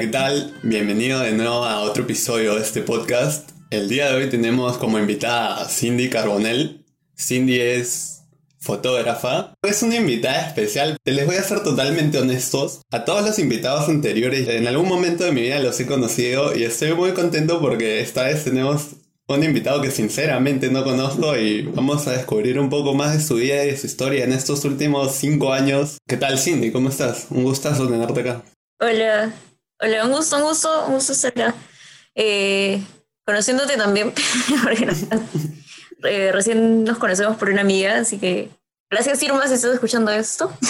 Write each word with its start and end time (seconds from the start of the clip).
¿qué 0.00 0.08
tal? 0.08 0.52
Bienvenido 0.62 1.20
de 1.20 1.32
nuevo 1.32 1.64
a 1.64 1.80
otro 1.80 2.02
episodio 2.02 2.54
de 2.56 2.60
este 2.60 2.82
podcast. 2.82 3.48
El 3.70 3.88
día 3.88 4.10
de 4.10 4.16
hoy 4.16 4.28
tenemos 4.28 4.76
como 4.76 4.98
invitada 4.98 5.62
a 5.62 5.68
Cindy 5.70 6.10
Carbonell. 6.10 6.84
Cindy 7.18 7.58
es 7.58 8.20
fotógrafa. 8.58 9.54
Es 9.62 9.82
una 9.82 9.96
invitada 9.96 10.48
especial. 10.48 10.98
Les 11.02 11.24
voy 11.24 11.36
a 11.36 11.42
ser 11.42 11.62
totalmente 11.62 12.18
honestos. 12.18 12.82
A 12.90 13.06
todos 13.06 13.24
los 13.24 13.38
invitados 13.38 13.88
anteriores, 13.88 14.46
en 14.48 14.66
algún 14.66 14.86
momento 14.86 15.24
de 15.24 15.32
mi 15.32 15.40
vida 15.40 15.60
los 15.60 15.80
he 15.80 15.86
conocido 15.86 16.54
y 16.54 16.64
estoy 16.64 16.92
muy 16.92 17.12
contento 17.12 17.58
porque 17.58 18.02
esta 18.02 18.24
vez 18.24 18.44
tenemos 18.44 18.96
un 19.28 19.44
invitado 19.44 19.80
que 19.80 19.90
sinceramente 19.90 20.70
no 20.70 20.84
conozco 20.84 21.38
y 21.38 21.62
vamos 21.62 22.06
a 22.06 22.12
descubrir 22.12 22.60
un 22.60 22.68
poco 22.68 22.92
más 22.92 23.14
de 23.14 23.22
su 23.22 23.36
vida 23.36 23.64
y 23.64 23.68
de 23.68 23.76
su 23.78 23.86
historia 23.86 24.24
en 24.24 24.32
estos 24.32 24.62
últimos 24.66 25.12
cinco 25.14 25.54
años. 25.54 25.96
¿Qué 26.06 26.18
tal, 26.18 26.38
Cindy? 26.38 26.70
¿Cómo 26.70 26.90
estás? 26.90 27.28
Un 27.30 27.44
gustazo 27.44 27.88
tenerte 27.88 28.20
acá. 28.20 28.42
Hola, 28.78 29.32
hola, 29.80 30.04
un 30.04 30.12
gusto, 30.12 30.36
un 30.36 30.42
gusto, 30.42 30.86
un 30.86 30.94
gusto 30.94 31.12
estar 31.12 31.32
acá. 31.32 31.54
Eh, 32.14 32.82
conociéndote 33.24 33.76
también, 33.76 34.12
porque 34.62 34.88
eh, 36.04 36.30
recién 36.32 36.84
nos 36.84 36.98
conocemos 36.98 37.36
por 37.36 37.50
una 37.50 37.62
amiga, 37.62 37.98
así 37.98 38.18
que 38.18 38.50
gracias 38.90 39.22
Irma 39.22 39.46
si 39.48 39.54
estás 39.54 39.74
escuchando 39.74 40.10
esto. 40.10 40.52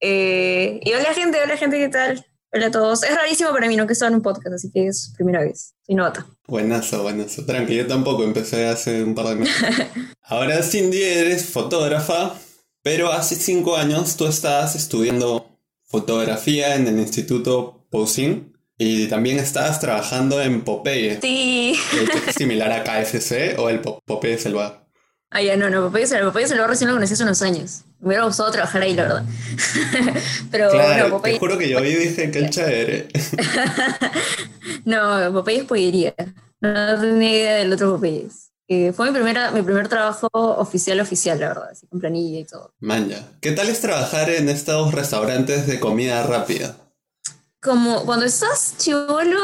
Eh, 0.00 0.78
y 0.82 0.92
hola 0.92 1.14
gente, 1.14 1.40
hola 1.42 1.56
gente, 1.56 1.78
¿qué 1.78 1.88
tal? 1.88 2.22
Hola 2.52 2.66
a 2.66 2.70
todos. 2.70 3.02
Es 3.02 3.14
rarísimo 3.14 3.50
para 3.50 3.66
mí, 3.66 3.76
no 3.76 3.86
que 3.86 3.94
estaba 3.94 4.10
en 4.10 4.16
un 4.16 4.22
podcast, 4.22 4.54
así 4.54 4.70
que 4.70 4.88
es 4.88 5.14
primera 5.16 5.40
vez. 5.40 5.74
Soy 5.86 5.94
novata. 5.94 6.26
Buenazo, 6.46 7.02
buenazo. 7.02 7.46
Tranqui, 7.46 7.76
yo 7.76 7.86
tampoco 7.86 8.22
empecé 8.22 8.66
hace 8.66 9.02
un 9.02 9.14
par 9.14 9.28
de 9.28 9.36
meses. 9.36 9.54
Ahora 10.22 10.62
Cindy 10.62 11.02
eres 11.02 11.46
fotógrafa, 11.46 12.38
pero 12.82 13.10
hace 13.10 13.36
cinco 13.36 13.76
años 13.76 14.18
tú 14.18 14.26
estabas 14.26 14.76
estudiando 14.76 15.48
fotografía 15.86 16.76
en 16.76 16.86
el 16.88 16.98
Instituto 17.00 17.75
Poussin 17.90 18.56
y 18.78 19.06
también 19.08 19.38
estabas 19.38 19.80
trabajando 19.80 20.40
en 20.42 20.62
Popeye. 20.62 21.18
Sí. 21.20 21.78
¿Es 22.26 22.34
similar 22.34 22.72
a 22.72 22.84
KFC 22.84 23.58
o 23.58 23.68
el 23.68 23.80
Popeye 23.80 24.34
es 24.34 24.46
el 24.46 24.54
bar? 24.54 24.86
Ah, 25.30 25.42
ya, 25.42 25.56
no, 25.56 25.70
no, 25.70 25.82
Popeye 25.82 26.06
bar. 26.06 26.24
Popeye 26.24 26.46
bar 26.58 26.68
recién 26.68 26.88
lo 26.88 26.94
conocí 26.94 27.14
hace 27.14 27.22
unos 27.22 27.42
años. 27.42 27.84
Me 28.00 28.08
hubiera 28.08 28.24
gustado 28.24 28.50
trabajar 28.50 28.82
ahí, 28.82 28.94
la 28.94 29.02
verdad. 29.04 29.24
Pero 30.50 30.70
claro, 30.70 31.08
no, 31.08 31.16
Popeye... 31.16 31.34
Te 31.34 31.40
juro 31.40 31.58
que 31.58 31.68
yo 31.68 31.78
hoy 31.78 31.94
dije 31.94 32.30
que 32.30 32.38
el 32.38 32.50
chévere. 32.50 33.08
no, 34.84 35.32
Popeye 35.32 35.60
es 35.60 35.64
pollería. 35.64 36.14
No 36.60 37.00
tenía 37.00 37.30
idea 37.30 37.54
del 37.56 37.72
otro 37.72 37.94
Popeye. 37.94 38.28
Eh, 38.68 38.92
fue 38.92 39.06
mi, 39.06 39.12
primera, 39.12 39.52
mi 39.52 39.62
primer 39.62 39.88
trabajo 39.88 40.28
oficial, 40.32 40.98
oficial, 41.00 41.38
la 41.38 41.48
verdad, 41.48 41.68
así 41.70 41.86
con 41.86 42.00
planilla 42.00 42.40
y 42.40 42.44
todo. 42.44 42.74
Manja. 42.80 43.16
¿Qué 43.40 43.52
tal 43.52 43.68
es 43.68 43.80
trabajar 43.80 44.28
en 44.28 44.48
estos 44.48 44.92
restaurantes 44.92 45.66
de 45.68 45.78
comida 45.78 46.24
rápida? 46.24 46.76
Como 47.66 48.04
cuando 48.04 48.24
estás 48.24 48.76
chivolo, 48.78 49.40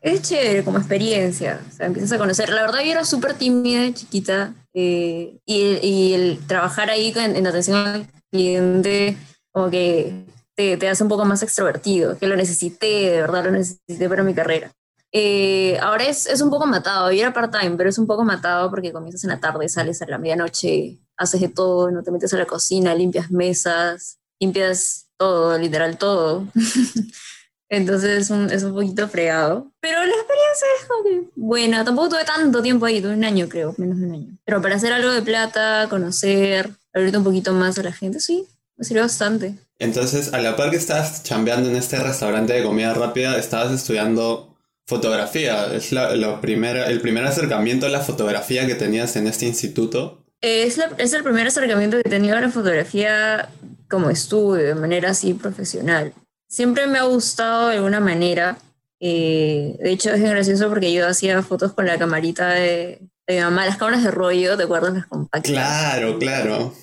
es 0.00 0.22
chévere 0.22 0.64
como 0.64 0.78
experiencia. 0.78 1.60
O 1.68 1.76
sea, 1.76 1.86
empiezas 1.86 2.12
a 2.12 2.18
conocer. 2.18 2.48
La 2.48 2.62
verdad, 2.62 2.80
yo 2.82 2.90
era 2.90 3.04
súper 3.04 3.34
tímida, 3.34 3.92
chiquita. 3.92 4.54
Eh, 4.72 5.38
y, 5.44 5.78
y, 5.82 6.14
el 6.14 6.46
trabajar 6.46 6.88
ahí 6.88 7.12
en, 7.14 7.36
en, 7.36 7.46
atención 7.46 7.76
al 7.76 8.06
cliente, 8.30 9.18
como 9.52 9.70
que 9.70 10.24
te, 10.54 10.78
te 10.78 10.88
hace 10.88 11.02
un 11.02 11.10
poco 11.10 11.26
más 11.26 11.42
extrovertido. 11.42 12.16
Que 12.16 12.26
lo 12.26 12.34
necesité, 12.34 13.10
de 13.10 13.20
verdad, 13.20 13.44
lo 13.44 13.50
necesité 13.50 14.08
para 14.08 14.22
mi 14.22 14.32
carrera. 14.32 14.72
Eh, 15.12 15.78
ahora 15.82 16.04
es, 16.04 16.26
es, 16.26 16.40
un 16.40 16.48
poco 16.48 16.66
matado, 16.66 17.12
yo 17.12 17.20
era 17.20 17.34
part-time, 17.34 17.76
pero 17.76 17.90
es 17.90 17.98
un 17.98 18.06
poco 18.06 18.24
matado 18.24 18.70
porque 18.70 18.92
comienzas 18.92 19.24
en 19.24 19.30
la 19.30 19.40
tarde, 19.40 19.68
sales 19.68 20.00
a 20.02 20.06
la 20.06 20.18
medianoche, 20.18 20.98
haces 21.16 21.40
de 21.42 21.48
todo, 21.48 21.90
no 21.90 22.02
te 22.02 22.10
metes 22.10 22.32
a 22.32 22.38
la 22.38 22.46
cocina, 22.46 22.94
limpias 22.94 23.30
mesas, 23.30 24.18
limpias 24.40 25.08
todo, 25.16 25.56
literal 25.58 25.98
todo. 25.98 26.46
Entonces 27.68 28.22
es 28.22 28.30
un, 28.30 28.50
es 28.50 28.62
un 28.62 28.74
poquito 28.74 29.08
fregado. 29.08 29.72
Pero 29.80 29.98
la 29.98 30.12
experiencia 30.12 30.66
es 30.80 30.86
como 30.86 31.02
que 31.04 31.30
buena. 31.34 31.84
Tampoco 31.84 32.10
tuve 32.10 32.24
tanto 32.24 32.62
tiempo 32.62 32.86
ahí, 32.86 33.00
tuve 33.00 33.14
un 33.14 33.24
año 33.24 33.48
creo, 33.48 33.74
menos 33.76 33.98
de 33.98 34.06
un 34.06 34.12
año. 34.12 34.38
Pero 34.44 34.62
para 34.62 34.76
hacer 34.76 34.92
algo 34.92 35.10
de 35.10 35.22
plata, 35.22 35.86
conocer, 35.90 36.70
abrirte 36.92 37.18
un 37.18 37.24
poquito 37.24 37.52
más 37.52 37.78
a 37.78 37.82
la 37.82 37.92
gente, 37.92 38.20
sí, 38.20 38.46
me 38.76 38.84
sirvió 38.84 39.02
bastante. 39.02 39.54
Entonces, 39.78 40.32
a 40.32 40.38
la 40.38 40.56
par 40.56 40.70
que 40.70 40.76
estabas 40.76 41.22
chambeando 41.22 41.68
en 41.68 41.76
este 41.76 41.98
restaurante 42.02 42.52
de 42.52 42.62
comida 42.62 42.94
rápida, 42.94 43.36
estabas 43.36 43.72
estudiando 43.72 44.56
fotografía. 44.86 45.74
¿Es 45.74 45.92
la, 45.92 46.14
la 46.14 46.40
primera, 46.40 46.86
el 46.86 47.00
primer 47.00 47.24
acercamiento 47.24 47.86
a 47.86 47.90
la 47.90 48.00
fotografía 48.00 48.66
que 48.66 48.74
tenías 48.74 49.16
en 49.16 49.26
este 49.26 49.46
instituto? 49.46 50.24
Es, 50.40 50.78
la, 50.78 50.90
es 50.98 51.12
el 51.12 51.22
primer 51.22 51.46
acercamiento 51.46 51.96
que 51.96 52.02
he 52.06 52.10
tenido 52.10 52.36
a 52.36 52.40
la 52.40 52.50
fotografía 52.50 53.48
como 53.90 54.10
estudio, 54.10 54.64
de 54.66 54.74
manera 54.74 55.10
así 55.10 55.34
profesional. 55.34 56.12
Siempre 56.48 56.86
me 56.86 56.98
ha 56.98 57.04
gustado 57.04 57.68
de 57.68 57.76
alguna 57.76 58.00
manera. 58.00 58.58
Eh, 59.00 59.76
de 59.80 59.90
hecho, 59.90 60.10
es 60.10 60.20
gracioso 60.20 60.68
porque 60.68 60.92
yo 60.92 61.06
hacía 61.06 61.42
fotos 61.42 61.72
con 61.72 61.86
la 61.86 61.98
camarita 61.98 62.48
de, 62.50 63.00
de 63.26 63.34
mi 63.34 63.40
mamá, 63.40 63.66
las 63.66 63.76
cámaras 63.76 64.02
de 64.02 64.10
rollo, 64.10 64.56
¿te 64.56 64.64
acuerdas? 64.64 64.94
Las 64.94 65.06
compactas. 65.06 65.50
Claro, 65.50 66.18
claro. 66.18 66.74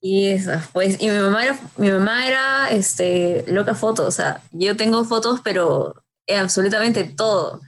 Y 0.00 0.28
esas, 0.28 0.68
pues, 0.72 1.00
y 1.00 1.08
mi 1.08 1.18
mamá 1.18 1.44
era, 1.44 1.58
mi 1.76 1.90
mamá 1.90 2.26
era 2.26 2.70
este, 2.70 3.44
loca 3.48 3.74
foto, 3.74 4.06
o 4.06 4.10
sea, 4.12 4.42
yo 4.52 4.76
tengo 4.76 5.04
fotos, 5.04 5.40
pero 5.42 5.94
absolutamente 6.28 7.04
todo. 7.04 7.60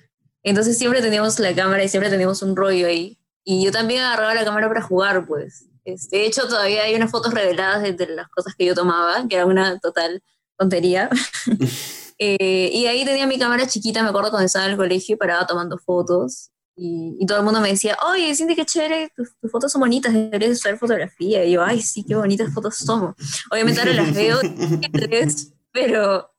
Entonces 0.43 0.79
siempre 0.79 1.03
teníamos 1.03 1.39
la 1.39 1.55
cámara 1.55 1.83
y 1.83 1.89
siempre 1.89 2.11
teníamos 2.11 2.43
un 2.43 2.57
rollo 2.57 2.87
ahí. 2.87 3.19
Y 3.45 3.65
yo 3.65 3.73
también 3.73 4.03
agarraba 4.03 4.35
la 4.35 4.45
cámara 4.45 4.69
para 4.69 4.83
jugar, 4.83 5.27
pues. 5.27 5.67
Este, 5.85 6.19
de 6.19 6.27
hecho, 6.27 6.47
todavía 6.47 6.85
hay 6.85 6.95
unas 6.95 7.11
fotos 7.11 7.35
reveladas 7.35 7.83
de, 7.83 7.95
de 7.95 8.07
las 8.09 8.29
cosas 8.29 8.55
que 8.55 8.65
yo 8.65 8.75
tomaba, 8.75 9.27
que 9.29 9.37
era 9.37 9.47
una 9.47 9.79
total 9.79 10.23
tontería. 10.61 11.09
eh, 12.19 12.71
y 12.73 12.87
ahí 12.87 13.05
tenía 13.05 13.27
mi 13.27 13.39
cámara 13.39 13.67
chiquita, 13.67 14.03
me 14.03 14.11
acuerdo 14.11 14.31
cuando 14.31 14.47
estaba 14.47 14.67
en 14.67 14.73
el 14.73 14.77
colegio 14.77 15.15
y 15.15 15.19
paraba 15.19 15.47
tomando 15.47 15.79
fotos. 15.79 16.51
Y, 16.77 17.17
y 17.19 17.27
todo 17.27 17.39
el 17.39 17.45
mundo 17.45 17.61
me 17.61 17.69
decía, 17.69 17.97
oye, 18.11 18.35
Cindy, 18.35 18.55
qué 18.55 18.65
chévere, 18.65 19.13
tus, 19.15 19.37
tus, 19.39 19.51
fotos 19.51 19.73
son 19.73 19.81
bonitas, 19.81 20.13
deberías 20.13 20.53
usar 20.53 20.79
fotografía. 20.79 21.45
Y 21.45 21.53
yo, 21.53 21.63
ay, 21.63 21.83
sí, 21.83 22.05
qué 22.07 22.15
bonitas 22.15 22.53
fotos 22.55 22.79
tomo. 22.87 23.15
Obviamente 23.51 23.81
ahora 23.81 23.95
las 23.95 24.15
veo, 24.15 24.39
pero 25.73 26.31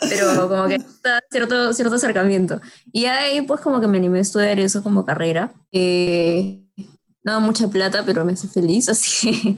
pero 0.00 0.48
como 0.48 0.66
que 0.66 0.74
está 0.76 1.20
cierto, 1.30 1.72
cierto 1.72 1.94
acercamiento. 1.96 2.60
Y 2.92 3.04
ahí 3.06 3.42
pues 3.42 3.60
como 3.60 3.80
que 3.80 3.86
me 3.86 3.98
animé 3.98 4.18
a 4.18 4.22
estudiar 4.22 4.58
eso 4.58 4.82
como 4.82 5.04
carrera. 5.04 5.52
Eh, 5.70 6.62
no 7.22 7.40
mucha 7.40 7.68
plata, 7.68 8.02
pero 8.04 8.24
me 8.24 8.32
hace 8.32 8.48
feliz, 8.48 8.88
así 8.88 9.56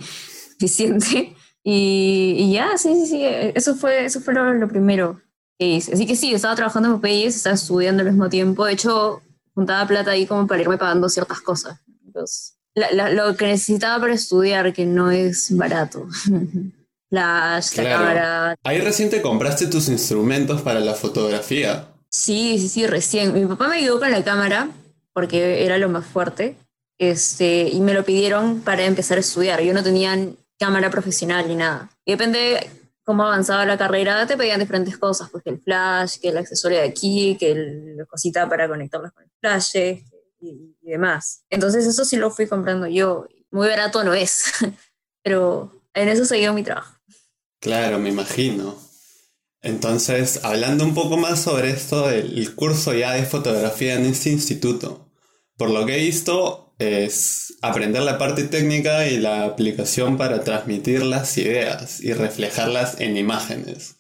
suficiente. 0.53 1.35
Y, 1.65 2.37
y, 2.39 2.53
ya, 2.53 2.77
sí, 2.77 2.95
sí, 2.95 3.07
sí, 3.07 3.23
eso 3.25 3.75
fue, 3.75 4.05
eso 4.05 4.21
fue 4.21 4.35
lo, 4.35 4.53
lo, 4.53 4.69
primero 4.69 5.21
que 5.59 5.67
hice. 5.67 5.95
Así 5.95 6.07
que 6.07 6.15
sí, 6.15 6.35
estaba 6.35 6.55
trabajando 6.55 6.91
en 6.91 6.95
Popeyes, 6.97 7.37
estaba 7.37 7.55
estudiando 7.55 8.03
al 8.03 8.11
mismo 8.11 8.29
tiempo. 8.29 8.67
De 8.67 8.75
hecho, 8.75 9.23
juntaba 9.55 9.87
plata 9.87 10.11
ahí 10.11 10.27
como 10.27 10.47
para 10.47 10.61
irme 10.61 10.77
pagando 10.77 11.09
ciertas 11.09 11.41
cosas. 11.41 11.81
Entonces, 12.05 12.59
la, 12.75 12.93
la, 12.93 13.11
lo 13.11 13.35
que 13.37 13.47
necesitaba 13.47 13.99
para 13.99 14.13
estudiar, 14.13 14.75
que 14.75 14.85
no 14.85 15.11
es 15.11 15.57
barato. 15.57 16.07
flash, 17.15 17.71
claro. 17.71 17.89
la 17.89 17.97
cámara. 17.97 18.57
Ahí 18.65 18.81
recién 18.81 19.11
te 19.11 19.23
compraste 19.23 19.67
tus 19.67 19.89
instrumentos 19.89 20.63
para 20.63 20.81
la 20.81 20.95
fotografía. 20.95 21.89
Sí, 22.09 22.59
sí, 22.59 22.69
sí, 22.69 22.87
recién. 22.87 23.33
Mi 23.33 23.47
papá 23.47 23.69
me 23.69 23.77
ayudó 23.77 24.01
con 24.01 24.11
la 24.11 24.23
cámara 24.25 24.69
porque 25.13 25.65
era 25.65 25.79
lo 25.79 25.89
más 25.89 26.05
fuerte. 26.05 26.57
Este, 26.99 27.69
y 27.69 27.81
me 27.81 27.95
lo 27.95 28.05
pidieron 28.05 28.61
para 28.61 28.85
empezar 28.85 29.19
a 29.19 29.21
estudiar. 29.21 29.63
Yo 29.63 29.75
no 29.75 29.83
tenía 29.83 30.17
cámara 30.59 30.91
profesional 30.91 31.49
ni 31.49 31.57
nada. 31.57 31.91
Y 32.05 32.13
depende 32.13 32.71
cómo 33.05 33.25
avanzaba 33.25 33.67
la 33.67 33.77
carrera, 33.77 34.27
te 34.27 34.37
pedían 34.37 34.61
diferentes 34.61 34.97
cosas, 34.97 35.29
pues 35.31 35.45
que 35.45 35.51
el 35.51 35.61
flash, 35.61 36.19
que 36.21 36.29
el 36.29 36.39
accesorio 36.39 36.79
de 36.79 36.89
aquí, 36.89 37.37
que 37.39 37.53
el, 37.53 37.97
la 37.97 38.07
cosita 38.07 38.49
para 38.49 38.67
conectarlas 38.69 39.13
con 39.13 39.25
el 39.25 39.31
flash 39.41 39.77
y, 39.77 40.77
y 40.83 40.91
demás. 40.91 41.45
Entonces 41.51 41.87
eso 41.87 42.05
sí 42.05 42.17
lo 42.17 42.31
fui 42.31 42.47
comprando 42.47 42.87
yo. 42.87 43.27
Muy 43.51 43.69
barato 43.69 44.03
no 44.05 44.15
es, 44.15 44.45
pero 45.23 45.83
en 45.93 46.09
eso 46.09 46.25
seguía 46.25 46.53
mi 46.53 46.63
trabajo. 46.63 46.95
Claro, 47.61 47.99
me 47.99 48.11
imagino. 48.11 48.77
Entonces, 49.63 50.45
hablando 50.45 50.85
un 50.85 50.93
poco 50.93 51.17
más 51.17 51.41
sobre 51.41 51.71
esto 51.71 52.09
del 52.09 52.55
curso 52.55 52.93
ya 52.93 53.13
de 53.13 53.25
fotografía 53.25 53.95
en 53.95 54.05
este 54.05 54.29
instituto, 54.29 55.11
por 55.57 55.71
lo 55.71 55.87
que 55.87 55.97
he 55.97 56.05
visto 56.05 56.64
es 56.85 57.55
aprender 57.63 58.03
la 58.03 58.19
parte 58.19 58.45
técnica 58.45 59.07
y 59.07 59.19
la 59.19 59.45
aplicación 59.45 60.17
para 60.17 60.45
transmitir 60.45 61.05
las 61.05 61.37
ideas 61.39 62.01
y 62.01 62.13
reflejarlas 62.13 63.01
en 63.01 63.17
imágenes. 63.17 63.97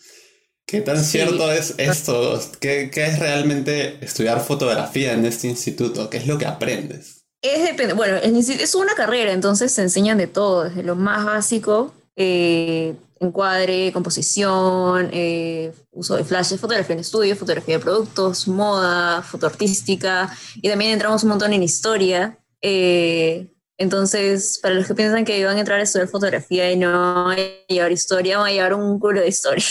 ¿Qué 0.66 0.80
tan 0.80 0.98
sí. 0.98 1.18
cierto 1.18 1.52
es 1.52 1.74
esto? 1.78 2.40
¿Qué, 2.60 2.90
¿Qué, 2.92 3.06
es 3.06 3.18
realmente 3.18 3.98
estudiar 4.04 4.40
fotografía 4.40 5.12
en 5.12 5.24
este 5.24 5.48
instituto? 5.48 6.08
¿Qué 6.08 6.18
es 6.18 6.26
lo 6.26 6.38
que 6.38 6.46
aprendes? 6.46 7.24
Es 7.42 7.62
depende, 7.62 7.92
bueno, 7.92 8.16
es 8.16 8.74
una 8.74 8.94
carrera, 8.94 9.32
entonces 9.32 9.70
se 9.70 9.82
enseñan 9.82 10.16
de 10.16 10.26
todo, 10.26 10.64
desde 10.64 10.82
lo 10.82 10.96
más 10.96 11.26
básico, 11.26 11.92
eh, 12.16 12.94
encuadre, 13.20 13.92
composición, 13.92 15.10
eh, 15.12 15.72
uso 15.92 16.16
de 16.16 16.24
flashes, 16.24 16.60
fotografía 16.60 16.94
en 16.94 17.00
estudio, 17.00 17.36
fotografía 17.36 17.76
de 17.76 17.84
productos, 17.84 18.48
moda, 18.48 19.22
foto 19.22 19.46
artística, 19.46 20.34
y 20.56 20.68
también 20.68 20.92
entramos 20.92 21.22
un 21.22 21.30
montón 21.30 21.52
en 21.52 21.62
historia. 21.62 22.38
Eh, 22.66 23.50
entonces, 23.76 24.58
para 24.62 24.74
los 24.74 24.86
que 24.86 24.94
piensan 24.94 25.26
que 25.26 25.38
iban 25.38 25.56
a 25.56 25.60
entrar 25.60 25.80
a 25.80 25.82
estudiar 25.82 26.08
fotografía 26.08 26.72
y 26.72 26.76
no 26.76 27.30
a 27.30 27.36
llevar 27.68 27.92
historia, 27.92 28.38
van 28.38 28.46
a 28.46 28.52
llevar 28.52 28.72
un 28.72 28.98
culo 28.98 29.20
de 29.20 29.28
historia. 29.28 29.64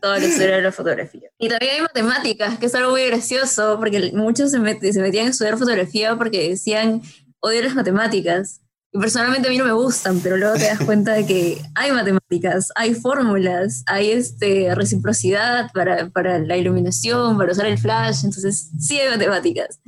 toda 0.00 0.18
la 0.18 0.26
historia 0.26 0.56
de 0.56 0.62
la 0.62 0.72
fotografía. 0.72 1.28
Y 1.38 1.48
también 1.48 1.76
hay 1.76 1.82
matemáticas, 1.82 2.58
que 2.58 2.66
es 2.66 2.74
algo 2.74 2.90
muy 2.90 3.06
gracioso, 3.06 3.76
porque 3.78 4.10
muchos 4.12 4.50
se, 4.50 4.92
se 4.92 5.00
metían 5.00 5.28
a 5.28 5.30
estudiar 5.30 5.56
fotografía 5.56 6.16
porque 6.16 6.48
decían, 6.48 7.00
odio 7.38 7.62
las 7.62 7.76
matemáticas. 7.76 8.60
Y 8.92 8.98
personalmente 8.98 9.46
a 9.46 9.50
mí 9.52 9.58
no 9.58 9.64
me 9.64 9.72
gustan, 9.72 10.18
pero 10.18 10.36
luego 10.36 10.54
te 10.54 10.64
das 10.64 10.80
cuenta 10.80 11.12
de 11.12 11.26
que 11.26 11.62
hay 11.76 11.92
matemáticas, 11.92 12.70
hay 12.74 12.94
fórmulas, 12.94 13.84
hay 13.86 14.10
este, 14.10 14.74
reciprocidad 14.74 15.70
para, 15.72 16.08
para 16.10 16.40
la 16.40 16.56
iluminación, 16.56 17.36
para 17.36 17.52
usar 17.52 17.66
el 17.66 17.78
flash, 17.78 18.24
entonces 18.24 18.70
sí 18.80 18.98
hay 18.98 19.10
matemáticas. 19.10 19.78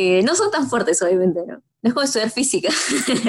Eh, 0.00 0.22
no 0.22 0.36
son 0.36 0.52
tan 0.52 0.70
fuertes, 0.70 1.02
obviamente, 1.02 1.40
¿no? 1.44 1.60
No 1.82 1.88
es 1.88 1.92
como 1.92 2.04
estudiar 2.04 2.30
física, 2.30 2.68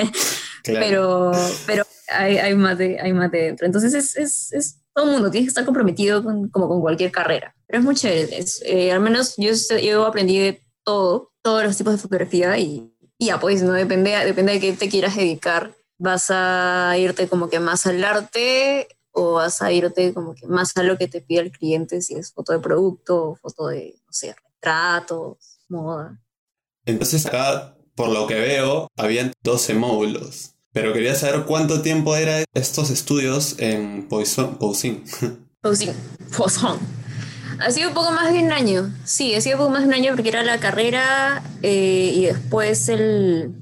pero, 0.64 1.32
pero 1.66 1.84
hay, 2.10 2.38
hay, 2.38 2.54
mate, 2.54 3.00
hay 3.02 3.12
mate 3.12 3.38
dentro. 3.38 3.66
Entonces 3.66 3.96
es, 3.96 4.16
es, 4.16 4.54
es 4.54 4.80
todo 4.94 5.06
el 5.06 5.12
mundo, 5.14 5.32
tiene 5.32 5.46
que 5.46 5.50
estar 5.50 5.66
comprometido 5.66 6.24
con, 6.24 6.48
como 6.50 6.68
con 6.68 6.80
cualquier 6.82 7.12
carrera. 7.12 7.56
Pero 7.66 7.80
es 7.80 7.86
muy 7.86 7.96
chévere, 7.96 8.46
eh, 8.66 8.92
al 8.92 9.00
menos 9.00 9.34
yo, 9.38 9.50
yo 9.82 10.06
aprendí 10.06 10.38
de 10.38 10.62
todo, 10.84 11.32
todos 11.42 11.64
los 11.64 11.76
tipos 11.76 11.94
de 11.94 11.98
fotografía 11.98 12.56
y, 12.60 12.94
y 13.18 13.26
ya 13.26 13.40
pues, 13.40 13.64
¿no? 13.64 13.74
Depende, 13.74 14.12
depende 14.24 14.52
de 14.54 14.60
qué 14.60 14.74
te 14.74 14.90
quieras 14.90 15.16
dedicar. 15.16 15.74
Vas 15.98 16.28
a 16.30 16.96
irte 17.00 17.28
como 17.28 17.50
que 17.50 17.60
más 17.60 17.88
al 17.88 18.04
arte 18.04 18.90
o 19.10 19.34
vas 19.34 19.64
a 19.64 19.72
irte 19.72 20.14
como 20.14 20.36
que 20.36 20.46
más 20.46 20.78
a 20.78 20.84
lo 20.84 21.00
que 21.00 21.08
te 21.08 21.22
pide 21.22 21.40
el 21.40 21.52
cliente, 21.52 22.00
si 22.04 22.14
es 22.14 22.32
foto 22.32 22.54
de 22.54 22.60
producto, 22.60 23.40
foto 23.42 23.70
de, 23.70 23.96
no 24.06 24.14
sé, 24.14 24.36
retratos, 24.54 25.62
moda. 25.68 26.20
Entonces 26.86 27.26
acá, 27.26 27.76
por 27.96 28.10
lo 28.10 28.28
que 28.28 28.36
veo, 28.36 28.88
habían 28.98 29.32
12 29.44 29.74
módulos. 29.76 30.56
Pero 30.72 30.94
quería 30.94 31.16
saber 31.16 31.46
cuánto 31.46 31.82
tiempo 31.82 32.16
eran 32.16 32.46
estos 32.54 32.90
estudios 32.92 33.56
en 33.58 34.08
Poisson. 34.08 34.58
Poussin. 34.58 35.04
Poussin. 35.62 35.94
Ha 37.60 37.72
sido 37.72 37.90
un 37.90 37.94
poco 37.94 38.12
más 38.12 38.32
de 38.32 38.40
un 38.40 38.52
año, 38.54 38.94
sí, 39.04 39.36
ha 39.36 39.42
sido 39.42 39.58
un 39.58 39.64
poco 39.64 39.72
más 39.72 39.82
de 39.82 39.88
un 39.88 39.94
año 39.94 40.14
porque 40.14 40.30
era 40.30 40.44
la 40.44 40.62
carrera 40.62 41.44
eh, 41.62 42.14
y 42.16 42.26
después 42.26 42.88
el, 42.88 43.54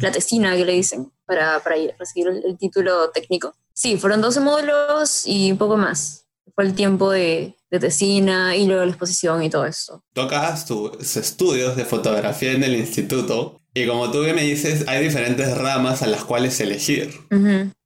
la 0.00 0.12
tesina 0.12 0.54
que 0.56 0.66
le 0.66 0.72
dicen 0.72 1.10
para, 1.24 1.62
para 1.62 1.76
recibir 1.98 2.28
el, 2.28 2.58
título 2.58 3.10
técnico. 3.10 3.54
Sí, 3.72 3.96
fueron 3.96 4.20
12 4.20 4.40
módulos 4.40 5.26
y 5.26 5.52
un 5.52 5.58
poco 5.58 5.78
más. 5.78 6.25
Fue 6.54 6.64
el 6.64 6.74
tiempo 6.74 7.10
de, 7.10 7.56
de 7.70 7.78
tesina 7.78 8.56
y 8.56 8.66
luego 8.66 8.84
la 8.84 8.90
exposición 8.90 9.42
y 9.42 9.50
todo 9.50 9.66
eso. 9.66 10.02
Tocas 10.12 10.66
tus 10.66 11.16
estudios 11.16 11.76
de 11.76 11.84
fotografía 11.84 12.52
en 12.52 12.64
el 12.64 12.76
instituto 12.76 13.60
y 13.76 13.86
como 13.86 14.10
tú 14.10 14.20
me 14.20 14.42
dices, 14.42 14.88
hay 14.88 15.04
diferentes 15.04 15.54
ramas 15.54 16.00
a 16.00 16.06
las 16.06 16.24
cuales 16.24 16.58
elegir. 16.60 17.12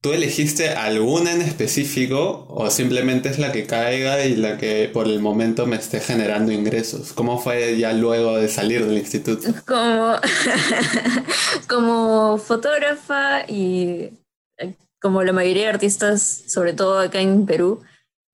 ¿Tú 0.00 0.12
elegiste 0.12 0.68
alguna 0.68 1.32
en 1.32 1.42
específico 1.42 2.46
o 2.48 2.70
simplemente 2.70 3.28
es 3.28 3.40
la 3.40 3.50
que 3.50 3.66
caiga 3.66 4.24
y 4.24 4.36
la 4.36 4.56
que 4.56 4.88
por 4.92 5.08
el 5.08 5.18
momento 5.18 5.66
me 5.66 5.74
esté 5.74 5.98
generando 5.98 6.52
ingresos? 6.52 7.12
¿Cómo 7.12 7.40
fue 7.40 7.76
ya 7.76 7.92
luego 7.92 8.36
de 8.36 8.46
salir 8.46 8.86
del 8.86 8.98
instituto? 8.98 9.52
Como, 9.66 10.14
como 11.68 12.38
fotógrafa 12.38 13.44
y 13.48 14.10
eh, 14.58 14.76
como 15.00 15.24
la 15.24 15.32
mayoría 15.32 15.64
de 15.64 15.70
artistas, 15.70 16.44
sobre 16.46 16.72
todo 16.72 17.00
acá 17.00 17.20
en 17.20 17.46
Perú, 17.46 17.80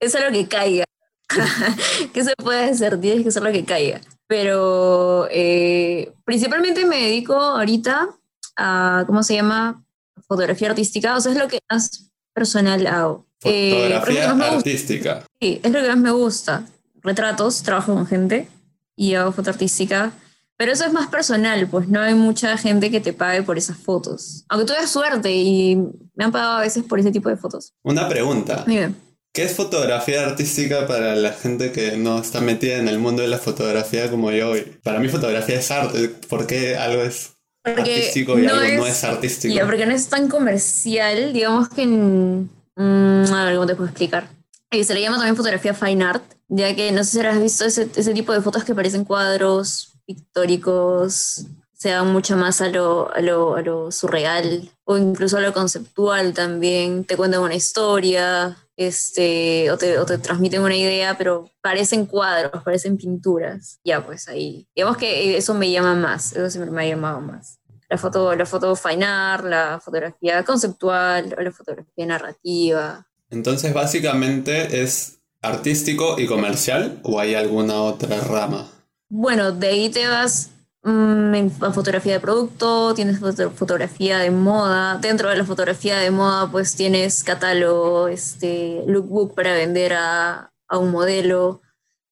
es 0.00 0.14
algo 0.14 0.32
que 0.32 0.48
caiga. 0.48 0.84
¿Qué 2.12 2.25
se 2.25 2.34
puede 2.37 2.70
hacer? 2.70 3.00
Tienes 3.00 3.22
que 3.22 3.28
hacer 3.28 3.43
lo 3.43 3.52
que 3.52 3.64
caiga. 3.64 4.00
Pero 4.26 5.28
eh, 5.31 6.12
principalmente 6.25 6.84
me 6.84 6.96
dedico 6.96 7.34
ahorita 7.34 8.08
a, 8.56 9.04
¿cómo 9.06 9.22
se 9.22 9.34
llama? 9.34 9.84
Fotografía 10.26 10.70
artística. 10.70 11.16
O 11.16 11.20
sea, 11.20 11.32
es 11.32 11.38
lo 11.38 11.48
que 11.48 11.60
más 11.70 12.10
personal 12.32 12.87
hago. 12.87 13.26
Eh, 13.44 13.98
Fotografía 14.00 14.31
artística. 14.31 15.25
Sí, 15.40 15.60
es 15.62 15.72
lo 15.72 15.81
que 15.81 15.88
más 15.88 15.99
me 15.99 16.10
gusta. 16.10 16.64
Retratos, 17.02 17.62
trabajo 17.62 17.94
con 17.94 18.06
gente 18.06 18.49
y 18.96 19.14
hago 19.14 19.32
foto 19.32 19.50
artística. 19.50 20.12
Pero 20.58 20.72
eso 20.72 20.87
es 20.87 20.92
más 20.92 21.08
personal, 21.08 21.69
pues 21.69 21.87
no 21.87 22.00
hay 22.00 22.14
mucha 22.14 22.56
gente 22.56 22.90
que 22.90 22.99
te 22.99 23.12
pague 23.12 23.42
por 23.42 23.58
esas 23.58 23.76
fotos. 23.76 24.44
Aunque 24.49 24.66
tuve 24.66 24.87
suerte 24.87 25.31
y 25.31 25.76
me 26.14 26.25
han 26.25 26.32
pagado 26.32 26.56
a 26.56 26.60
veces 26.62 26.82
por 26.82 26.99
ese 26.99 27.12
tipo 27.12 27.28
de 27.28 27.37
fotos. 27.37 27.75
Una 27.82 28.08
pregunta. 28.08 28.64
Dime. 28.66 28.94
¿Qué 29.37 29.43
es 29.43 29.55
fotografía 29.55 30.25
artística 30.25 30.87
para 30.87 31.15
la 31.15 31.31
gente 31.31 31.71
que 31.71 31.99
no 31.99 32.21
está 32.21 32.41
metida 32.41 32.79
en 32.79 32.88
el 32.88 32.99
mundo 32.99 33.21
de 33.21 33.29
la 33.29 33.37
fotografía 33.37 34.11
como 34.11 34.31
yo? 34.31 34.55
Para 34.83 34.99
mí 34.99 35.11
fotografía 35.11 35.59
es 35.59 35.71
arte. 35.71 36.09
¿Por 36.09 36.47
qué 36.47 36.75
algo 36.75 37.03
es 37.03 37.35
artístico 37.62 38.38
y 38.38 38.47
algo 38.47 38.79
no 38.79 38.87
es 38.87 39.05
artístico? 39.05 39.55
Porque 39.67 39.85
no 39.85 39.93
es 39.93 40.09
tan 40.09 40.31
comercial, 40.31 41.35
digamos 41.35 41.69
que... 41.69 41.83
En, 41.83 42.49
mm, 42.77 43.31
a 43.31 43.44
ver, 43.44 43.56
¿cómo 43.56 43.67
te 43.67 43.75
puedo 43.75 43.91
explicar? 43.91 44.31
Y 44.71 44.85
se 44.85 44.94
le 44.94 45.03
llama 45.03 45.19
también 45.19 45.37
fotografía 45.37 45.75
fine 45.75 46.03
art, 46.03 46.25
ya 46.49 46.75
que 46.75 46.91
no 46.93 47.05
sé 47.05 47.21
si 47.21 47.27
has 47.27 47.38
visto 47.38 47.67
ese, 47.67 47.91
ese 47.94 48.15
tipo 48.15 48.33
de 48.33 48.41
fotos 48.41 48.65
que 48.65 48.75
parecen 48.75 49.05
cuadros 49.05 49.99
pictóricos, 50.06 51.44
se 51.75 51.91
dan 51.91 52.11
mucho 52.11 52.38
más 52.38 52.62
a 52.62 52.69
lo, 52.69 53.15
a 53.15 53.21
lo, 53.21 53.56
a 53.56 53.61
lo 53.61 53.93
surreal 53.93 54.71
o 54.85 54.97
incluso 54.97 55.37
a 55.37 55.41
lo 55.41 55.53
conceptual 55.53 56.33
también. 56.33 57.05
Te 57.05 57.19
cuentan 57.19 57.43
una 57.43 57.55
historia, 57.55 58.56
este, 58.76 59.70
o 59.70 59.78
te, 59.78 59.99
o 59.99 60.06
te, 60.06 60.19
transmiten 60.19 60.62
una 60.62 60.76
idea, 60.76 61.17
pero 61.17 61.50
parecen 61.61 62.06
cuadros, 62.06 62.62
parecen 62.62 62.96
pinturas. 62.96 63.81
Ya, 63.84 64.05
pues 64.05 64.28
ahí. 64.28 64.69
Digamos 64.75 64.96
que 64.96 65.37
eso 65.37 65.55
me 65.55 65.70
llama 65.70 65.94
más, 65.94 66.32
eso 66.32 66.50
siempre 66.50 66.70
me 66.70 66.82
ha 66.82 66.88
llamado 66.88 67.20
más. 67.20 67.58
La 67.88 67.99
foto, 67.99 68.34
la 68.34 68.46
foto 68.46 68.75
fine 68.75 69.05
art, 69.05 69.44
la 69.44 69.81
fotografía 69.81 70.44
conceptual, 70.44 71.34
o 71.38 71.40
la 71.40 71.52
fotografía 71.52 72.06
narrativa. 72.06 73.06
Entonces, 73.31 73.73
básicamente 73.73 74.82
es 74.82 75.17
artístico 75.43 76.19
y 76.19 76.26
comercial, 76.26 77.00
o 77.02 77.20
hay 77.20 77.34
alguna 77.34 77.81
otra 77.82 78.20
rama? 78.20 78.69
Bueno, 79.08 79.52
de 79.52 79.69
ahí 79.69 79.88
te 79.88 80.06
vas 80.08 80.50
Mm, 80.88 81.49
fotografía 81.75 82.12
de 82.12 82.21
producto, 82.21 82.94
tienes 82.94 83.19
fotografía 83.19 84.19
de 84.19 84.31
moda. 84.31 84.99
Dentro 84.99 85.29
de 85.29 85.37
la 85.37 85.44
fotografía 85.44 85.99
de 85.99 86.12
moda, 86.12 86.49
pues 86.49 86.77
tienes 86.77 87.25
catálogo, 87.25 88.06
este, 88.06 88.85
lookbook 88.87 89.35
para 89.35 89.55
vender 89.55 89.94
a, 89.94 90.53
a 90.69 90.79
un 90.79 90.93
modelo. 90.93 91.61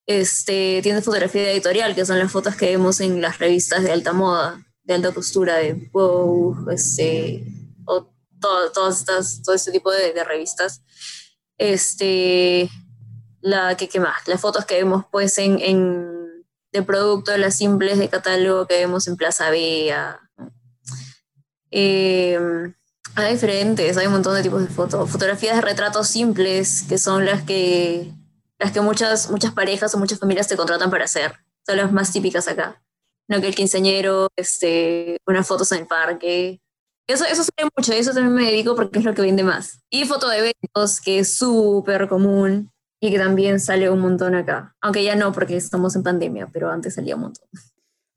Este, 0.07 0.81
tienes 0.83 1.05
fotografía 1.05 1.53
editorial, 1.53 1.95
que 1.95 2.05
son 2.05 2.19
las 2.19 2.33
fotos 2.33 2.57
que 2.57 2.67
vemos 2.67 2.99
en 2.99 3.21
las 3.23 3.39
revistas 3.39 3.85
de 3.85 3.93
alta 3.93 4.13
moda, 4.13 4.61
de 4.83 4.95
alta 4.95 5.13
costura, 5.13 5.55
de 5.59 5.75
Vogue, 5.93 6.75
este, 6.75 7.45
o 7.87 8.13
todo, 8.41 8.73
todas 8.73 8.99
estas, 8.99 9.41
todo 9.43 9.55
este 9.55 9.71
tipo 9.71 9.93
de, 9.93 10.13
de 10.13 10.25
revistas. 10.25 10.83
Este, 11.59 12.69
la, 13.41 13.77
¿qué, 13.77 13.89
¿qué, 13.89 14.01
más? 14.01 14.27
Las 14.27 14.41
fotos 14.41 14.65
que 14.65 14.75
vemos 14.75 15.05
pues 15.13 15.39
en, 15.39 15.61
en 15.61 16.14
de 16.75 16.83
productos, 16.83 17.39
las 17.39 17.57
simples 17.57 17.99
de 17.99 18.09
catálogo 18.09 18.67
que 18.67 18.79
vemos 18.79 19.07
en 19.07 19.17
Plaza 19.17 19.49
Vea. 19.51 20.21
Eh, 21.71 22.39
hay 23.15 23.33
diferentes, 23.33 23.97
hay 23.97 24.07
un 24.07 24.13
montón 24.13 24.35
de 24.35 24.43
tipos 24.43 24.61
de 24.61 24.67
fotos. 24.67 25.09
Fotografías 25.09 25.55
de 25.55 25.63
retratos 25.63 26.09
simples, 26.09 26.85
que 26.89 26.99
son 26.99 27.25
las 27.25 27.45
que, 27.45 28.13
las 28.59 28.73
que 28.73 28.81
muchas, 28.81 29.31
muchas 29.31 29.53
parejas 29.53 29.95
o 29.95 29.99
muchas 29.99 30.19
familias 30.19 30.49
te 30.49 30.57
contratan 30.57 30.91
para 30.91 31.05
hacer. 31.05 31.35
Son 31.65 31.77
las 31.77 31.93
más 31.93 32.13
típicas 32.13 32.49
acá. 32.49 32.83
No 33.29 33.41
que 33.41 33.47
el 33.47 33.55
quinceañero, 33.55 34.29
este, 34.37 35.19
unas 35.29 35.47
fotos 35.47 35.71
en 35.73 35.83
el 35.83 35.87
parque. 35.87 36.61
Eso, 37.07 37.25
eso 37.25 37.45
sale 37.45 37.71
mucho, 37.77 37.93
eso 37.93 38.13
también 38.13 38.35
me 38.35 38.51
dedico 38.51 38.75
porque 38.75 38.99
es 38.99 39.05
lo 39.05 39.15
que 39.15 39.23
vende 39.23 39.45
más. 39.45 39.79
Y 39.91 40.07
foto 40.07 40.29
de 40.29 40.39
eventos, 40.39 41.01
que 41.01 41.21
es 41.21 41.37
súper 41.37 42.09
común 42.09 42.74
y 43.05 43.11
que 43.11 43.19
también 43.19 43.61
sale 43.61 43.91
un 43.91 44.01
montón 44.01 44.35
acá. 44.35 44.75
Aunque 44.81 45.05
ya 45.05 45.15
no, 45.15 45.31
porque 45.31 45.59
estamos 45.59 45.95
en 45.95 46.03
pandemia, 46.03 46.49
pero 46.51 46.71
antes 46.71 46.95
salía 46.95 47.17
un 47.17 47.21
montón. 47.21 47.47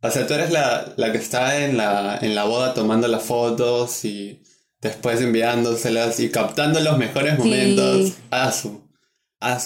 O 0.01 0.09
sea, 0.09 0.25
tú 0.25 0.33
eres 0.33 0.49
la, 0.49 0.93
la 0.95 1.11
que 1.11 1.17
está 1.17 1.65
en 1.65 1.75
la, 1.75 2.17
en 2.21 2.35
la 2.35 2.45
boda 2.45 2.73
tomando 2.73 3.09
las 3.09 3.23
fotos 3.23 4.05
y 4.05 4.41
después 4.79 5.19
enviándoselas 5.19 6.21
y 6.21 6.29
captando 6.29 6.79
los 6.79 6.97
mejores 6.97 7.37
momentos. 7.37 8.13
a 8.31 8.49
su 8.53 8.87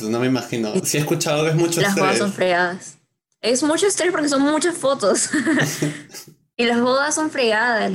no 0.09 0.19
me 0.19 0.25
imagino. 0.25 0.73
Si 0.83 0.97
he 0.97 1.01
escuchado 1.01 1.43
que 1.43 1.51
es 1.51 1.55
mucho 1.55 1.81
Las 1.81 1.95
bodas 1.95 2.17
son 2.17 2.33
fregadas. 2.33 2.97
Es 3.41 3.61
mucho 3.61 3.85
estrés 3.85 4.11
porque 4.11 4.27
son 4.27 4.41
muchas 4.41 4.75
fotos. 4.75 5.29
Y 6.61 6.65
las 6.67 6.79
bodas 6.79 7.15
son 7.15 7.31
fregadas, 7.31 7.91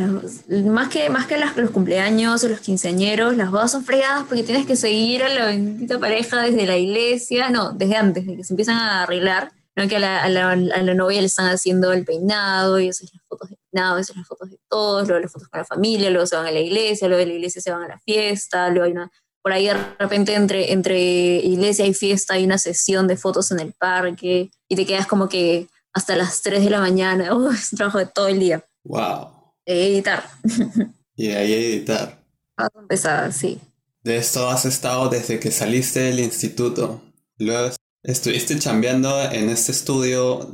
más 0.49 0.89
que, 0.89 1.09
más 1.09 1.29
que 1.29 1.39
los 1.39 1.71
cumpleaños 1.71 2.43
o 2.43 2.49
los 2.49 2.59
quinceañeros, 2.59 3.37
las 3.37 3.53
bodas 3.53 3.71
son 3.71 3.85
fregadas 3.85 4.25
porque 4.27 4.43
tienes 4.43 4.67
que 4.67 4.75
seguir 4.75 5.23
a 5.23 5.29
la 5.29 5.47
bendita 5.47 6.01
pareja 6.01 6.43
desde 6.43 6.67
la 6.67 6.77
iglesia, 6.77 7.49
no, 7.49 7.71
desde 7.71 7.95
antes, 7.95 8.27
de 8.27 8.37
que 8.37 8.43
se 8.43 8.55
empiezan 8.55 8.77
a 8.77 9.05
arreglar, 9.05 9.53
no 9.77 9.87
que 9.87 9.95
a 9.95 10.01
la, 10.01 10.25
a 10.25 10.29
la, 10.29 10.51
a 10.51 10.57
la 10.57 10.95
novia 10.95 11.21
le 11.21 11.29
están 11.29 11.47
haciendo 11.47 11.93
el 11.93 12.05
peinado, 12.05 12.81
y 12.81 12.89
esas 12.89 13.09
las 13.15 13.23
fotos 13.29 13.51
de 13.51 13.57
peinado, 13.71 13.99
esas 13.99 14.17
las 14.17 14.27
fotos 14.27 14.51
de 14.51 14.59
todos, 14.69 15.07
luego 15.07 15.23
las 15.23 15.31
fotos 15.31 15.47
con 15.47 15.61
la 15.61 15.65
familia, 15.65 16.11
luego 16.11 16.27
se 16.27 16.35
van 16.35 16.47
a 16.47 16.51
la 16.51 16.59
iglesia, 16.59 17.07
luego 17.07 17.21
de 17.21 17.27
la 17.27 17.35
iglesia 17.35 17.63
se 17.63 17.71
van 17.71 17.85
a 17.85 17.89
la 17.89 18.01
fiesta, 18.01 18.69
luego 18.71 18.87
hay 18.87 18.91
una, 18.91 19.13
por 19.43 19.53
ahí 19.53 19.67
de 19.67 19.75
repente 19.97 20.35
entre, 20.35 20.73
entre 20.73 20.99
iglesia 20.99 21.87
y 21.87 21.95
fiesta 21.95 22.35
hay 22.35 22.45
una 22.45 22.59
sesión 22.59 23.07
de 23.07 23.17
fotos 23.17 23.53
en 23.53 23.61
el 23.61 23.75
parque, 23.75 24.51
y 24.69 24.75
te 24.75 24.85
quedas 24.85 25.07
como 25.07 25.29
que 25.29 25.69
hasta 25.97 26.15
las 26.15 26.43
3 26.43 26.63
de 26.63 26.71
la 26.71 26.81
mañana. 26.81 27.35
Oh, 27.35 27.51
es 27.51 27.73
un 27.73 27.79
trabajo 27.79 27.99
de 27.99 28.07
todo 28.07 28.29
el 28.29 28.39
día. 28.39 28.65
¡Wow! 28.85 29.55
editar. 29.65 30.23
y 31.17 31.31
ahí 31.31 31.53
editar. 31.53 32.23
Ah, 32.57 32.69
empezar, 32.79 33.33
sí. 33.33 33.59
De 34.03 34.19
esto 34.19 34.49
has 34.49 34.65
estado 34.67 35.09
desde 35.09 35.41
que 35.41 35.51
saliste 35.51 36.01
del 36.01 36.21
instituto. 36.21 37.03
Luego 37.39 37.71
Estuviste 38.07 38.57
chambeando 38.61 39.21
en 39.33 39.49
este 39.49 39.73
estudio, 39.73 40.49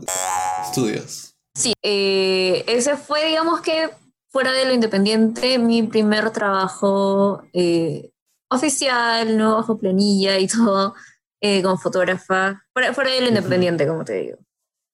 estudios. 0.65 1.35
Sí, 1.55 1.75
eh, 1.83 2.65
ese 2.67 2.97
fue, 2.97 3.27
digamos 3.27 3.61
que, 3.61 3.91
fuera 4.31 4.53
de 4.53 4.65
lo 4.65 4.73
independiente, 4.73 5.59
mi 5.59 5.83
primer 5.83 6.31
trabajo 6.31 7.43
eh, 7.53 8.11
oficial, 8.49 9.37
¿no? 9.37 9.57
Bajo 9.57 9.77
planilla 9.77 10.39
y 10.39 10.47
todo, 10.49 10.95
eh, 11.43 11.63
como 11.63 11.77
fotógrafa, 11.77 12.65
fuera, 12.73 12.95
fuera 12.95 13.11
de 13.11 13.21
lo 13.21 13.29
independiente, 13.29 13.87
como 13.87 14.03
te 14.03 14.15
digo. 14.15 14.39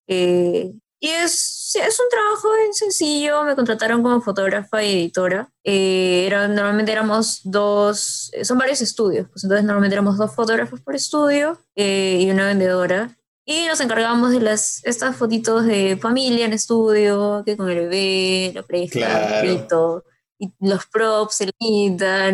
Eh, 0.09 0.73
y 1.01 1.09
es, 1.09 1.77
es 1.77 2.01
un 2.01 2.09
trabajo 2.11 2.49
bien 2.57 2.75
sencillo, 2.75 3.45
me 3.45 3.55
contrataron 3.55 4.03
como 4.03 4.21
fotógrafa 4.21 4.83
y 4.83 4.93
editora. 4.95 5.49
Eh, 5.63 6.25
era, 6.27 6.49
normalmente 6.49 6.91
éramos 6.91 7.41
dos, 7.45 8.33
son 8.43 8.59
varios 8.59 8.81
estudios, 8.81 9.29
pues 9.29 9.45
entonces 9.45 9.65
normalmente 9.65 9.95
éramos 9.95 10.19
dos 10.19 10.35
fotógrafos 10.35 10.81
por 10.81 10.97
estudio 10.97 11.57
y 11.77 12.29
una 12.31 12.47
vendedora. 12.47 13.17
Y 13.51 13.67
nos 13.67 13.81
encargábamos 13.81 14.33
de 14.33 14.41
las, 14.41 14.85
estas 14.85 15.17
fotitos 15.17 15.65
de 15.65 15.97
familia 15.97 16.45
en 16.45 16.53
estudio, 16.53 17.43
que 17.47 17.57
con 17.57 17.71
el 17.71 17.89
bebé, 17.89 18.53
la 18.55 18.63
pareja, 18.63 18.93
claro. 18.93 20.05
y 20.39 20.53
los 20.61 20.85
props, 20.87 21.41
el 21.41 21.53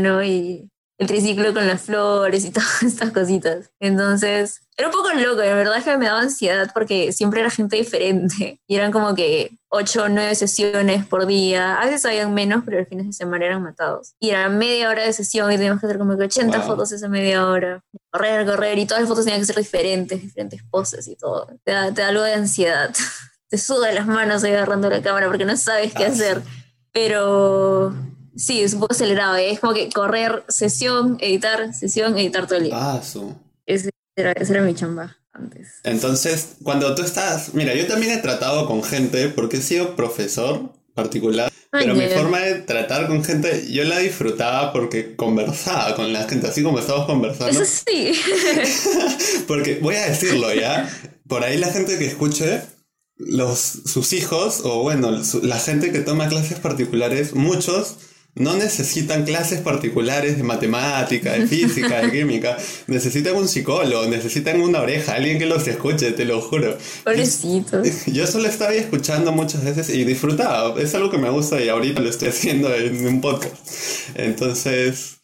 ¿no? 0.02 0.24
Y 0.24 0.68
el 0.98 1.06
triciclo 1.06 1.52
con 1.52 1.66
las 1.66 1.82
flores 1.82 2.44
y 2.44 2.50
todas 2.52 2.82
estas 2.82 3.10
cositas. 3.10 3.70
Entonces, 3.80 4.60
era 4.76 4.88
un 4.88 4.94
poco 4.94 5.12
loco, 5.12 5.40
la 5.40 5.54
verdad 5.54 5.76
es 5.76 5.84
que 5.84 5.96
me 5.96 6.06
daba 6.06 6.20
ansiedad 6.20 6.70
porque 6.74 7.12
siempre 7.12 7.40
era 7.40 7.50
gente 7.50 7.76
diferente 7.76 8.60
y 8.66 8.76
eran 8.76 8.90
como 8.90 9.14
que 9.14 9.58
ocho 9.68 10.04
o 10.04 10.08
nueve 10.08 10.34
sesiones 10.34 11.04
por 11.06 11.26
día. 11.26 11.80
A 11.80 11.86
veces 11.86 12.04
habían 12.06 12.34
menos, 12.34 12.62
pero 12.64 12.78
los 12.78 12.88
fines 12.88 13.06
de 13.06 13.12
semana 13.12 13.46
eran 13.46 13.62
matados. 13.62 14.14
Y 14.20 14.30
era 14.30 14.48
media 14.48 14.88
hora 14.88 15.04
de 15.04 15.12
sesión 15.12 15.50
y 15.52 15.56
teníamos 15.56 15.80
que 15.80 15.86
hacer 15.86 15.98
como 15.98 16.16
que 16.16 16.24
80 16.24 16.62
fotos 16.62 16.92
esa 16.92 17.08
media 17.08 17.46
hora. 17.46 17.82
Correr, 18.10 18.46
correr 18.46 18.78
y 18.78 18.86
todas 18.86 19.02
las 19.02 19.08
fotos 19.08 19.24
tenían 19.24 19.40
que 19.40 19.46
ser 19.46 19.56
diferentes, 19.56 20.20
diferentes 20.20 20.62
poses 20.70 21.08
y 21.08 21.16
todo. 21.16 21.48
Te 21.64 21.72
da, 21.72 21.92
te 21.92 22.02
da 22.02 22.08
algo 22.08 22.22
de 22.22 22.34
ansiedad. 22.34 22.94
Te 23.48 23.58
suda 23.58 23.92
las 23.92 24.06
manos 24.06 24.42
agarrando 24.42 24.90
la 24.90 25.00
cámara 25.00 25.28
porque 25.28 25.44
no 25.44 25.56
sabes 25.56 25.92
qué 25.94 26.06
ah, 26.06 26.08
hacer. 26.08 26.42
Pero 26.92 27.94
Sí, 28.36 28.62
es 28.62 28.74
un 28.74 28.80
poco 28.80 28.94
acelerado. 28.94 29.36
¿eh? 29.36 29.52
Es 29.52 29.60
como 29.60 29.74
que 29.74 29.88
correr, 29.90 30.44
sesión, 30.48 31.16
editar, 31.20 31.72
sesión, 31.74 32.18
editar 32.18 32.46
todo 32.46 32.58
el 32.58 32.64
día. 32.64 33.02
Su. 33.02 33.34
Ese 33.66 33.90
era, 34.16 34.32
era 34.32 34.62
mi 34.62 34.74
chamba 34.74 35.16
antes. 35.32 35.80
Entonces, 35.84 36.56
cuando 36.62 36.94
tú 36.94 37.02
estás. 37.02 37.54
Mira, 37.54 37.74
yo 37.74 37.86
también 37.86 38.12
he 38.12 38.22
tratado 38.22 38.66
con 38.66 38.82
gente 38.82 39.28
porque 39.28 39.58
he 39.58 39.62
sido 39.62 39.96
profesor 39.96 40.72
particular. 40.94 41.52
pero 41.70 41.94
mi 41.94 42.06
forma 42.08 42.38
de 42.38 42.54
tratar 42.60 43.08
con 43.08 43.24
gente, 43.24 43.66
yo 43.70 43.84
la 43.84 43.98
disfrutaba 43.98 44.72
porque 44.72 45.16
conversaba 45.16 45.96
con 45.96 46.12
la 46.12 46.28
gente, 46.28 46.46
así 46.46 46.62
como 46.62 46.78
estamos 46.78 47.06
conversando. 47.06 47.60
Eso 47.60 47.82
sí. 47.86 48.12
porque 49.48 49.78
voy 49.80 49.96
a 49.96 50.06
decirlo 50.06 50.54
ya, 50.54 50.88
por 51.28 51.42
ahí 51.42 51.58
la 51.58 51.72
gente 51.72 51.98
que 51.98 52.06
escuche, 52.06 52.62
los, 53.16 53.58
sus 53.58 54.12
hijos, 54.12 54.60
o 54.64 54.82
bueno, 54.82 55.20
la 55.42 55.58
gente 55.58 55.90
que 55.90 56.00
toma 56.00 56.28
clases 56.28 56.58
particulares, 56.58 57.34
muchos 57.34 57.96
no 58.36 58.56
necesitan 58.56 59.24
clases 59.24 59.60
particulares 59.60 60.36
de 60.36 60.42
matemática, 60.42 61.32
de 61.32 61.46
física, 61.46 62.00
de 62.00 62.10
química. 62.10 62.56
Necesitan 62.88 63.36
un 63.36 63.46
psicólogo, 63.46 64.06
necesitan 64.06 64.60
una 64.60 64.80
oreja, 64.80 65.14
alguien 65.14 65.38
que 65.38 65.46
los 65.46 65.66
escuche, 65.68 66.12
te 66.12 66.24
lo 66.24 66.40
juro. 66.40 66.76
Pobrecitos. 67.04 68.06
Yo 68.06 68.26
solo 68.26 68.48
estaba 68.48 68.74
escuchando 68.74 69.30
muchas 69.30 69.64
veces 69.64 69.88
y 69.90 70.04
disfrutaba. 70.04 70.80
Es 70.80 70.94
algo 70.94 71.10
que 71.10 71.18
me 71.18 71.30
gusta 71.30 71.62
y 71.62 71.68
ahorita 71.68 72.00
lo 72.00 72.10
estoy 72.10 72.28
haciendo 72.30 72.74
en 72.74 73.06
un 73.06 73.20
podcast. 73.20 73.54
Entonces, 74.16 75.18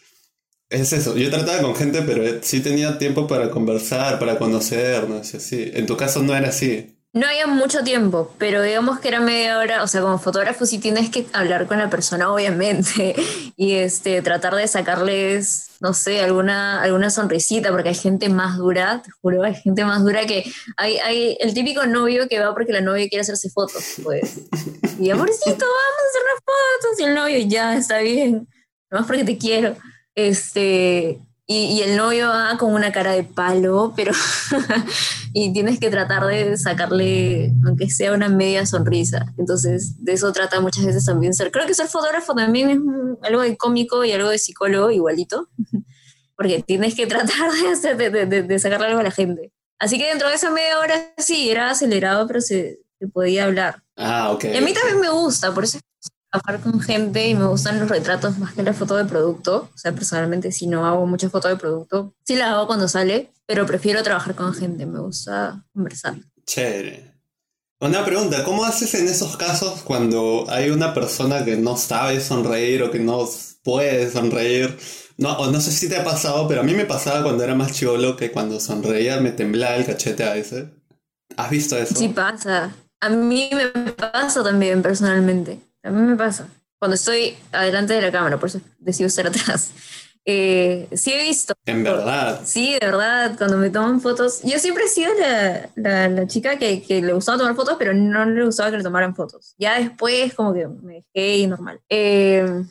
es 0.69 0.93
eso. 0.93 1.17
Yo 1.17 1.31
trataba 1.31 1.63
con 1.63 1.75
gente, 1.75 2.03
pero 2.03 2.23
sí 2.43 2.61
tenía 2.61 2.97
tiempo 2.97 3.27
para 3.27 3.51
conversar, 3.51 4.21
para 4.21 4.39
conocernos 4.39 5.35
y 5.35 5.37
así. 5.37 5.71
En 5.75 5.87
tu 5.87 5.97
caso 5.97 6.23
no 6.23 6.35
era 6.37 6.51
así. 6.51 6.97
No 7.13 7.27
había 7.27 7.49
mucho 7.49 7.83
tiempo, 7.83 8.33
pero 8.39 8.63
digamos 8.63 9.01
que 9.01 9.09
era 9.09 9.19
media 9.19 9.59
hora, 9.59 9.83
o 9.83 9.89
sea, 9.89 10.01
como 10.01 10.21
fotógrafo 10.21 10.65
sí 10.65 10.79
tienes 10.79 11.11
que 11.11 11.27
hablar 11.33 11.67
con 11.67 11.79
la 11.79 11.91
persona, 11.91 12.33
obviamente, 12.33 13.17
y 13.57 13.73
este, 13.73 14.23
tratar 14.23 14.55
de 14.55 14.69
sacarles, 14.69 15.71
no 15.81 15.93
sé, 15.93 16.21
alguna, 16.21 16.81
alguna 16.81 17.11
sonrisita, 17.11 17.73
porque 17.73 17.89
hay 17.89 17.95
gente 17.97 18.29
más 18.29 18.59
dura, 18.59 19.03
te 19.03 19.11
juro, 19.11 19.43
hay 19.43 19.57
gente 19.57 19.85
más 19.85 20.05
dura 20.05 20.25
que 20.25 20.45
hay, 20.77 20.99
hay 20.99 21.37
el 21.41 21.53
típico 21.53 21.85
novio 21.85 22.29
que 22.29 22.39
va 22.39 22.55
porque 22.55 22.73
la 22.73 22.81
novia 22.81 23.09
quiere 23.09 23.23
hacerse 23.23 23.51
fotos, 23.51 23.97
pues. 24.05 24.43
Y 25.01 25.11
amorcito, 25.11 25.67
vamos 25.67 25.99
a 25.99 26.09
hacer 26.11 26.23
unas 26.23 26.43
fotos, 26.45 27.01
y 27.01 27.03
el 27.03 27.15
novio, 27.17 27.39
ya, 27.49 27.77
está 27.77 27.99
bien, 27.99 28.47
nomás 28.89 29.09
porque 29.09 29.25
te 29.25 29.37
quiero. 29.37 29.75
Este, 30.15 31.19
y, 31.53 31.83
el 31.83 31.97
novio 31.97 32.29
va 32.29 32.57
con 32.59 32.73
una 32.73 32.93
cara 32.93 33.11
de 33.11 33.25
palo, 33.25 33.93
pero 33.97 34.13
y 35.33 35.53
tienes 35.53 35.81
que 35.81 35.91
tratar 35.91 36.25
de 36.27 36.57
sacarle, 36.57 37.53
aunque 37.67 37.91
sea 37.91 38.13
una 38.13 38.29
media 38.29 38.65
sonrisa. 38.67 39.35
Entonces, 39.37 39.97
de 40.05 40.13
eso 40.13 40.33
trata 40.33 40.61
muchas 40.61 40.85
veces 40.85 41.05
también 41.05 41.35
ser. 41.35 41.51
Creo 41.51 41.67
que 41.67 41.75
ser 41.75 41.89
fotógrafo 41.89 42.37
también 42.37 42.71
es 42.71 42.79
algo 43.25 43.43
de 43.43 43.57
cómico 43.57 44.05
y 44.05 44.13
algo 44.13 44.29
de 44.29 44.39
psicólogo 44.39 44.93
igualito, 44.93 45.49
porque 46.37 46.63
tienes 46.63 46.95
que 46.95 47.09
tratar 47.09 47.51
de, 47.51 47.69
hacer, 47.69 47.97
de, 48.47 48.59
sacarle 48.61 48.87
algo 48.87 49.01
a 49.01 49.05
la 49.05 49.11
gente. 49.11 49.53
Así 49.81 49.99
que 49.99 50.07
dentro 50.07 50.29
de 50.29 50.37
esa 50.37 50.53
media 50.53 50.79
hora 50.79 51.13
sí, 51.19 51.51
era 51.51 51.71
acelerado, 51.71 52.29
pero 52.29 52.41
se, 52.41 52.79
se 53.01 53.09
podía 53.09 53.47
hablar. 53.47 53.83
Ah, 53.97 54.31
ok. 54.31 54.45
Y 54.45 54.57
a 54.57 54.61
mí 54.61 54.73
también 54.73 55.01
me 55.01 55.11
gusta, 55.11 55.53
por 55.53 55.65
eso 55.65 55.81
trabajar 56.31 56.61
con 56.61 56.81
gente 56.81 57.29
y 57.29 57.35
me 57.35 57.47
gustan 57.47 57.81
los 57.81 57.89
retratos 57.89 58.39
más 58.39 58.55
que 58.55 58.63
la 58.63 58.73
foto 58.73 58.97
de 58.97 59.05
producto. 59.05 59.71
O 59.75 59.79
sea, 59.79 59.93
personalmente 59.93 60.53
si 60.53 60.67
no 60.67 60.87
hago 60.87 61.07
mucha 61.07 61.29
foto 61.29 61.49
de 61.49 61.57
producto. 61.57 62.15
Sí 62.25 62.37
la 62.37 62.53
hago 62.53 62.67
cuando 62.67 62.89
sale, 62.89 63.33
pero 63.47 63.67
prefiero 63.67 64.03
trabajar 64.03 64.35
con 64.35 64.55
gente. 64.55 64.87
Me 64.87 65.01
gusta 65.01 65.65
conversar. 65.73 66.17
Chévere. 66.47 67.11
Una 67.81 68.05
pregunta, 68.05 68.45
¿cómo 68.45 68.65
haces 68.65 68.93
en 68.95 69.09
esos 69.09 69.39
casos 69.39 69.81
cuando 69.83 70.45
hay 70.51 70.69
una 70.69 70.93
persona 70.93 71.45
que 71.45 71.57
no 71.57 71.79
sabe 71.79 72.21
sonreír 72.21 72.83
o 72.83 72.91
que 72.91 72.99
no 72.99 73.27
puede 73.63 74.11
sonreír? 74.11 74.79
No, 75.17 75.33
o 75.39 75.51
no 75.51 75.61
sé 75.61 75.73
si 75.73 75.89
te 75.89 75.97
ha 75.97 76.05
pasado, 76.05 76.47
pero 76.47 76.61
a 76.61 76.65
mí 76.65 76.75
me 76.75 76.85
pasaba 76.85 77.23
cuando 77.23 77.43
era 77.43 77.55
más 77.55 77.73
chivolo 77.73 78.17
que 78.17 78.33
cuando 78.33 78.61
sonreía 78.61 79.19
me 79.21 79.33
temblaba 79.33 79.77
el 79.77 79.87
cachete 79.87 80.25
a 80.25 80.35
veces. 80.35 80.67
¿Has 81.37 81.51
visto 81.51 81.77
eso? 81.79 81.95
Sí 81.95 82.09
pasa. 82.09 82.75
A 83.01 83.09
mí 83.09 83.49
me 83.55 83.93
pasa 83.93 84.43
también 84.45 84.83
personalmente. 84.83 85.70
A 85.83 85.91
mí 85.91 86.01
me 86.01 86.17
pasa. 86.17 86.49
Cuando 86.79 86.95
estoy 86.95 87.37
adelante 87.53 87.95
de 87.95 88.03
la 88.03 88.13
cámara, 88.13 88.39
por 88.39 88.49
eso 88.49 88.61
decido 88.79 89.09
estar 89.09 89.27
atrás. 89.29 89.73
Eh, 90.25 90.89
sí 90.93 91.13
he 91.13 91.23
visto. 91.23 91.55
En 91.65 91.83
verdad. 91.83 92.41
Sí, 92.45 92.75
de 92.79 92.87
verdad, 92.87 93.37
cuando 93.39 93.57
me 93.57 93.71
toman 93.71 94.01
fotos. 94.01 94.43
Yo 94.43 94.59
siempre 94.59 94.85
he 94.85 94.89
sido 94.89 95.13
la, 95.15 96.09
la, 96.09 96.27
chica 96.27 96.59
que, 96.59 96.83
que, 96.83 97.01
le 97.01 97.13
gustaba 97.13 97.39
tomar 97.39 97.55
fotos, 97.55 97.77
pero 97.79 97.95
no 97.95 98.25
le 98.25 98.45
gustaba 98.45 98.71
que 98.71 98.77
le 98.77 98.83
tomaran 98.83 99.15
fotos. 99.15 99.55
Ya 99.59 99.79
después, 99.79 100.35
como 100.35 100.53
que 100.53 100.69
me 100.69 101.05
dejé 101.15 101.39
y 101.39 101.47
normal. 101.47 101.81
Eh, 101.89 102.65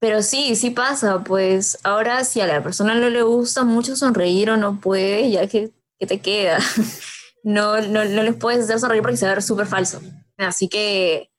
pero 0.00 0.22
sí, 0.22 0.56
sí 0.56 0.70
pasa, 0.70 1.24
pues 1.24 1.78
ahora 1.82 2.24
si 2.24 2.40
a 2.40 2.46
la 2.46 2.62
persona 2.62 2.94
no 2.94 3.08
le 3.08 3.22
gusta 3.22 3.64
mucho 3.64 3.96
sonreír 3.96 4.50
o 4.50 4.56
no 4.56 4.80
puede, 4.80 5.30
ya 5.30 5.46
que, 5.46 5.70
que 5.98 6.06
te 6.06 6.20
queda. 6.20 6.58
no, 7.42 7.80
no, 7.80 8.04
no 8.04 8.22
les 8.22 8.36
puedes 8.36 8.64
hacer 8.64 8.80
sonreír 8.80 9.02
porque 9.02 9.16
se 9.16 9.24
va 9.26 9.32
a 9.32 9.34
ver 9.36 9.42
súper 9.42 9.66
falso. 9.66 10.00
Así 10.36 10.68
que 10.68 11.30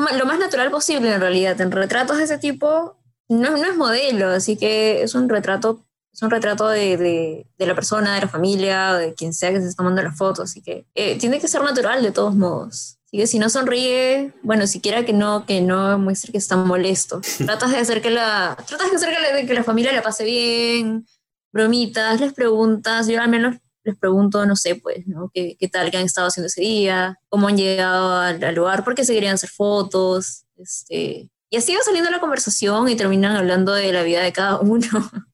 lo 0.00 0.26
más 0.26 0.38
natural 0.38 0.70
posible 0.70 1.12
en 1.12 1.20
realidad. 1.20 1.60
En 1.60 1.70
retratos 1.70 2.18
de 2.18 2.24
ese 2.24 2.38
tipo 2.38 2.96
no, 3.28 3.50
no 3.56 3.64
es 3.64 3.76
modelo, 3.76 4.28
así 4.28 4.56
que 4.56 5.02
es 5.02 5.14
un 5.14 5.28
retrato, 5.28 5.84
es 6.12 6.22
un 6.22 6.30
retrato 6.30 6.68
de, 6.68 6.96
de, 6.96 7.46
de 7.58 7.66
la 7.66 7.74
persona, 7.74 8.14
de 8.14 8.22
la 8.22 8.28
familia, 8.28 8.94
de 8.94 9.14
quien 9.14 9.32
sea 9.34 9.52
que 9.52 9.60
se 9.60 9.68
está 9.68 9.82
tomando 9.82 10.02
la 10.02 10.12
foto, 10.12 10.42
así 10.42 10.62
que 10.62 10.86
eh, 10.94 11.18
tiene 11.18 11.40
que 11.40 11.48
ser 11.48 11.62
natural 11.62 12.02
de 12.02 12.12
todos 12.12 12.34
modos. 12.34 12.98
Así 13.06 13.18
que 13.18 13.26
si 13.26 13.38
no 13.38 13.48
sonríe, 13.48 14.32
bueno, 14.42 14.66
siquiera 14.66 15.04
que 15.04 15.12
no, 15.12 15.46
que 15.46 15.60
no 15.60 15.98
muestre 15.98 16.32
que 16.32 16.38
está 16.38 16.56
molesto. 16.56 17.20
Tratas 17.38 17.70
de 17.70 17.78
hacer 17.78 18.02
que 18.02 18.10
la, 18.10 18.56
tratas 18.66 18.90
de 18.90 18.96
hacer 18.96 19.14
que 19.14 19.20
la, 19.20 19.46
que 19.46 19.54
la 19.54 19.64
familia 19.64 19.92
la 19.92 20.02
pase 20.02 20.24
bien, 20.24 21.06
bromitas, 21.52 22.20
les 22.20 22.32
preguntas, 22.32 23.06
yo 23.06 23.20
al 23.20 23.28
menos 23.28 23.56
les 23.86 23.96
pregunto, 23.96 24.44
no 24.44 24.56
sé, 24.56 24.74
pues, 24.74 25.06
¿no? 25.06 25.30
¿Qué, 25.32 25.56
qué 25.58 25.68
tal 25.68 25.90
que 25.90 25.96
han 25.96 26.04
estado 26.04 26.26
haciendo 26.26 26.48
ese 26.48 26.60
día? 26.60 27.18
¿Cómo 27.28 27.46
han 27.48 27.56
llegado 27.56 28.16
al, 28.18 28.54
lugar? 28.54 28.84
¿Por 28.84 28.94
qué 28.94 29.04
se 29.04 29.14
querían 29.14 29.34
hacer 29.34 29.48
fotos? 29.48 30.44
Este, 30.56 31.30
y 31.48 31.56
así 31.56 31.74
va 31.74 31.82
saliendo 31.84 32.10
la 32.10 32.20
conversación 32.20 32.88
y 32.88 32.96
terminan 32.96 33.36
hablando 33.36 33.72
de 33.72 33.92
la 33.92 34.02
vida 34.02 34.22
de 34.22 34.32
cada 34.32 34.58
uno. 34.60 34.88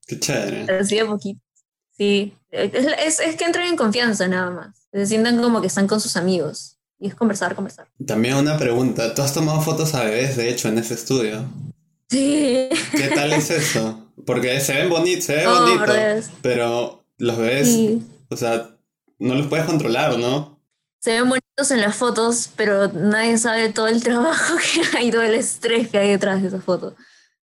Qué 0.07 0.21
chévere. 0.21 0.79
Así 0.79 0.97
de 0.97 1.07
poquito. 1.07 1.41
Sí, 1.97 2.37
es, 2.51 3.19
es, 3.21 3.37
que 3.37 3.45
entren 3.45 3.69
en 3.69 3.77
confianza 3.77 4.29
nada 4.29 4.51
más. 4.51 4.77
Se 4.93 5.07
sientan 5.07 5.41
como 5.41 5.61
que 5.61 5.69
están 5.69 5.87
con 5.87 6.01
sus 6.01 6.17
amigos. 6.17 6.77
Y 6.99 7.09
es 7.09 7.15
conversar, 7.15 7.55
conversar. 7.55 7.89
También 8.07 8.37
una 8.37 8.59
pregunta. 8.59 9.15
¿Tú 9.15 9.23
has 9.23 9.33
tomado 9.33 9.61
fotos 9.63 9.95
a 9.95 10.05
bebés, 10.05 10.37
de 10.37 10.51
hecho, 10.51 10.69
en 10.69 10.79
ese 10.79 10.95
estudio? 10.95 11.45
Sí. 12.09 12.69
¿Qué 12.93 13.09
tal 13.15 13.33
es 13.33 13.51
eso? 13.51 14.07
Porque 14.27 14.61
se 14.61 14.75
ven 14.75 14.91
bonitos, 14.91 15.25
se 15.25 15.37
ven 15.37 15.47
bonitos. 15.47 16.31
Pero 16.43 17.05
los 17.17 17.39
bebés 17.39 17.69
sí. 17.69 18.03
O 18.33 18.37
sea, 18.37 18.71
no 19.19 19.35
los 19.35 19.47
puedes 19.47 19.67
controlar, 19.67 20.19
¿no? 20.19 20.61
Se 21.01 21.13
ven 21.13 21.29
bonitos 21.29 21.71
en 21.71 21.81
las 21.81 21.97
fotos, 21.97 22.51
pero 22.57 22.89
nadie 22.89 23.37
sabe 23.39 23.69
todo 23.71 23.89
el 23.89 24.03
trabajo 24.05 24.55
que 24.57 24.97
hay, 24.97 25.11
todo 25.11 25.23
el 25.23 25.35
estrés 25.35 25.89
que 25.89 25.99
hay 25.99 26.11
detrás 26.11 26.43
de 26.43 26.49
esas 26.49 26.65
fotos. 26.65 26.95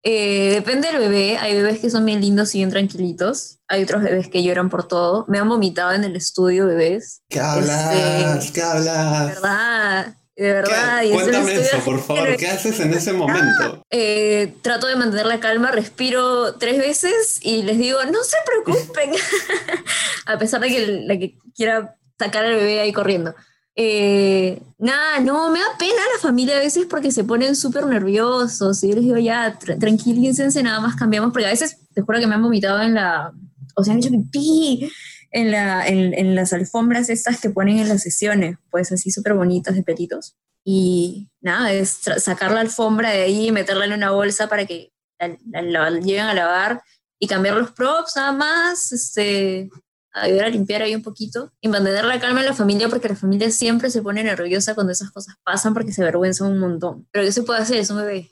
Eh, 0.03 0.51
depende 0.53 0.87
del 0.89 0.99
bebé. 0.99 1.37
Hay 1.37 1.53
bebés 1.53 1.79
que 1.79 1.89
son 1.89 2.05
bien 2.05 2.21
lindos 2.21 2.53
y 2.55 2.59
bien 2.59 2.69
tranquilitos. 2.69 3.59
Hay 3.67 3.83
otros 3.83 4.03
bebés 4.03 4.29
que 4.29 4.43
lloran 4.43 4.69
por 4.69 4.87
todo. 4.87 5.25
Me 5.27 5.39
han 5.39 5.49
vomitado 5.49 5.91
en 5.93 6.03
el 6.03 6.15
estudio 6.15 6.67
bebés. 6.67 7.23
¿Qué 7.27 7.39
hablas? 7.39 7.93
Este, 8.37 8.53
¿Qué 8.53 8.61
hablas? 8.61 9.27
Verdad. 9.27 10.15
De 10.37 10.53
verdad. 10.53 11.01
¿Qué? 11.01 11.07
y 11.07 11.11
Cuéntame 11.11 11.55
eso, 11.55 11.79
por 11.83 11.99
favor. 11.99 12.37
¿Qué 12.37 12.47
haces 12.47 12.79
en 12.79 12.93
ese 12.93 13.11
momento? 13.11 13.83
Eh, 13.89 14.53
trato 14.61 14.85
de 14.85 14.95
mantener 14.95 15.25
la 15.25 15.39
calma, 15.39 15.71
respiro 15.71 16.55
tres 16.55 16.77
veces 16.77 17.39
y 17.41 17.63
les 17.63 17.79
digo, 17.79 17.97
no 18.05 18.23
se 18.23 18.37
preocupen, 18.45 19.11
a 20.27 20.37
pesar 20.37 20.61
de 20.61 20.67
que 20.69 20.87
la 21.05 21.17
que 21.17 21.37
quiera 21.55 21.95
sacar 22.19 22.45
al 22.45 22.55
bebé 22.55 22.79
ahí 22.79 22.93
corriendo. 22.93 23.33
Eh, 23.79 24.59
nada, 24.77 25.19
no, 25.19 25.51
me 25.51 25.59
da 25.59 25.65
pena 25.77 26.01
la 26.13 26.19
familia 26.19 26.57
a 26.57 26.59
veces 26.59 26.85
porque 26.87 27.11
se 27.11 27.23
ponen 27.23 27.55
súper 27.55 27.85
nerviosos 27.85 28.83
y 28.83 28.89
yo 28.89 28.95
les 28.95 29.03
digo, 29.03 29.17
ya, 29.17 29.57
tra 29.57 29.77
tranquilícense, 29.77 30.61
nada 30.61 30.79
más 30.79 30.95
cambiamos, 30.95 31.31
porque 31.31 31.47
a 31.47 31.51
veces, 31.51 31.79
te 31.93 32.01
juro 32.01 32.19
que 32.19 32.27
me 32.27 32.35
han 32.35 32.43
vomitado 32.43 32.81
en 32.81 32.93
la, 32.93 33.31
o 33.75 33.83
sea, 33.83 33.93
han 33.93 33.99
hecho 33.99 34.09
pipí 34.09 34.91
en, 35.37 35.51
la, 35.51 35.87
en, 35.87 36.13
en 36.13 36.35
las 36.35 36.51
alfombras 36.51 37.09
estas 37.09 37.39
que 37.39 37.51
ponen 37.51 37.77
en 37.77 37.89
las 37.89 38.01
sesiones, 38.01 38.57
pues 38.71 38.91
así 38.91 39.11
súper 39.11 39.33
bonitas 39.35 39.75
de 39.75 39.83
pelitos. 39.83 40.35
Y 40.65 41.29
nada, 41.41 41.71
es 41.71 41.99
sacar 42.17 42.51
la 42.51 42.61
alfombra 42.61 43.11
de 43.11 43.21
ahí, 43.21 43.51
meterla 43.51 43.85
en 43.85 43.93
una 43.93 44.11
bolsa 44.11 44.49
para 44.49 44.65
que 44.65 44.91
la, 45.19 45.37
la, 45.51 45.89
la, 45.89 45.99
lleguen 45.99 46.25
a 46.25 46.33
lavar 46.33 46.81
y 47.19 47.27
cambiar 47.27 47.55
los 47.55 47.71
props 47.71 48.15
nada 48.15 48.31
más, 48.31 48.91
este, 48.91 49.69
ayudar 50.11 50.45
a 50.45 50.49
limpiar 50.49 50.81
ahí 50.81 50.95
un 50.95 51.03
poquito 51.03 51.53
y 51.61 51.67
mantener 51.67 52.05
la 52.05 52.19
calma 52.19 52.39
en 52.39 52.47
la 52.47 52.53
familia 52.53 52.89
porque 52.89 53.09
la 53.09 53.15
familia 53.15 53.51
siempre 53.51 53.91
se 53.91 54.01
pone 54.01 54.23
nerviosa 54.23 54.73
cuando 54.73 54.91
esas 54.91 55.11
cosas 55.11 55.35
pasan 55.43 55.73
porque 55.73 55.93
se 55.93 56.01
avergüenzan 56.01 56.51
un 56.51 56.59
montón. 56.59 57.07
Pero 57.11 57.25
¿qué 57.25 57.31
se 57.31 57.43
puede 57.43 57.61
hacer? 57.61 57.77
Es 57.77 57.89
un 57.91 57.97
bebé. 57.97 58.31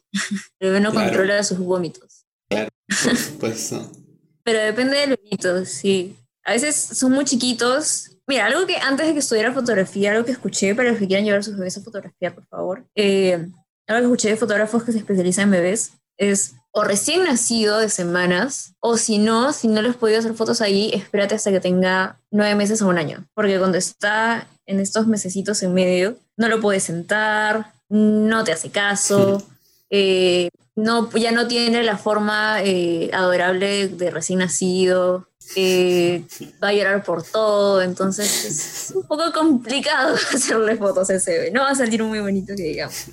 El 0.59 0.69
bebé 0.69 0.79
no 0.81 0.91
claro. 0.91 1.07
controla 1.07 1.43
sus 1.43 1.59
vómitos. 1.59 2.25
Claro, 2.49 2.69
por 3.03 3.15
supuesto. 3.15 3.91
Pero 4.43 4.59
depende 4.59 4.97
del 4.97 5.09
bebito, 5.11 5.65
sí. 5.65 6.15
A 6.45 6.53
veces 6.53 6.75
son 6.75 7.11
muy 7.11 7.25
chiquitos. 7.25 8.11
Mira, 8.27 8.45
algo 8.45 8.65
que 8.65 8.77
antes 8.77 9.05
de 9.07 9.13
que 9.13 9.19
estudiara 9.19 9.53
fotografía, 9.53 10.11
algo 10.11 10.25
que 10.25 10.31
escuché 10.31 10.73
para 10.75 10.89
los 10.89 10.99
que 10.99 11.07
quieran 11.07 11.25
llevar 11.25 11.43
sus 11.43 11.57
bebés 11.57 11.77
a 11.77 11.81
fotografiar, 11.81 12.33
por 12.33 12.45
favor. 12.45 12.85
Eh, 12.95 13.47
algo 13.87 13.99
que 13.99 14.05
escuché 14.05 14.29
de 14.29 14.37
fotógrafos 14.37 14.83
que 14.83 14.91
se 14.91 14.99
especializan 14.99 15.45
en 15.45 15.51
bebés 15.51 15.93
es 16.17 16.55
o 16.77 16.83
recién 16.83 17.23
nacido 17.23 17.77
de 17.77 17.89
semanas, 17.89 18.73
o 18.81 18.97
si 18.97 19.17
no, 19.17 19.53
si 19.53 19.69
no 19.69 19.81
les 19.81 19.95
podido 19.95 20.19
hacer 20.19 20.33
fotos 20.33 20.59
ahí, 20.59 20.91
espérate 20.93 21.33
hasta 21.33 21.49
que 21.49 21.61
tenga 21.61 22.19
nueve 22.31 22.53
meses 22.55 22.81
o 22.81 22.87
un 22.89 22.97
año. 22.97 23.25
Porque 23.33 23.57
cuando 23.57 23.77
está 23.77 24.47
en 24.65 24.81
estos 24.81 25.07
mesecitos 25.07 25.63
en 25.63 25.73
medio, 25.73 26.17
no 26.35 26.49
lo 26.49 26.59
puedes 26.59 26.83
sentar, 26.83 27.71
no 27.87 28.43
te 28.43 28.51
hace 28.51 28.71
caso, 28.71 29.41
eh, 29.89 30.49
no, 30.75 31.09
ya 31.11 31.31
no 31.31 31.47
tiene 31.47 31.81
la 31.83 31.97
forma 31.97 32.61
eh, 32.61 33.09
adorable 33.13 33.87
de 33.87 34.11
recién 34.11 34.39
nacido, 34.39 35.29
eh, 35.55 36.23
va 36.63 36.69
a 36.69 36.73
llorar 36.73 37.03
por 37.03 37.23
todo, 37.23 37.81
entonces 37.81 38.45
es 38.45 38.95
un 38.95 39.03
poco 39.03 39.31
complicado 39.31 40.15
hacerle 40.33 40.75
fotos 40.75 41.09
a 41.09 41.15
ese 41.15 41.31
bebé. 41.31 41.51
No 41.51 41.61
va 41.61 41.69
a 41.69 41.75
salir 41.75 42.03
muy 42.03 42.19
bonito 42.19 42.53
que 42.55 42.63
digamos. 42.63 43.05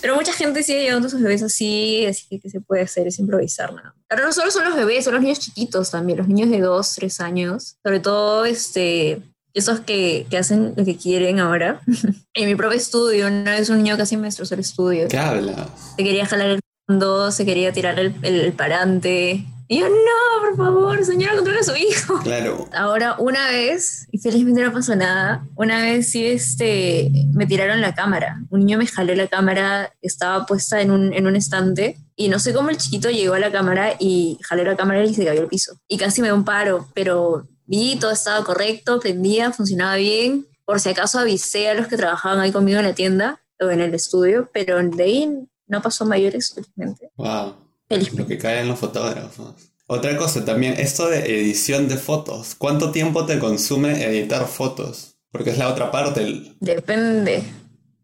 Pero 0.00 0.16
mucha 0.16 0.32
gente 0.32 0.62
sigue 0.62 0.84
llevando 0.84 1.08
sus 1.08 1.20
bebés 1.20 1.42
así, 1.42 2.06
así 2.06 2.26
que 2.28 2.40
¿qué 2.40 2.50
se 2.50 2.60
puede 2.60 2.82
hacer? 2.82 3.06
Es 3.06 3.18
improvisar 3.18 3.72
nada. 3.74 3.94
Ahora 4.08 4.24
no 4.24 4.32
solo 4.32 4.50
son 4.50 4.64
los 4.64 4.76
bebés, 4.76 5.04
son 5.04 5.14
los 5.14 5.22
niños 5.22 5.40
chiquitos 5.40 5.90
también, 5.90 6.18
los 6.18 6.28
niños 6.28 6.50
de 6.50 6.60
2, 6.60 6.94
3 6.94 7.20
años, 7.20 7.76
sobre 7.82 8.00
todo 8.00 8.44
este, 8.44 9.22
esos 9.54 9.80
que, 9.80 10.26
que 10.30 10.38
hacen 10.38 10.74
lo 10.76 10.84
que 10.84 10.96
quieren 10.96 11.38
ahora. 11.38 11.80
en 12.34 12.48
mi 12.48 12.54
propio 12.54 12.78
estudio, 12.78 13.26
una 13.26 13.52
vez 13.52 13.68
un 13.68 13.82
niño 13.82 13.96
casi 13.96 14.16
me 14.16 14.26
destrozó 14.26 14.54
el 14.54 14.60
estudio. 14.60 15.08
¿Qué 15.08 15.18
habla? 15.18 15.68
Se 15.96 16.02
quería 16.02 16.26
jalar 16.26 16.50
el 16.50 16.60
fondo, 16.86 17.30
se 17.30 17.44
quería 17.44 17.72
tirar 17.72 17.98
el, 18.00 18.14
el, 18.22 18.40
el 18.40 18.52
parante. 18.52 19.44
Y 19.70 19.80
yo, 19.80 19.88
no, 19.88 20.40
por 20.40 20.56
favor, 20.56 21.04
señora, 21.04 21.34
controla 21.34 21.60
a 21.60 21.62
su 21.62 21.76
hijo. 21.76 22.18
Claro. 22.22 22.66
Ahora, 22.72 23.16
una 23.18 23.48
vez, 23.48 24.08
y 24.10 24.18
felizmente 24.18 24.62
no 24.62 24.72
pasó 24.72 24.96
nada, 24.96 25.46
una 25.56 25.82
vez 25.82 26.10
sí 26.10 26.26
este, 26.26 27.10
me 27.34 27.46
tiraron 27.46 27.82
la 27.82 27.94
cámara. 27.94 28.40
Un 28.48 28.60
niño 28.60 28.78
me 28.78 28.86
jaló 28.86 29.14
la 29.14 29.26
cámara, 29.26 29.92
estaba 30.00 30.46
puesta 30.46 30.80
en 30.80 30.90
un, 30.90 31.12
en 31.12 31.26
un 31.26 31.36
estante, 31.36 31.98
y 32.16 32.28
no 32.28 32.38
sé 32.38 32.54
cómo 32.54 32.70
el 32.70 32.78
chiquito 32.78 33.10
llegó 33.10 33.34
a 33.34 33.38
la 33.38 33.52
cámara 33.52 33.92
y 33.98 34.38
jaló 34.42 34.64
la 34.64 34.74
cámara 34.74 35.04
y 35.04 35.12
se 35.12 35.24
cayó 35.24 35.42
al 35.42 35.48
piso. 35.48 35.78
Y 35.86 35.98
casi 35.98 36.22
me 36.22 36.28
dio 36.28 36.34
un 36.34 36.44
paro, 36.44 36.88
pero 36.94 37.46
vi, 37.66 37.96
todo 37.96 38.10
estaba 38.10 38.42
correcto, 38.44 38.98
prendía, 39.00 39.52
funcionaba 39.52 39.96
bien. 39.96 40.46
Por 40.64 40.80
si 40.80 40.88
acaso 40.88 41.18
avisé 41.18 41.68
a 41.68 41.74
los 41.74 41.88
que 41.88 41.96
trabajaban 41.98 42.40
ahí 42.40 42.52
conmigo 42.52 42.78
en 42.78 42.86
la 42.86 42.94
tienda 42.94 43.40
o 43.60 43.68
en 43.68 43.80
el 43.80 43.94
estudio, 43.94 44.48
pero 44.52 44.82
de 44.82 45.02
ahí 45.02 45.30
no 45.66 45.82
pasó 45.82 46.06
mayores, 46.06 46.54
felizmente. 46.54 47.10
Wow. 47.16 47.67
Lo 47.88 48.26
que 48.26 48.38
cae 48.38 48.60
en 48.60 48.68
los 48.68 48.78
fotógrafos. 48.78 49.54
Otra 49.86 50.16
cosa 50.18 50.44
también, 50.44 50.74
esto 50.78 51.08
de 51.08 51.40
edición 51.40 51.88
de 51.88 51.96
fotos. 51.96 52.54
¿Cuánto 52.54 52.90
tiempo 52.90 53.24
te 53.24 53.38
consume 53.38 54.04
editar 54.04 54.46
fotos? 54.46 55.16
Porque 55.30 55.50
es 55.50 55.58
la 55.58 55.68
otra 55.68 55.90
parte. 55.90 56.22
El... 56.22 56.56
Depende. 56.60 57.42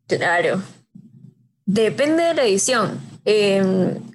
Claro. 0.07 0.63
Depende 1.67 2.23
de 2.23 2.35
la 2.35 2.45
edición. 2.45 2.99
Eh, 3.27 3.63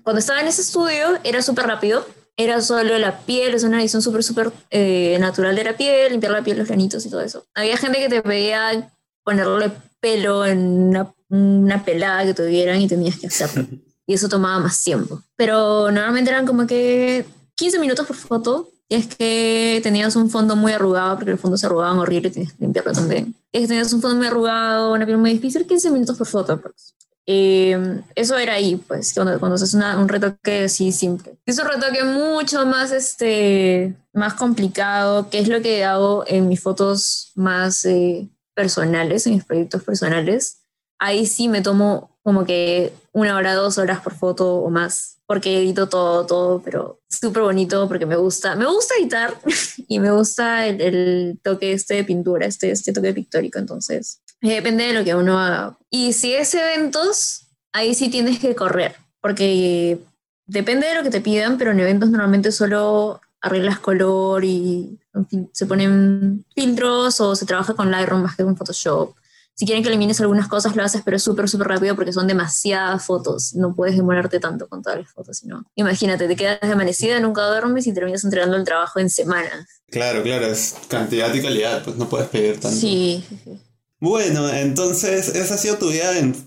cuando 0.04 0.20
estaba 0.20 0.42
en 0.42 0.48
ese 0.48 0.62
estudio 0.62 1.20
era 1.24 1.44
súper 1.44 1.68
rápido. 1.68 2.08
Era 2.38 2.62
solo 2.62 2.98
la 2.98 3.20
piel, 3.20 3.54
es 3.54 3.64
una 3.64 3.82
edición 3.82 4.02
súper, 4.02 4.24
súper 4.24 4.52
eh, 4.72 5.18
natural 5.20 5.56
de 5.56 5.66
la 5.66 5.78
piel, 5.78 6.12
limpiar 6.12 6.32
la 6.32 6.44
piel, 6.44 6.58
los 6.58 6.68
granitos 6.68 7.06
y 7.06 7.10
todo 7.10 7.22
eso. 7.22 7.46
Había 7.54 7.78
gente 7.78 8.00
que 8.00 8.10
te 8.10 8.22
pedía 8.24 8.90
ponerle 9.24 9.72
pelo 10.00 10.46
en 10.46 10.60
una, 10.60 11.14
una 11.28 11.84
pelada 11.84 12.24
que 12.26 12.34
tuvieran 12.34 12.82
y 12.82 12.88
tenías 12.88 13.20
que 13.20 13.28
hacerlo 13.28 13.68
y 14.10 14.16
eso 14.16 14.28
tomaba 14.28 14.58
más 14.58 14.84
tiempo. 14.84 15.22
Pero 15.36 15.92
normalmente 15.92 16.32
eran 16.32 16.48
como 16.48 16.66
que 16.66 17.28
15 17.54 17.78
minutos 17.78 18.08
por 18.08 18.16
foto. 18.16 18.72
Y 18.88 18.96
es 18.96 19.06
que 19.06 19.80
tenías 19.84 20.16
un 20.16 20.32
fondo 20.32 20.56
muy 20.56 20.72
arrugado, 20.72 21.16
porque 21.16 21.30
los 21.30 21.40
fondos 21.40 21.60
se 21.60 21.68
arrugaban 21.68 22.00
horrible 22.00 22.30
y 22.30 22.32
tenías 22.32 22.54
que 22.54 22.64
limpiarlo 22.64 22.92
también. 22.92 23.36
Es 23.52 23.62
que 23.62 23.68
tenías 23.68 23.94
un 23.94 24.02
fondo 24.02 24.18
muy 24.18 24.26
arrugado, 24.26 24.94
una 24.94 25.06
piel 25.06 25.20
muy 25.20 25.34
difícil, 25.34 25.68
15 25.68 25.92
minutos 25.92 26.18
por 26.18 26.26
foto. 26.26 26.60
Pues. 26.60 26.96
Eh, 27.28 28.02
eso 28.16 28.36
era 28.36 28.54
ahí, 28.54 28.78
pues, 28.78 29.14
cuando, 29.14 29.38
cuando 29.40 29.58
haces 29.58 29.76
una, 29.76 30.00
un 30.00 30.10
retoque 30.10 30.64
así 30.64 30.92
simple. 30.92 31.38
Es 31.46 31.60
un 31.60 31.68
retoque 31.68 32.04
mucho 32.04 32.66
más, 32.66 32.92
este, 32.92 33.96
más 34.12 34.34
complicado, 34.34 35.30
que 35.30 35.38
es 35.38 35.48
lo 35.48 35.62
que 35.62 35.86
hago 35.86 36.24
en 36.26 36.48
mis 36.48 36.64
fotos 36.64 37.32
más 37.36 37.86
eh, 37.86 38.28
personales, 38.56 39.28
en 39.28 39.36
mis 39.36 39.46
proyectos 39.46 39.84
personales. 39.84 40.62
Ahí 40.98 41.28
sí 41.28 41.48
me 41.48 41.62
tomo 41.62 42.18
como 42.30 42.46
que 42.46 42.94
una 43.12 43.36
hora, 43.36 43.56
dos 43.56 43.80
horas 43.80 44.02
por 44.02 44.14
foto 44.14 44.58
o 44.58 44.70
más, 44.70 45.18
porque 45.26 45.58
edito 45.58 45.90
todo, 45.90 46.28
todo, 46.28 46.62
pero 46.62 47.00
súper 47.10 47.42
bonito 47.42 47.88
porque 47.88 48.06
me 48.06 48.18
gusta, 48.18 48.56
me 48.56 48.68
gusta 48.68 48.94
editar 49.00 49.34
y 49.88 49.98
me 49.98 50.12
gusta 50.12 50.68
el, 50.68 50.80
el, 50.80 51.40
toque 51.42 51.74
este 51.74 51.96
de 51.96 52.04
pintura, 52.04 52.46
este, 52.46 52.70
este 52.70 52.94
toque 52.94 53.16
pictórico, 53.16 53.58
entonces 53.58 54.22
depende 54.42 54.84
de 54.84 54.94
lo 54.94 55.04
que 55.04 55.16
uno 55.16 55.40
haga. 55.40 55.76
Y 55.90 56.14
si 56.14 56.36
es 56.36 56.54
eventos, 56.54 57.48
ahí 57.74 57.96
sí 57.96 58.10
tienes 58.10 58.38
que 58.38 58.54
correr, 58.54 58.96
porque 59.22 59.98
depende 60.46 60.86
de 60.86 60.94
lo 60.94 61.02
que 61.02 61.10
te 61.10 61.22
pidan, 61.22 61.58
pero 61.58 61.72
en 61.72 61.80
eventos 61.80 62.12
normalmente 62.12 62.52
solo 62.52 63.22
arreglas 63.42 63.80
color 63.80 64.46
y 64.46 65.00
en 65.16 65.28
fin, 65.28 65.50
se 65.52 65.66
ponen 65.66 66.46
filtros 66.54 67.20
o 67.22 67.36
se 67.36 67.48
trabaja 67.48 67.74
con 67.74 67.90
Lightroom 67.90 68.22
más 68.22 68.36
que 68.36 68.44
con 68.44 68.56
Photoshop 68.56 69.16
si 69.60 69.66
quieren 69.66 69.84
que 69.84 69.90
elimines 69.90 70.22
algunas 70.22 70.48
cosas, 70.48 70.74
lo 70.78 70.84
haces, 70.84 71.02
pero 71.04 71.20
súper, 71.20 71.50
súper 71.50 71.68
rápido 71.68 71.94
porque 71.94 72.14
son 72.14 72.28
demasiadas 72.28 73.04
fotos. 73.04 73.54
No 73.56 73.76
puedes 73.76 73.98
demorarte 73.98 74.40
tanto 74.40 74.70
con 74.70 74.82
todas 74.82 75.00
las 75.00 75.12
fotos, 75.12 75.40
sino. 75.40 75.66
Imagínate, 75.76 76.30
te 76.30 76.38
quedas 76.38 76.64
amanecida, 76.64 77.20
nunca 77.20 77.46
duermes 77.46 77.86
y 77.86 77.94
terminas 77.94 78.24
entregando 78.24 78.56
el 78.56 78.64
trabajo 78.64 79.02
en 79.02 79.10
semanas. 79.10 79.82
Claro, 79.92 80.24
claro, 80.24 80.46
es 80.46 80.76
cantidad 80.88 81.34
y 81.34 81.42
calidad, 81.42 81.84
pues 81.84 81.98
no 81.98 82.08
puedes 82.08 82.30
pedir 82.30 82.54
tanto. 82.54 82.70
Sí, 82.78 83.22
sí. 83.28 83.60
Bueno, 84.00 84.48
entonces, 84.48 85.36
esa 85.36 85.56
ha 85.56 85.58
sido 85.58 85.76
tu 85.76 85.90
vida 85.90 86.18
en. 86.18 86.38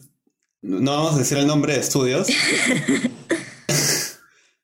No 0.63 0.93
vamos 0.93 1.17
a 1.17 1.19
decir 1.19 1.37
el 1.37 1.47
nombre 1.47 1.75
de 1.75 1.81
estudios. 1.81 2.29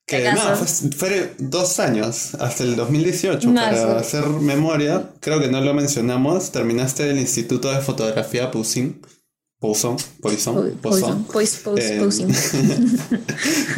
Que 0.08 0.32
no, 0.32 0.56
fue, 0.56 0.90
fue, 0.90 1.34
dos 1.38 1.78
años, 1.78 2.34
hasta 2.36 2.64
el 2.64 2.76
2018, 2.76 3.50
Más, 3.50 3.78
para 3.78 4.00
hacer 4.00 4.26
memoria. 4.26 5.10
Creo 5.20 5.38
que 5.38 5.48
no 5.48 5.60
lo 5.60 5.74
mencionamos. 5.74 6.50
Terminaste 6.50 7.10
el 7.10 7.18
Instituto 7.18 7.70
de 7.70 7.82
Fotografía 7.82 8.50
Poussin. 8.50 9.02
Poussin, 9.60 9.96
Poisson, 10.22 10.78
Poisson, 10.80 11.24
Poisson. 11.24 12.30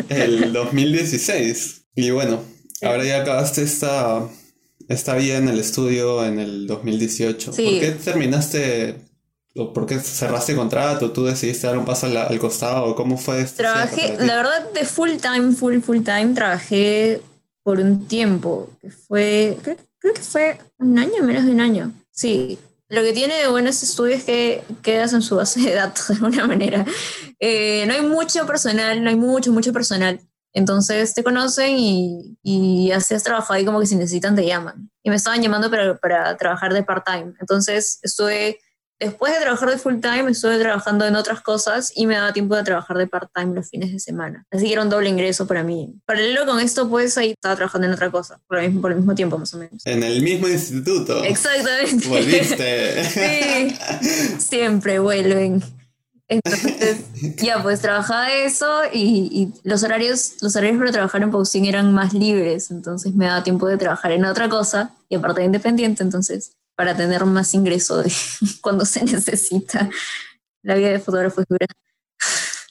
el 0.09 0.53
2016. 0.53 1.87
Y 1.97 2.11
bueno, 2.11 2.41
ahora 2.83 3.05
ya 3.05 3.23
acabaste 3.23 3.63
esta, 3.63 4.29
esta 4.89 5.17
vida 5.17 5.39
en 5.39 5.49
el 5.49 5.59
estudio 5.59 6.25
en 6.25 6.39
el 6.39 6.69
2018. 6.69 7.53
Sí. 7.53 7.63
¿Por 7.65 7.81
qué 7.81 7.91
terminaste 8.05 9.10
¿Por 9.55 9.87
qué 9.87 9.99
cerraste 9.99 10.55
contrato? 10.55 11.11
¿Tú 11.11 11.25
decidiste 11.25 11.67
dar 11.67 11.77
un 11.77 11.85
paso 11.85 12.07
al, 12.07 12.17
al 12.17 12.39
costado? 12.39 12.95
¿Cómo 12.95 13.19
fue 13.19 13.41
esto? 13.41 13.59
Trabajé, 13.59 14.17
la 14.21 14.37
verdad, 14.37 14.71
de 14.73 14.85
full 14.85 15.11
time, 15.21 15.53
full, 15.53 15.81
full 15.81 16.03
time, 16.03 16.35
trabajé 16.35 17.21
por 17.63 17.81
un 17.81 18.07
tiempo, 18.07 18.71
que 18.81 18.91
fue, 18.91 19.59
creo, 19.63 19.77
creo, 19.99 20.15
que 20.15 20.23
fue 20.23 20.59
un 20.79 20.99
año, 20.99 21.23
menos 21.23 21.45
de 21.45 21.51
un 21.51 21.61
año. 21.61 21.93
Sí, 22.11 22.59
lo 22.89 23.03
que 23.03 23.13
tiene 23.13 23.35
de 23.35 23.49
bueno 23.49 23.69
este 23.71 23.87
estudio 23.87 24.17
es 24.17 24.25
que 24.25 24.65
quedas 24.83 25.13
en 25.13 25.23
su 25.23 25.37
base 25.37 25.61
de 25.61 25.75
datos 25.75 26.09
de 26.09 26.15
alguna 26.15 26.47
manera. 26.47 26.85
Eh, 27.39 27.85
no 27.87 27.95
hay 27.95 28.03
mucho 28.03 28.47
personal, 28.47 29.03
no 29.03 29.11
hay 29.11 29.17
mucho, 29.17 29.53
mucho 29.53 29.73
personal. 29.73 30.21
Entonces 30.53 31.15
te 31.15 31.23
conocen 31.23 31.77
y, 31.79 32.37
y 32.43 32.91
así 32.91 33.15
has 33.15 33.23
trabajado 33.23 33.55
ahí 33.55 33.65
como 33.65 33.79
que 33.79 33.87
si 33.87 33.95
necesitan 33.95 34.35
te 34.35 34.45
llaman. 34.45 34.91
Y 35.03 35.11
me 35.11 35.17
estaban 35.17 35.41
llamando 35.41 35.71
para, 35.71 35.97
para 35.99 36.37
trabajar 36.37 36.75
de 36.75 36.83
part-time. 36.83 37.35
Entonces 37.41 38.01
estuve 38.03 38.59
después 39.01 39.33
de 39.33 39.41
trabajar 39.41 39.71
de 39.71 39.79
full 39.79 39.99
time, 40.01 40.31
estuve 40.31 40.59
trabajando 40.59 41.07
en 41.07 41.17
otras 41.17 41.41
cosas 41.41 41.91
y 41.95 42.07
me 42.07 42.15
daba 42.15 42.33
tiempo 42.33 42.55
de 42.55 42.63
trabajar 42.63 42.99
de 42.99 43.07
part 43.07 43.31
time 43.35 43.55
los 43.55 43.69
fines 43.69 43.93
de 43.93 43.99
semana. 43.99 44.47
Así 44.51 44.67
que 44.67 44.73
era 44.75 44.83
un 44.83 44.91
doble 44.91 45.09
ingreso 45.09 45.47
para 45.47 45.65
mí. 45.65 45.95
Paralelo 46.05 46.47
con 46.47 46.61
esto, 46.61 46.89
pues 46.89 47.17
ahí 47.19 47.31
estaba 47.31 47.57
trabajando 47.57 47.87
en 47.87 47.95
otra 47.95 48.11
cosa, 48.11 48.39
por 48.47 48.59
el 48.59 48.67
mismo, 48.67 48.83
por 48.83 48.93
el 48.93 48.99
mismo 48.99 49.15
tiempo 49.15 49.39
más 49.39 49.53
o 49.55 49.59
menos. 49.59 49.85
En 49.87 50.03
el 50.03 50.23
mismo 50.23 50.47
instituto. 50.47 51.25
Exactamente. 51.25 52.07
Volviste. 52.07 53.05
sí, 53.05 54.39
siempre 54.39 54.99
vuelven. 54.99 55.63
Entonces, 56.29 57.01
ya, 57.39 57.61
pues 57.61 57.81
trabajaba 57.81 58.31
eso 58.33 58.83
y, 58.93 59.29
y, 59.33 59.69
los 59.69 59.83
horarios 59.83 60.35
los 60.43 60.55
horarios 60.55 60.79
para 60.79 60.93
trabajar 60.93 61.23
en 61.25 61.33
Pausing 61.33 61.65
eran 61.65 61.93
más 61.93 62.15
libres, 62.15 62.71
entonces 62.71 63.13
me 63.17 63.27
daba 63.27 63.43
tiempo 63.43 63.67
de 63.67 63.77
trabajar 63.77 64.13
en 64.13 64.25
otra 64.25 64.49
cosa 64.49 64.93
y 65.09 65.17
aparte 65.17 65.41
de 65.41 65.47
independiente, 65.47 66.05
entonces 66.05 66.53
para 66.81 66.97
tener 66.97 67.27
más 67.27 67.53
ingreso 67.53 67.99
de 67.99 68.11
cuando 68.63 68.87
se 68.87 69.05
necesita. 69.05 69.91
La 70.63 70.77
vida 70.77 70.89
de 70.89 70.99
fotógrafo 70.99 71.43
es 71.43 71.47
dura. 71.47 71.67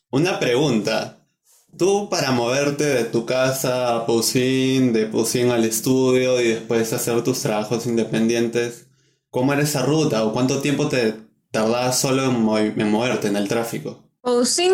Una 0.10 0.40
pregunta. 0.40 1.20
Tú 1.78 2.10
para 2.10 2.32
moverte 2.32 2.86
de 2.86 3.04
tu 3.04 3.28
casa 3.28 3.96
a 3.96 4.08
Poussin, 4.08 4.94
de 4.94 5.06
Poussin 5.06 5.52
al 5.52 5.64
estudio 5.64 6.42
y 6.42 6.48
después 6.48 6.92
hacer 6.92 7.24
tus 7.24 7.40
trabajos 7.42 7.86
independientes, 7.86 8.88
¿cómo 9.30 9.54
era 9.54 9.62
esa 9.62 9.86
ruta 9.86 10.26
o 10.26 10.34
cuánto 10.34 10.60
tiempo 10.60 10.90
te 10.90 11.14
tardabas 11.52 12.00
solo 12.00 12.24
en, 12.24 12.82
en 12.82 12.90
moverte 12.90 13.28
en 13.28 13.36
el 13.36 13.48
tráfico? 13.48 14.02
Poussin, 14.22 14.74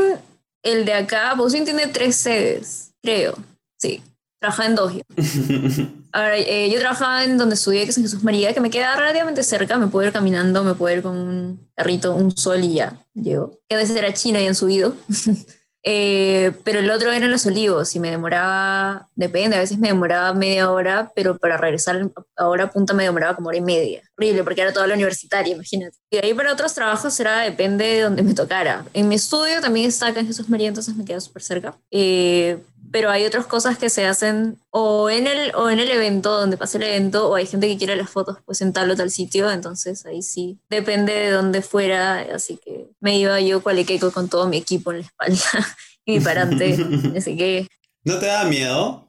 el 0.64 0.86
de 0.86 0.94
acá, 0.94 1.34
Poussin 1.36 1.66
tiene 1.66 1.88
tres 1.88 2.16
sedes, 2.16 2.94
creo. 3.02 3.36
Sí, 3.78 4.02
trabajaba 4.46 4.70
en 4.70 4.76
dos. 4.76 4.94
Ahora, 6.12 6.38
eh, 6.38 6.70
yo 6.72 6.80
trabajaba 6.80 7.24
en 7.24 7.38
donde 7.38 7.56
estudié, 7.56 7.84
que 7.84 7.90
es 7.90 7.98
en 7.98 8.04
Jesús 8.04 8.24
María, 8.24 8.54
que 8.54 8.62
me 8.62 8.70
queda 8.70 8.96
relativamente 8.96 9.44
cerca, 9.44 9.78
me 9.78 9.88
puedo 9.88 10.08
ir 10.08 10.14
caminando, 10.14 10.64
me 10.64 10.76
puedo 10.76 10.96
ir 10.96 11.04
con 11.04 11.18
un 11.18 11.70
carrito, 11.76 12.16
un 12.16 12.36
sol 12.36 12.64
y 12.64 12.76
ya, 12.76 13.06
llego. 13.14 13.60
Que 13.68 13.76
a 13.76 13.80
veces 13.80 13.98
era 13.98 14.14
China 14.14 14.40
y 14.40 14.48
han 14.48 14.56
subido. 14.56 14.96
eh, 15.84 16.54
pero 16.64 16.80
el 16.80 16.90
otro 16.90 17.12
era 17.12 17.26
en 17.26 17.32
Los 17.32 17.46
Olivos 17.46 17.94
y 17.96 18.00
me 18.00 18.12
demoraba, 18.12 19.10
depende, 19.16 19.58
a 19.58 19.60
veces 19.60 19.78
me 19.78 19.90
demoraba 19.90 20.34
media 20.34 20.72
hora, 20.72 21.12
pero 21.16 21.38
para 21.38 21.58
regresar 21.58 22.10
ahora 22.38 22.66
a 22.66 22.70
punta 22.70 22.94
me 22.94 23.04
demoraba 23.04 23.36
como 23.36 23.50
hora 23.50 23.58
y 23.58 23.62
media. 23.62 24.02
Horrible, 24.18 24.44
porque 24.46 24.62
era 24.62 24.72
toda 24.72 24.88
la 24.88 24.94
universitaria, 24.94 25.54
imagínate. 25.54 25.98
Y 26.10 26.18
de 26.18 26.28
ahí 26.28 26.34
para 26.34 26.54
otros 26.54 26.74
trabajos 26.74 27.20
era, 27.20 27.42
depende 27.42 27.86
de 27.86 28.02
donde 28.02 28.24
me 28.24 28.34
tocara. 28.34 28.86
En 28.94 29.10
mi 29.10 29.16
estudio 29.16 29.60
también 29.60 29.88
está 29.88 30.08
acá 30.08 30.22
en 30.22 30.28
Jesús 30.28 30.48
María, 30.48 30.70
entonces 30.70 30.96
me 30.96 31.04
queda 31.04 31.20
súper 31.20 31.42
cerca. 31.42 31.76
Eh, 31.92 32.58
pero 32.96 33.12
hay 33.12 33.26
otras 33.26 33.46
cosas 33.46 33.78
que 33.78 33.90
se 33.90 34.06
hacen 34.06 34.58
o 34.70 35.10
en 35.10 35.28
el, 35.28 35.54
o 35.56 35.70
en 35.70 35.80
el 35.80 35.92
evento, 35.92 36.32
donde 36.32 36.56
pasa 36.56 36.78
el 36.78 36.86
evento, 36.86 37.30
o 37.30 37.36
hay 37.36 37.46
gente 37.46 37.68
que 37.68 37.78
quiere 37.78 37.98
las 37.98 38.10
fotos 38.10 38.38
pues 38.46 38.62
en 38.62 38.72
tal 38.72 38.90
o 38.90 38.96
tal 38.96 39.12
sitio, 39.12 39.52
entonces 39.52 40.06
ahí 40.06 40.22
sí, 40.22 40.60
depende 40.70 41.12
de 41.12 41.32
dónde 41.32 41.62
fuera, 41.62 42.22
así 42.34 42.56
que 42.56 42.88
me 43.02 43.18
iba 43.20 43.38
yo 43.42 43.62
cualequeco 43.62 44.14
con 44.14 44.30
todo 44.30 44.48
mi 44.48 44.56
equipo 44.56 44.94
en 44.94 45.00
la 45.00 45.04
espalda 45.04 45.76
y 46.06 46.14
mi 46.14 46.20
parante, 46.22 46.78
así 47.18 47.36
que... 47.36 47.68
¿No 48.06 48.18
te 48.18 48.28
da 48.28 48.46
miedo? 48.46 49.06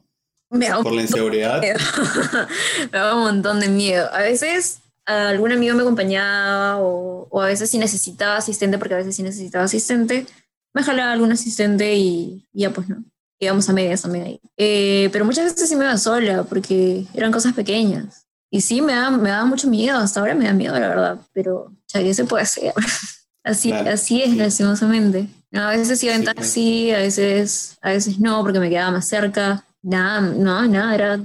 Me 0.51 0.69
da 0.69 0.83
¿Por 0.83 0.93
la 0.93 1.03
inseguridad? 1.03 1.63
me 2.93 2.99
da 2.99 3.15
un 3.15 3.23
montón 3.23 3.61
de 3.61 3.69
miedo. 3.69 4.13
A 4.13 4.23
veces 4.23 4.81
algún 5.05 5.53
amigo 5.53 5.77
me 5.77 5.83
acompañaba 5.83 6.79
o, 6.81 7.29
o, 7.31 7.41
a 7.41 7.47
veces 7.47 7.71
si 7.71 7.79
necesitaba 7.79 8.39
asistente, 8.39 8.79
porque 8.79 8.95
a 8.95 8.97
veces 8.97 9.15
si 9.15 9.23
necesitaba 9.23 9.67
asistente, 9.67 10.27
me 10.75 10.83
jalaba 10.83 11.13
algún 11.13 11.31
asistente 11.31 11.95
y, 11.95 12.49
y 12.53 12.63
ya 12.63 12.71
pues 12.71 12.89
no 12.89 13.05
íbamos 13.39 13.69
a 13.69 13.73
medias 13.73 14.03
también 14.03 14.25
ahí. 14.25 14.41
Eh, 14.57 15.09
pero 15.13 15.25
muchas 15.25 15.45
veces 15.45 15.69
sí 15.69 15.77
me 15.77 15.85
iba 15.85 15.97
sola 15.99 16.45
porque 16.45 17.07
eran 17.15 17.33
cosas 17.33 17.53
pequeñas. 17.55 18.27
Y 18.51 18.61
sí, 18.61 18.81
me 18.81 18.93
da, 18.93 19.11
me 19.11 19.31
da 19.31 19.45
mucho 19.45 19.69
miedo, 19.69 19.99
hasta 19.99 20.21
ahora 20.21 20.35
me 20.35 20.47
da 20.47 20.53
miedo, 20.53 20.79
la 20.79 20.89
verdad, 20.89 21.19
pero 21.33 21.73
ya 21.93 22.01
que 22.01 22.15
se 22.15 22.25
puede 22.25 22.45
hacer. 22.45 22.73
así, 23.45 23.71
claro. 23.71 23.91
así 23.91 24.23
es, 24.23 24.37
lastimosamente. 24.37 25.29
No, 25.51 25.63
a 25.63 25.71
veces 25.71 26.03
iba 26.03 26.15
en 26.15 26.25
taxi, 26.25 26.91
a 26.93 26.99
veces, 26.99 27.77
a 27.81 27.91
veces 27.91 28.19
no, 28.19 28.43
porque 28.43 28.61
me 28.61 28.71
quedaba 28.71 28.93
más 28.93 29.09
cerca. 29.09 29.65
Nada, 29.83 30.21
no, 30.21 30.67
nada, 30.67 30.95
era 30.95 31.21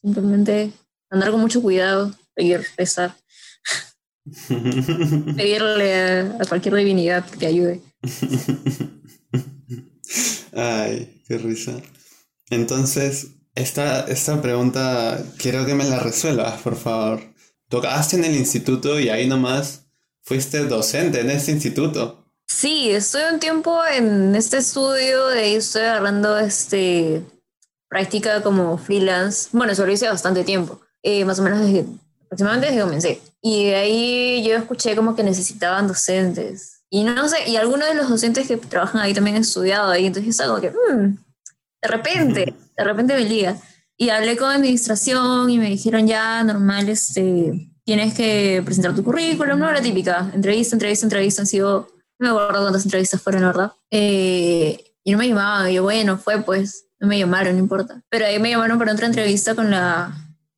simplemente 0.00 0.72
andar 1.10 1.30
con 1.30 1.40
mucho 1.40 1.62
cuidado, 1.62 2.14
pedir, 2.34 2.64
rezar. 2.76 3.14
Pedirle 5.36 5.94
a, 5.94 6.36
a 6.40 6.44
cualquier 6.48 6.74
divinidad 6.74 7.24
que 7.26 7.36
te 7.36 7.46
ayude. 7.46 7.80
Ay, 10.52 11.15
qué 11.26 11.38
risa. 11.38 11.72
Entonces, 12.50 13.28
esta, 13.54 14.00
esta 14.02 14.40
pregunta 14.42 15.22
quiero 15.38 15.66
que 15.66 15.74
me 15.74 15.84
la 15.84 15.98
resuelvas, 15.98 16.60
por 16.62 16.76
favor. 16.76 17.20
Tocaste 17.68 18.16
en 18.16 18.24
el 18.24 18.36
instituto 18.36 19.00
y 19.00 19.08
ahí 19.08 19.26
nomás 19.26 19.86
fuiste 20.22 20.64
docente 20.64 21.20
en 21.20 21.30
este 21.30 21.52
instituto. 21.52 22.24
Sí, 22.46 22.90
estuve 22.90 23.32
un 23.32 23.40
tiempo 23.40 23.84
en 23.84 24.34
este 24.36 24.58
estudio, 24.58 25.26
de 25.28 25.40
ahí 25.40 25.54
estoy 25.56 25.82
agarrando 25.82 26.38
este, 26.38 27.24
práctica 27.88 28.42
como 28.42 28.78
freelance. 28.78 29.48
Bueno, 29.52 29.72
eso 29.72 29.84
lo 29.84 29.92
hice 29.92 30.08
bastante 30.08 30.44
tiempo, 30.44 30.80
eh, 31.02 31.24
más 31.24 31.38
o 31.40 31.42
menos 31.42 31.60
desde, 31.60 31.86
aproximadamente 32.24 32.66
desde 32.66 32.78
que 32.78 32.84
comencé. 32.84 33.20
Y 33.42 33.66
de 33.66 33.74
ahí 33.74 34.44
yo 34.46 34.56
escuché 34.56 34.94
como 34.94 35.16
que 35.16 35.24
necesitaban 35.24 35.88
docentes. 35.88 36.75
Y 36.90 37.04
no 37.04 37.28
sé, 37.28 37.48
y 37.48 37.56
algunos 37.56 37.88
de 37.88 37.94
los 37.94 38.08
docentes 38.08 38.46
que 38.46 38.56
trabajan 38.56 39.00
ahí 39.00 39.12
también 39.12 39.36
han 39.36 39.42
estudiado 39.42 39.90
ahí, 39.90 40.06
entonces 40.06 40.34
es 40.34 40.40
algo 40.40 40.60
que, 40.60 40.70
mmm, 40.70 41.16
de 41.82 41.88
repente, 41.88 42.54
de 42.76 42.84
repente 42.84 43.14
me 43.14 43.24
liga. 43.24 43.56
Y 43.96 44.10
hablé 44.10 44.36
con 44.36 44.50
administración 44.50 45.48
y 45.50 45.58
me 45.58 45.70
dijeron 45.70 46.06
ya, 46.06 46.44
normal, 46.44 46.88
este, 46.88 47.70
tienes 47.84 48.14
que 48.14 48.62
presentar 48.64 48.94
tu 48.94 49.02
currículum, 49.02 49.58
no 49.58 49.72
la 49.72 49.80
típica, 49.80 50.30
entrevista, 50.34 50.76
entrevista, 50.76 51.06
entrevista, 51.06 51.42
han 51.42 51.46
sido, 51.46 51.88
no 52.18 52.26
me 52.26 52.28
acuerdo 52.28 52.62
cuántas 52.62 52.84
entrevistas 52.84 53.22
fueron, 53.22 53.42
la 53.42 53.48
verdad. 53.48 53.72
Eh, 53.90 54.94
y 55.02 55.12
no 55.12 55.18
me 55.18 55.28
llamaban, 55.28 55.70
y 55.70 55.74
yo, 55.74 55.82
bueno, 55.82 56.18
fue 56.18 56.42
pues, 56.42 56.88
no 57.00 57.08
me 57.08 57.18
llamaron, 57.18 57.54
no 57.54 57.60
importa. 57.60 58.02
Pero 58.10 58.26
ahí 58.26 58.38
me 58.38 58.50
llamaron 58.50 58.78
para 58.78 58.92
otra 58.92 59.06
entrevista 59.06 59.54
con 59.54 59.70
la, 59.70 60.12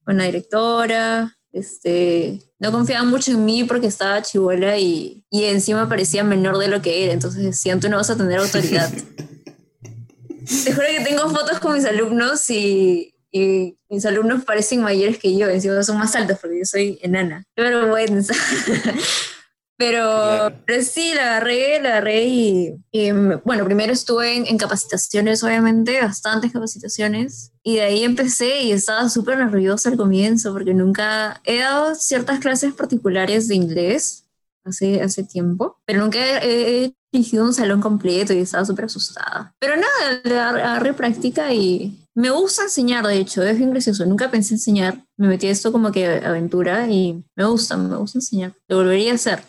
con 0.04 0.18
la 0.18 0.24
directora, 0.24 1.37
este, 1.58 2.40
no 2.58 2.72
confiaban 2.72 3.08
mucho 3.08 3.32
en 3.32 3.44
mí 3.44 3.64
porque 3.64 3.86
estaba 3.86 4.22
chivola 4.22 4.78
y, 4.78 5.24
y 5.30 5.44
encima 5.44 5.88
parecía 5.88 6.24
menor 6.24 6.58
de 6.58 6.68
lo 6.68 6.82
que 6.82 7.04
era, 7.04 7.12
entonces 7.12 7.42
decían, 7.42 7.80
tú 7.80 7.88
no 7.88 7.96
vas 7.96 8.10
a 8.10 8.16
tener 8.16 8.38
autoridad. 8.38 8.90
Te 10.64 10.72
juro 10.72 10.86
que 10.86 11.04
tengo 11.04 11.28
fotos 11.28 11.58
con 11.58 11.74
mis 11.74 11.84
alumnos 11.84 12.48
y, 12.48 13.14
y, 13.30 13.76
mis 13.90 14.04
alumnos 14.06 14.44
parecen 14.44 14.80
mayores 14.80 15.18
que 15.18 15.36
yo, 15.36 15.46
encima 15.48 15.82
son 15.82 15.98
más 15.98 16.14
altos 16.14 16.38
porque 16.40 16.58
yo 16.58 16.64
soy 16.64 16.98
enana. 17.02 17.44
Qué 17.54 17.62
vergüenza. 17.62 18.34
Pero, 19.78 20.02
claro. 20.02 20.56
pero, 20.66 20.82
sí, 20.82 21.14
la 21.14 21.36
agarré, 21.36 21.80
la 21.80 21.90
agarré 21.90 22.24
y, 22.24 22.74
y 22.90 23.12
bueno, 23.44 23.64
primero 23.64 23.92
estuve 23.92 24.36
en, 24.36 24.44
en, 24.48 24.58
capacitaciones, 24.58 25.44
obviamente, 25.44 26.00
bastantes 26.00 26.52
capacitaciones, 26.52 27.52
y 27.62 27.76
de 27.76 27.82
ahí 27.82 28.02
empecé 28.02 28.62
y 28.62 28.72
estaba 28.72 29.08
súper 29.08 29.38
nerviosa 29.38 29.88
al 29.88 29.96
comienzo 29.96 30.52
porque 30.52 30.74
nunca 30.74 31.40
he 31.44 31.58
dado 31.58 31.94
ciertas 31.94 32.40
clases 32.40 32.74
particulares 32.74 33.46
de 33.46 33.54
inglés 33.54 34.24
hace, 34.64 35.00
hace 35.00 35.22
tiempo, 35.22 35.78
pero 35.84 36.00
nunca 36.00 36.18
he, 36.42 36.84
he 36.84 36.94
dirigido 37.12 37.44
un 37.44 37.54
salón 37.54 37.80
completo 37.80 38.32
y 38.32 38.38
estaba 38.38 38.64
súper 38.64 38.86
asustada. 38.86 39.54
Pero 39.60 39.76
nada, 39.76 40.20
le 40.24 40.38
agarré 40.38 40.92
práctica 40.92 41.52
y 41.54 41.96
me 42.14 42.30
gusta 42.30 42.64
enseñar, 42.64 43.06
de 43.06 43.16
hecho, 43.16 43.44
es 43.44 43.56
bien 43.56 43.70
gracioso. 43.70 44.04
Nunca 44.04 44.28
pensé 44.28 44.54
enseñar, 44.54 45.04
me 45.16 45.28
metí 45.28 45.46
a 45.46 45.52
esto 45.52 45.70
como 45.70 45.92
que 45.92 46.04
aventura 46.06 46.88
y 46.88 47.24
me 47.36 47.44
gusta, 47.44 47.76
me 47.76 47.96
gusta 47.96 48.18
enseñar. 48.18 48.54
Lo 48.66 48.78
volvería 48.78 49.12
a 49.12 49.14
hacer. 49.14 49.40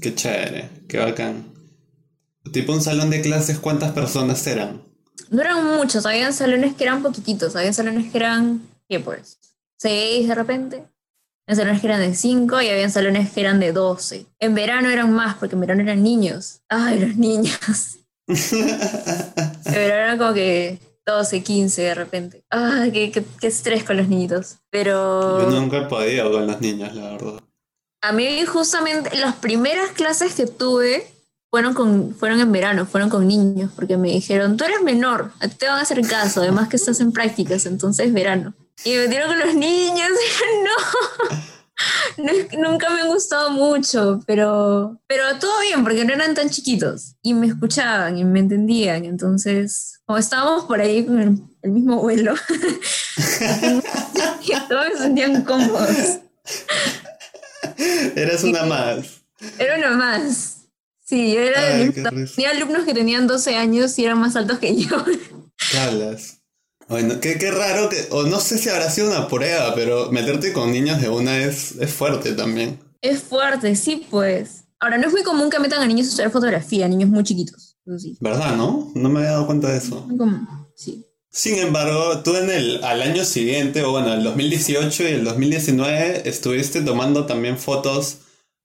Qué 0.00 0.14
chévere, 0.14 0.70
qué 0.88 0.98
bacán. 0.98 1.52
Tipo 2.52 2.72
un 2.72 2.80
salón 2.80 3.10
de 3.10 3.20
clases, 3.20 3.58
¿cuántas 3.58 3.92
personas 3.92 4.46
eran? 4.46 4.82
No 5.28 5.42
eran 5.42 5.76
muchos, 5.76 6.06
habían 6.06 6.32
salones 6.32 6.74
que 6.74 6.84
eran 6.84 7.02
poquititos, 7.02 7.54
había 7.54 7.72
salones 7.72 8.10
que 8.10 8.18
eran, 8.18 8.62
¿qué 8.88 8.98
pues? 8.98 9.38
Seis 9.76 10.26
de 10.26 10.34
repente. 10.34 10.84
Salones 11.46 11.80
que 11.80 11.88
eran 11.88 12.00
de 12.00 12.14
cinco 12.14 12.62
y 12.62 12.68
había 12.68 12.88
salones 12.88 13.30
que 13.30 13.40
eran 13.40 13.60
de 13.60 13.72
doce. 13.72 14.26
En 14.38 14.54
verano 14.54 14.88
eran 14.88 15.12
más, 15.12 15.36
porque 15.36 15.56
en 15.56 15.60
verano 15.60 15.82
eran 15.82 16.02
niños. 16.02 16.60
Ay, 16.68 17.00
los 17.00 17.16
niños. 17.16 17.58
en 18.28 19.72
verano 19.72 20.02
eran 20.04 20.18
como 20.18 20.32
que 20.32 20.78
12, 21.04 21.42
15 21.42 21.82
de 21.82 21.94
repente. 21.94 22.44
Ay, 22.50 22.92
qué, 22.92 23.10
qué, 23.10 23.24
qué 23.40 23.48
estrés 23.48 23.84
con 23.84 23.96
los 23.96 24.08
niñitos. 24.08 24.58
Pero... 24.70 25.50
Yo 25.50 25.60
nunca 25.60 25.78
he 25.78 25.86
podido 25.86 26.30
con 26.30 26.46
las 26.46 26.60
niñas, 26.60 26.94
la 26.94 27.10
verdad. 27.10 27.40
A 28.02 28.12
mí 28.12 28.44
justamente 28.46 29.14
las 29.16 29.36
primeras 29.36 29.90
clases 29.90 30.34
que 30.34 30.46
tuve 30.46 31.06
fueron, 31.50 31.74
con, 31.74 32.14
fueron 32.14 32.40
en 32.40 32.50
verano, 32.50 32.86
fueron 32.86 33.10
con 33.10 33.28
niños, 33.28 33.70
porque 33.74 33.96
me 33.96 34.08
dijeron, 34.08 34.56
tú 34.56 34.64
eres 34.64 34.82
menor, 34.82 35.32
te 35.58 35.66
van 35.66 35.78
a 35.78 35.82
hacer 35.82 36.00
caso, 36.06 36.40
además 36.40 36.68
que 36.68 36.76
estás 36.76 37.00
en 37.00 37.12
prácticas, 37.12 37.66
entonces 37.66 38.12
verano. 38.12 38.54
Y 38.84 38.92
me 38.92 39.02
metieron 39.02 39.28
con 39.28 39.40
los 39.40 39.54
niños, 39.54 40.08
y 42.16 42.22
no. 42.22 42.70
nunca 42.70 42.88
me 42.90 43.02
han 43.02 43.08
gustado 43.08 43.50
mucho, 43.50 44.20
pero, 44.26 44.98
pero 45.06 45.38
todo 45.38 45.60
bien, 45.60 45.82
porque 45.82 46.04
no 46.04 46.14
eran 46.14 46.34
tan 46.34 46.48
chiquitos 46.48 47.16
y 47.22 47.34
me 47.34 47.48
escuchaban 47.48 48.16
y 48.16 48.24
me 48.24 48.40
entendían. 48.40 49.04
Entonces, 49.04 50.00
como 50.06 50.18
estábamos 50.18 50.64
por 50.64 50.80
ahí 50.80 51.04
con 51.04 51.50
el, 51.62 51.70
mismo 51.70 52.00
vuelo, 52.00 52.34
todos 54.68 54.88
me 54.88 54.98
sentían 54.98 55.44
cómodos. 55.44 56.20
Eras 58.16 58.44
una 58.44 58.64
más. 58.64 59.22
Era 59.58 59.76
una 59.78 59.90
más. 59.90 60.56
Sí, 61.04 61.32
yo 61.34 61.40
era 61.40 61.60
Tenía 61.92 62.50
alumnos 62.50 62.84
que 62.84 62.94
tenían 62.94 63.26
12 63.26 63.56
años 63.56 63.98
y 63.98 64.04
eran 64.04 64.18
más 64.20 64.36
altos 64.36 64.58
que 64.58 64.76
yo. 64.76 65.04
Calas. 65.72 66.38
Bueno, 66.88 67.20
qué, 67.20 67.38
qué 67.38 67.50
raro 67.50 67.88
que, 67.88 68.08
o 68.10 68.24
no 68.24 68.40
sé 68.40 68.58
si 68.58 68.68
habrá 68.68 68.90
sido 68.90 69.08
una 69.10 69.28
prueba, 69.28 69.74
pero 69.74 70.10
meterte 70.10 70.52
con 70.52 70.72
niños 70.72 71.00
de 71.00 71.08
una 71.08 71.38
es, 71.38 71.76
es 71.80 71.92
fuerte 71.92 72.32
también. 72.32 72.80
Es 73.00 73.22
fuerte, 73.22 73.74
sí, 73.76 74.06
pues. 74.10 74.64
Ahora, 74.80 74.98
no 74.98 75.06
es 75.06 75.12
muy 75.12 75.22
común 75.22 75.50
que 75.50 75.58
metan 75.58 75.82
a 75.82 75.86
niños 75.86 76.06
a 76.06 76.10
estudiar 76.10 76.30
fotografía, 76.32 76.88
niños 76.88 77.10
muy 77.10 77.22
chiquitos. 77.22 77.76
Sí. 77.98 78.16
¿Verdad, 78.20 78.56
no? 78.56 78.90
No 78.94 79.08
me 79.08 79.20
había 79.20 79.32
dado 79.32 79.46
cuenta 79.46 79.70
de 79.70 79.78
eso. 79.78 80.04
Muy 80.06 80.16
común, 80.16 80.48
sí. 80.74 81.06
Sin 81.32 81.58
embargo, 81.58 82.22
tú 82.22 82.34
en 82.36 82.50
el, 82.50 82.82
al 82.82 83.02
año 83.02 83.24
siguiente, 83.24 83.84
o 83.84 83.92
bueno, 83.92 84.12
el 84.12 84.24
2018 84.24 85.04
y 85.04 85.06
el 85.06 85.24
2019, 85.24 86.28
estuviste 86.28 86.82
tomando 86.82 87.26
también 87.26 87.56
fotos 87.56 88.18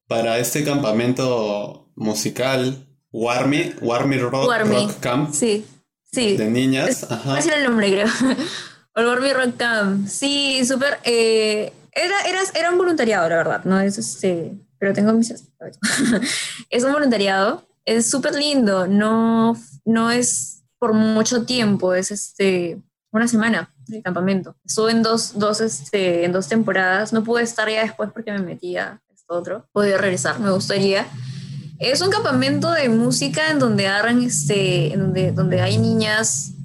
para 0.07 0.39
este 0.39 0.63
campamento 0.63 1.91
musical, 1.95 2.87
Warmy, 3.11 3.73
Warmy 3.81 4.17
Rock, 4.17 4.51
Rock 4.65 4.99
Camp. 4.99 5.33
Sí. 5.33 5.65
Sí. 6.11 6.37
De 6.37 6.49
niñas. 6.49 7.05
Ajá. 7.09 7.39
Era 7.39 7.57
el 7.57 7.65
nombre, 7.65 7.91
creo. 7.91 8.07
Olvormi 8.95 9.33
Rock 9.33 9.57
Camp. 9.57 10.07
Sí, 10.07 10.65
súper. 10.65 10.99
Eh, 11.03 11.71
era, 11.91 12.21
era, 12.27 12.39
era 12.53 12.71
un 12.71 12.77
voluntariado, 12.77 13.29
la 13.29 13.35
verdad. 13.35 13.61
No 13.65 13.79
es 13.79 13.97
este. 13.97 14.53
Pero 14.79 14.93
tengo 14.93 15.13
mis. 15.13 15.31
es 16.69 16.83
un 16.83 16.93
voluntariado. 16.93 17.67
Es 17.83 18.09
súper 18.09 18.33
lindo. 18.35 18.87
No, 18.87 19.55
no 19.83 20.11
es 20.11 20.54
por 20.79 20.93
mucho 20.93 21.45
tiempo. 21.45 21.93
Es 21.93 22.11
este. 22.11 22.81
Una 23.11 23.29
semana 23.29 23.73
de 23.87 24.01
campamento. 24.01 24.57
Estuve 24.65 24.91
en 24.91 25.01
dos, 25.01 25.39
dos, 25.39 25.61
este, 25.61 26.25
en 26.25 26.33
dos 26.33 26.49
temporadas. 26.49 27.13
No 27.13 27.23
pude 27.23 27.43
estar 27.43 27.69
ya 27.69 27.81
después 27.81 28.09
porque 28.11 28.33
me 28.33 28.39
metía 28.39 29.01
esto 29.13 29.35
otro. 29.35 29.69
Podía 29.71 29.97
regresar, 29.97 30.39
me 30.39 30.51
gustaría. 30.51 31.07
Es 31.79 32.01
un 32.01 32.09
campamento 32.09 32.71
de 32.71 32.89
música 32.89 33.51
en 33.51 33.59
donde 33.59 33.87
agarran, 33.87 34.21
este, 34.21 34.93
en 34.93 34.99
donde, 34.99 35.31
donde 35.31 35.61
hay 35.61 35.77
niñas, 35.77 36.55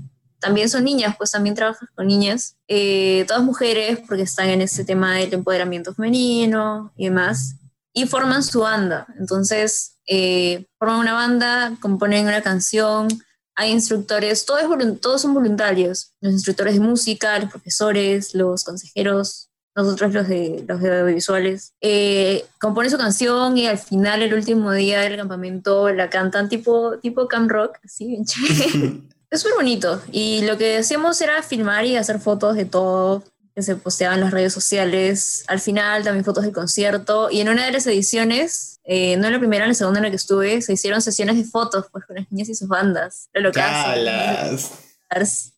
también 0.40 0.68
son 0.68 0.84
niñas, 0.84 1.14
pues 1.16 1.30
también 1.30 1.54
trabajas 1.54 1.88
con 1.94 2.06
niñas, 2.06 2.56
eh, 2.66 3.24
todas 3.28 3.42
mujeres 3.42 4.00
porque 4.06 4.22
están 4.22 4.48
en 4.48 4.62
este 4.62 4.84
tema 4.84 5.16
del 5.16 5.32
empoderamiento 5.34 5.94
femenino 5.94 6.92
y 6.96 7.04
demás, 7.04 7.56
y 7.92 8.06
forman 8.06 8.42
su 8.42 8.60
banda. 8.60 9.06
Entonces, 9.18 9.98
eh, 10.06 10.66
forman 10.78 11.00
una 11.00 11.12
banda, 11.12 11.76
componen 11.80 12.26
una 12.26 12.42
canción, 12.42 13.08
hay 13.54 13.72
instructores, 13.72 14.46
todos, 14.46 14.62
todos 15.00 15.22
son 15.22 15.34
voluntarios, 15.34 16.12
los 16.20 16.32
instructores 16.32 16.74
de 16.74 16.80
música, 16.80 17.38
los 17.38 17.50
profesores, 17.50 18.34
los 18.34 18.64
consejeros, 18.64 19.50
nosotros 19.74 20.12
los 20.12 20.28
de 20.28 20.64
los 20.66 20.80
de 20.80 21.00
audiovisuales, 21.00 21.74
eh, 21.80 22.44
compone 22.60 22.90
su 22.90 22.98
canción 22.98 23.56
y 23.56 23.66
al 23.66 23.78
final, 23.78 24.22
el 24.22 24.34
último 24.34 24.72
día 24.72 25.00
del 25.00 25.16
campamento, 25.16 25.90
la 25.90 26.10
cantan 26.10 26.48
tipo, 26.48 26.98
tipo 26.98 27.28
camp 27.28 27.50
rock, 27.50 27.78
así 27.84 28.06
bien 28.06 28.24
chévere. 28.24 29.02
es 29.30 29.40
súper 29.40 29.56
bonito. 29.56 30.02
Y 30.10 30.42
lo 30.42 30.58
que 30.58 30.78
hacíamos 30.78 31.20
era 31.20 31.42
filmar 31.42 31.84
y 31.84 31.96
hacer 31.96 32.18
fotos 32.18 32.56
de 32.56 32.64
todo 32.64 33.24
que 33.54 33.62
se 33.62 33.76
posteaban 33.76 34.18
en 34.18 34.24
las 34.24 34.32
redes 34.32 34.52
sociales. 34.52 35.44
Al 35.48 35.60
final 35.60 36.04
también 36.04 36.24
fotos 36.24 36.44
del 36.44 36.52
concierto. 36.52 37.30
Y 37.30 37.40
en 37.40 37.48
una 37.48 37.66
de 37.66 37.72
las 37.72 37.86
ediciones, 37.86 38.79
eh, 38.92 39.16
no 39.16 39.28
en 39.28 39.34
la 39.34 39.38
primera, 39.38 39.64
en 39.64 39.68
la 39.68 39.74
segunda 39.74 40.00
en 40.00 40.04
la 40.06 40.10
que 40.10 40.16
estuve, 40.16 40.60
se 40.62 40.72
hicieron 40.72 41.00
sesiones 41.00 41.36
de 41.36 41.44
fotos 41.44 41.86
pues, 41.92 42.04
con 42.06 42.16
las 42.16 42.28
niñas 42.28 42.48
y 42.48 42.56
sus 42.56 42.66
bandas. 42.66 43.28
Lo 43.32 43.52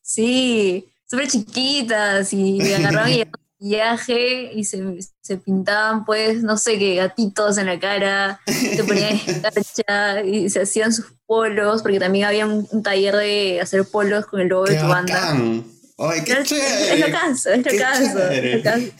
Sí, 0.03 0.87
súper 1.09 1.29
chiquitas 1.29 2.31
y 2.35 2.61
agarraban 2.75 3.11
y 3.11 3.25
viaje 3.59 4.53
y 4.53 4.65
se, 4.65 4.85
se, 5.23 5.39
pintaban, 5.39 6.05
pues, 6.05 6.43
no 6.43 6.59
sé 6.59 6.79
qué, 6.79 6.97
gatitos 6.97 7.57
en 7.57 7.67
la 7.67 7.81
cara, 7.81 8.39
se 8.47 8.85
ponían 8.85 9.15
escarcha 9.27 10.23
y 10.23 10.51
se 10.51 10.61
hacían 10.61 10.93
sus 10.93 11.07
polos, 11.25 11.81
porque 11.81 11.99
también 11.99 12.27
había 12.27 12.45
un, 12.45 12.83
taller 12.83 13.17
de 13.17 13.61
hacer 13.63 13.87
polos 13.87 14.27
con 14.27 14.41
el 14.41 14.49
logo 14.49 14.67
de 14.67 14.77
tu 14.77 14.87
banda. 14.87 15.39
¡Ay, 15.97 16.21
qué 16.23 16.43
chévere! 16.43 16.93
Es 16.93 17.01
lo 17.01 17.11
caso, 17.11 17.51
es 17.51 17.65
lo 17.65 18.63
caso. 18.63 18.93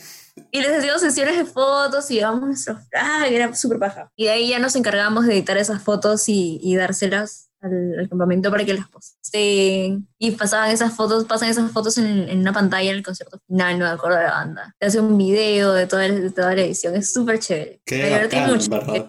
Y 0.55 0.61
les 0.61 0.77
hacíamos 0.77 1.01
sesiones 1.01 1.35
de 1.35 1.45
fotos 1.45 2.11
y 2.11 2.15
llevábamos 2.15 2.45
nuestros 2.45 2.77
ah, 2.93 3.25
era 3.27 3.55
súper 3.55 3.79
paja. 3.79 4.11
Y 4.15 4.25
de 4.25 4.29
ahí 4.29 4.49
ya 4.49 4.59
nos 4.59 4.75
encargábamos 4.75 5.25
de 5.25 5.33
editar 5.33 5.57
esas 5.57 5.81
fotos 5.81 6.29
y, 6.29 6.59
y 6.61 6.75
dárselas 6.75 7.49
al, 7.59 8.07
campamento 8.07 8.51
para 8.51 8.63
que 8.63 8.75
las 8.75 8.87
posteen. 8.87 10.07
Y 10.19 10.31
pasaban 10.31 10.69
esas 10.69 10.93
fotos, 10.93 11.25
pasan 11.25 11.49
esas 11.49 11.71
fotos 11.71 11.97
en, 11.97 12.29
en, 12.29 12.39
una 12.39 12.53
pantalla 12.53 12.91
en 12.91 12.97
el 12.97 13.03
concierto 13.03 13.39
final, 13.47 13.79
no 13.79 13.85
me 13.85 13.91
acuerdo 13.91 14.17
de 14.17 14.25
la 14.25 14.31
banda. 14.31 14.75
Te 14.77 14.85
hace 14.85 14.99
un 14.99 15.17
video 15.17 15.73
de 15.73 15.87
toda, 15.87 16.03
de 16.03 16.29
toda 16.29 16.53
la 16.53 16.61
edición, 16.61 16.95
es 16.95 17.11
súper 17.11 17.39
chévere. 17.39 17.81
me 17.89 17.95
divertí 17.97 18.37
mucho. 18.41 18.69
¿verdad? 18.69 19.07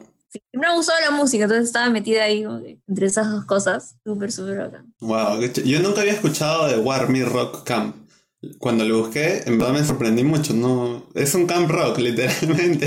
me 0.52 0.74
gustado 0.74 0.98
la 1.00 1.10
música, 1.10 1.44
entonces 1.44 1.66
estaba 1.66 1.90
metida 1.90 2.24
ahí 2.24 2.44
entre 2.88 3.06
esas 3.06 3.30
dos 3.30 3.44
cosas. 3.44 3.96
Súper, 4.02 4.32
súper 4.32 4.58
bacán. 4.58 4.94
Wow, 5.00 5.40
yo 5.42 5.80
nunca 5.80 6.00
había 6.00 6.14
escuchado 6.14 6.68
de 6.68 6.78
War 6.78 7.08
Me 7.08 7.22
Rock 7.24 7.64
Camp. 7.64 8.03
Cuando 8.58 8.84
lo 8.84 8.98
busqué, 9.00 9.42
en 9.46 9.58
verdad 9.58 9.74
me 9.74 9.84
sorprendí 9.84 10.24
mucho, 10.24 10.54
¿no? 10.54 11.06
Es 11.14 11.34
un 11.34 11.46
camp 11.46 11.70
rock, 11.70 11.98
literalmente. 11.98 12.86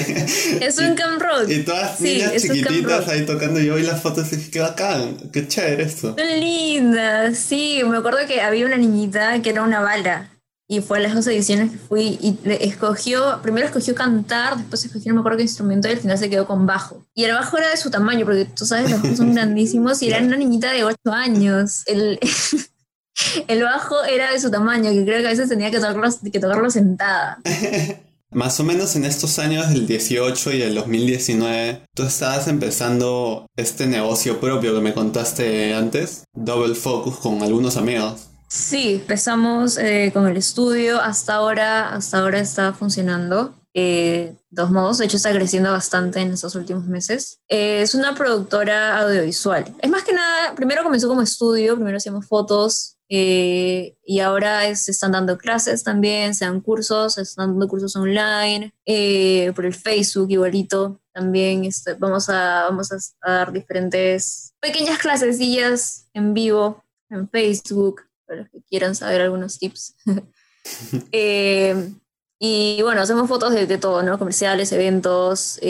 Es 0.62 0.78
un 0.80 0.96
camp 0.96 1.22
rock. 1.22 1.50
Y 1.50 1.64
todas 1.64 2.00
niñas 2.02 2.42
chiquititas 2.42 3.08
ahí 3.08 3.26
tocando. 3.26 3.60
Yo 3.60 3.76
vi 3.76 3.84
las 3.84 4.02
fotos 4.02 4.32
y 4.32 4.38
dije, 4.38 4.52
qué 4.52 4.60
bacán, 4.60 5.18
qué 5.32 5.48
chévere 5.48 5.84
esto. 5.84 6.16
Linda, 6.18 7.34
sí. 7.34 7.82
Me 7.88 7.98
acuerdo 7.98 8.20
que 8.28 8.42
había 8.42 8.66
una 8.66 8.78
niñita 8.78 9.42
que 9.42 9.50
era 9.50 9.64
una 9.64 9.80
bala. 9.80 10.32
Y 10.70 10.82
fue 10.82 10.98
a 10.98 11.02
las 11.02 11.16
dos 11.16 11.26
ediciones 11.28 11.72
que 11.72 11.78
fui 11.78 12.20
y 12.22 12.38
escogió, 12.60 13.40
primero 13.42 13.68
escogió 13.68 13.96
cantar, 13.96 14.58
después 14.58 14.84
escogió, 14.84 15.14
no 15.14 15.16
me 15.16 15.20
acuerdo 15.22 15.38
qué 15.38 15.44
instrumento, 15.44 15.88
y 15.88 15.92
al 15.92 16.00
final 16.00 16.18
se 16.18 16.30
quedó 16.30 16.46
con 16.46 16.66
bajo. 16.66 17.06
Y 17.16 17.24
el 17.24 17.32
bajo 17.32 17.58
era 17.58 17.70
de 17.70 17.78
su 17.78 17.90
tamaño, 17.90 18.26
porque 18.26 18.44
tú 18.46 18.66
sabes, 18.66 18.92
los 18.92 19.02
bajos 19.02 19.18
son 19.18 19.34
grandísimos, 19.34 20.02
y 20.02 20.10
era 20.10 20.22
una 20.22 20.36
niñita 20.36 20.74
de 20.74 20.84
8 20.84 20.98
años. 21.06 21.84
El, 21.86 22.20
el 23.48 23.64
bajo 23.64 24.04
era 24.04 24.32
de 24.32 24.40
su 24.40 24.52
tamaño, 24.52 24.92
que 24.92 25.04
creo 25.04 25.20
que 25.22 25.28
a 25.28 25.32
veces 25.32 25.50
tenía 25.50 25.72
que 25.72 25.78
tocarlo, 25.78 26.10
que 26.32 26.40
tocarlo 26.40 26.70
sentada. 26.70 27.40
Más 28.32 28.60
o 28.60 28.64
menos 28.66 28.96
en 28.98 29.06
estos 29.06 29.40
años 29.40 29.70
del 29.70 29.88
18 29.88 30.52
y 30.52 30.60
del 30.60 30.76
2019, 30.76 31.84
tú 31.96 32.04
estabas 32.04 32.50
empezando 32.50 33.48
este 33.56 33.88
negocio 33.88 34.40
propio 34.42 34.76
que 34.76 34.82
me 34.82 34.94
contaste 34.94 35.74
antes, 35.74 36.26
Double 36.34 36.76
Focus, 36.76 37.18
con 37.18 37.42
algunos 37.42 37.78
amigos. 37.78 38.28
Sí, 38.50 38.96
empezamos 38.96 39.78
eh, 39.78 40.12
con 40.14 40.28
el 40.28 40.36
estudio, 40.36 41.02
hasta 41.02 41.36
ahora, 41.36 41.94
hasta 41.94 42.20
ahora 42.20 42.40
está 42.40 42.74
funcionando. 42.74 43.54
Eh, 43.74 44.36
dos 44.50 44.72
modos, 44.72 44.98
de 44.98 45.06
hecho 45.06 45.18
está 45.18 45.32
creciendo 45.32 45.72
bastante 45.72 46.20
en 46.20 46.34
estos 46.34 46.56
últimos 46.56 46.86
meses. 46.86 47.40
Eh, 47.48 47.82
es 47.82 47.96
una 47.96 48.14
productora 48.14 49.00
audiovisual. 49.02 49.74
Es 49.80 49.90
más 49.90 50.04
que 50.04 50.14
nada, 50.14 50.54
primero 50.56 50.84
comenzó 50.84 51.08
como 51.08 51.22
estudio, 51.22 51.76
primero 51.76 51.98
hacíamos 51.98 52.26
fotos, 52.26 52.97
eh, 53.10 53.98
y 54.04 54.20
ahora 54.20 54.76
se 54.76 54.92
están 54.92 55.14
dando 55.14 55.38
clases 55.38 55.84
también, 55.84 56.36
se 56.36 56.46
dan 56.46 56.60
cursos, 56.60 57.14
se 57.14 57.22
están 57.22 57.52
dando 57.52 57.68
cursos 57.68 57.96
online, 57.96 58.74
eh, 58.86 59.52
por 59.56 59.66
el 59.66 59.74
Facebook 59.74 60.30
igualito. 60.30 61.00
También 61.14 61.66
este, 61.66 61.94
vamos, 61.94 62.30
a, 62.30 62.66
vamos 62.70 62.92
a, 62.92 62.98
dar 63.26 63.52
diferentes 63.52 64.54
pequeñas 64.60 65.00
clasecillas 65.00 66.08
en 66.14 66.34
vivo 66.34 66.84
en 67.10 67.30
Facebook, 67.30 68.02
para 68.26 68.42
los 68.42 68.50
que 68.50 68.62
quieran 68.64 68.96
saber 68.96 69.22
algunos 69.22 69.60
tips. 69.60 69.96
Eh, 71.14 71.94
y 72.40 72.82
bueno, 72.82 73.00
hacemos 73.00 73.30
fotos 73.30 73.54
de, 73.54 73.66
de 73.66 73.78
todo, 73.78 74.04
¿no? 74.04 74.20
Comerciales, 74.20 74.74
eventos, 74.74 75.62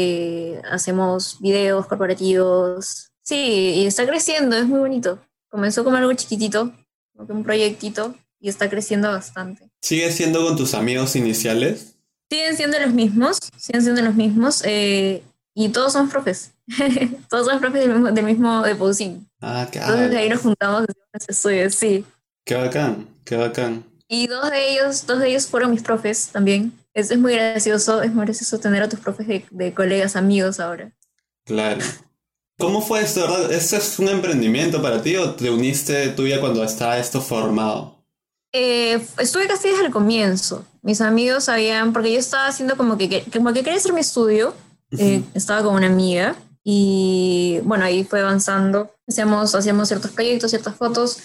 hacemos 0.71 1.39
videos 1.39 1.86
corporativos. 1.86 3.12
Sí, 3.21 3.73
y 3.76 3.86
está 3.86 4.08
creciendo, 4.08 4.56
es 4.56 4.65
muy 4.65 4.80
bonito. 4.80 5.19
Comenzó 5.50 5.84
como 5.84 5.97
algo 5.97 6.12
chiquitito, 6.13 6.73
un 7.17 7.43
proyectito 7.43 8.15
y 8.39 8.49
está 8.49 8.69
creciendo 8.69 9.10
bastante. 9.10 9.69
¿Sigues 9.82 10.15
siendo 10.15 10.45
con 10.45 10.56
tus 10.56 10.73
amigos 10.73 11.15
iniciales? 11.15 11.95
Siguen 12.30 12.58
siendo 12.58 12.80
los 12.80 12.93
mismos, 12.93 13.39
siguen 13.58 13.82
siendo 13.82 14.01
los 14.01 14.15
mismos 14.15 14.62
eh, 14.65 15.23
y 15.53 15.69
todos 15.69 15.93
son 15.93 16.10
profes. 16.10 16.51
todos 17.30 17.47
son 17.47 17.60
profes 17.60 17.82
del 17.82 17.93
mismo, 17.93 18.12
del 18.12 18.25
mismo 18.25 18.63
de 18.63 18.75
Pousin. 18.75 19.27
Ah, 19.41 19.67
qué 19.71 19.80
Entonces 19.80 20.15
ahí 20.15 20.30
nos 20.30 20.41
juntamos 20.41 20.86
estudios, 21.27 21.73
sí. 21.73 22.06
Qué 22.45 22.56
bacán, 22.56 23.08
qué 23.23 23.36
bacán. 23.36 23.84
Y 24.08 24.27
dos 24.27 24.49
de 24.51 24.71
ellos, 24.71 25.06
dos 25.06 25.19
de 25.19 25.30
ellos 25.30 25.47
fueron 25.47 25.71
mis 25.71 25.82
profes 25.82 26.30
también. 26.32 26.71
Es, 26.93 27.12
es 27.12 27.17
muy 27.17 27.34
gracioso, 27.34 28.01
es 28.01 28.13
muy 28.13 28.25
gracioso 28.25 28.60
tener 28.60 28.84
a 28.84 28.89
tus 28.89 28.99
profes 28.99 29.27
de, 29.27 29.45
de 29.51 29.73
colegas, 29.73 30.15
amigos 30.15 30.60
ahora. 30.60 30.91
Claro. 31.45 31.82
¿Cómo 32.60 32.82
fue 32.82 33.02
esto, 33.02 33.22
verdad? 33.22 33.52
¿Esto 33.52 33.78
es 33.78 34.00
un 34.00 34.10
emprendimiento 34.10 34.82
para 34.82 35.02
ti 35.02 35.15
o 35.15 35.36
te 35.36 35.52
uniste 35.52 36.10
tú 36.10 36.26
ya 36.26 36.39
cuando 36.39 36.63
estaba 36.63 36.98
esto 36.98 37.22
formado? 37.22 37.98
Eh, 38.52 39.00
estuve 39.20 39.48
casi 39.48 39.70
desde 39.70 39.86
el 39.86 39.91
comienzo. 39.91 40.65
mis 40.82 41.02
amigos 41.02 41.43
sabían, 41.46 41.93
porque 41.93 42.13
yo 42.13 42.20
estaba 42.20 42.48
haciendo 42.48 42.76
como 42.76 42.98
que, 42.98 43.24
como 43.32 43.54
que 43.54 43.63
quería 43.63 43.78
hacer 43.78 43.93
mi 43.93 44.00
estudio, 44.00 44.56
eh, 44.98 45.22
estaba 45.36 45.62
con 45.63 45.76
una 45.76 45.88
amiga 45.88 46.36
y 46.63 47.60
bueno, 47.63 47.86
ahí 47.86 48.04
fue 48.04 48.22
avanzando, 48.22 48.91
hacíamos, 49.08 49.54
hacíamos 49.54 49.89
ciertos 49.89 50.12
proyectos, 50.12 50.50
ciertas 50.50 50.76
fotos 50.76 51.20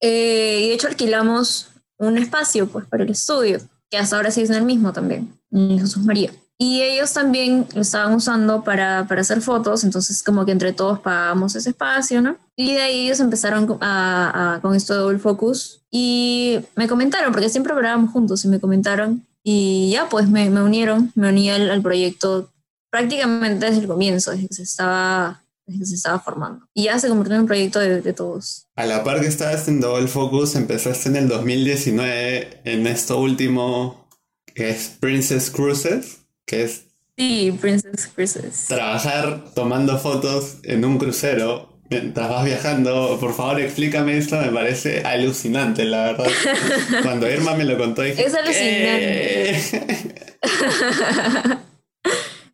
eh, 0.00 0.60
y 0.62 0.68
de 0.68 0.74
hecho 0.74 0.86
alquilamos 0.86 1.68
un 1.98 2.16
espacio 2.16 2.68
pues 2.68 2.86
para 2.86 3.04
el 3.04 3.10
estudio, 3.10 3.60
que 3.90 3.98
hasta 3.98 4.16
ahora 4.16 4.28
es 4.28 4.38
en 4.38 4.54
el 4.54 4.64
mismo 4.64 4.92
también, 4.92 5.38
en 5.50 5.78
Jesús 5.78 6.04
María. 6.04 6.32
Y 6.60 6.82
ellos 6.82 7.12
también 7.12 7.68
lo 7.72 7.82
estaban 7.82 8.14
usando 8.14 8.64
para, 8.64 9.06
para, 9.06 9.20
hacer 9.20 9.40
fotos, 9.40 9.84
entonces 9.84 10.24
como 10.24 10.44
que 10.44 10.50
entre 10.50 10.72
todos 10.72 10.98
pagamos 10.98 11.54
ese 11.54 11.70
espacio, 11.70 12.20
¿no? 12.20 12.36
Y 12.56 12.74
de 12.74 12.82
ahí 12.82 13.06
ellos 13.06 13.20
empezaron 13.20 13.78
a, 13.80 14.58
con 14.60 14.74
esto 14.74 14.92
de 14.92 14.98
Double 14.98 15.20
Focus 15.20 15.82
y 15.88 16.58
me 16.74 16.88
comentaron, 16.88 17.30
porque 17.32 17.48
siempre 17.48 17.72
grabábamos 17.76 18.10
juntos 18.10 18.44
y 18.44 18.48
me 18.48 18.58
comentaron 18.58 19.24
y 19.44 19.90
ya 19.92 20.08
pues 20.08 20.28
me, 20.28 20.50
me 20.50 20.60
unieron, 20.60 21.12
me 21.14 21.28
uní 21.28 21.48
al, 21.48 21.70
al, 21.70 21.80
proyecto 21.80 22.50
prácticamente 22.90 23.66
desde 23.66 23.82
el 23.82 23.86
comienzo, 23.86 24.32
desde 24.32 24.48
que 24.48 24.54
se 24.54 24.64
estaba, 24.64 25.44
desde 25.64 25.78
que 25.78 25.86
se 25.86 25.94
estaba 25.94 26.18
formando. 26.18 26.66
Y 26.74 26.84
ya 26.84 26.98
se 26.98 27.08
convirtió 27.08 27.36
en 27.36 27.42
un 27.42 27.46
proyecto 27.46 27.78
de, 27.78 28.00
de 28.00 28.12
todos. 28.12 28.66
A 28.74 28.84
la 28.84 29.04
par 29.04 29.20
que 29.20 29.28
estabas 29.28 29.68
en 29.68 29.80
Double 29.80 30.08
Focus, 30.08 30.56
empezaste 30.56 31.08
en 31.08 31.14
el 31.14 31.28
2019 31.28 32.62
en 32.64 32.88
esto 32.88 33.20
último 33.20 34.08
que 34.54 34.70
es 34.70 34.88
Princess 34.98 35.50
Cruises 35.50 36.17
que 36.48 36.64
es... 36.64 36.86
Sí, 37.16 37.56
Princess 37.60 38.08
Cruises. 38.14 38.66
Trabajar 38.66 39.44
tomando 39.54 39.98
fotos 39.98 40.58
en 40.62 40.84
un 40.84 40.98
crucero 40.98 41.78
mientras 41.90 42.28
vas 42.28 42.44
viajando. 42.44 43.18
Por 43.20 43.34
favor, 43.34 43.60
explícame 43.60 44.16
esto, 44.16 44.36
me 44.40 44.48
parece 44.48 45.02
alucinante, 45.04 45.84
la 45.84 46.12
verdad. 46.12 46.26
Cuando 47.02 47.30
Irma 47.30 47.54
me 47.54 47.64
lo 47.64 47.76
contó 47.76 48.02
dije... 48.02 48.24
Es 48.24 48.34
alucinante. 48.34 49.58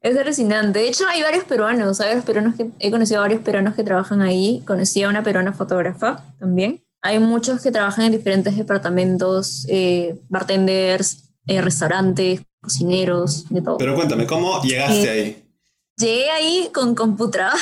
es 0.00 0.16
alucinante. 0.16 0.78
De 0.78 0.88
hecho, 0.88 1.04
hay 1.08 1.22
varios 1.22 1.44
peruanos, 1.44 2.00
hay 2.00 2.08
varios 2.08 2.24
peruanos 2.24 2.54
que 2.56 2.70
he 2.80 2.90
conocido 2.90 3.20
a 3.20 3.22
varios 3.22 3.42
peruanos 3.42 3.74
que 3.74 3.84
trabajan 3.84 4.22
ahí. 4.22 4.62
Conocí 4.66 5.02
a 5.02 5.08
una 5.08 5.22
peruana 5.22 5.52
fotógrafa 5.52 6.24
también. 6.38 6.82
Hay 7.02 7.18
muchos 7.18 7.62
que 7.62 7.70
trabajan 7.70 8.06
en 8.06 8.12
diferentes 8.12 8.56
departamentos, 8.56 9.66
eh, 9.68 10.16
bartenders, 10.30 11.33
eh, 11.46 11.60
restaurantes, 11.60 12.42
cocineros, 12.60 13.48
de 13.50 13.62
todo. 13.62 13.78
Pero 13.78 13.94
cuéntame, 13.94 14.26
¿cómo 14.26 14.60
llegaste 14.62 15.10
ahí? 15.10 15.44
Llegué 15.96 16.30
ahí 16.30 16.70
con 16.72 16.94
Computra. 16.94 17.52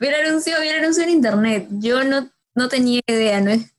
vi 0.00 0.06
el 0.08 0.14
anuncio, 0.26 0.54
vi 0.60 0.68
el 0.68 0.82
anuncio 0.82 1.04
en 1.04 1.10
internet. 1.10 1.68
Yo 1.70 2.02
no, 2.02 2.28
no 2.54 2.68
tenía 2.68 3.00
idea, 3.06 3.40
no 3.40 3.50
es, 3.50 3.72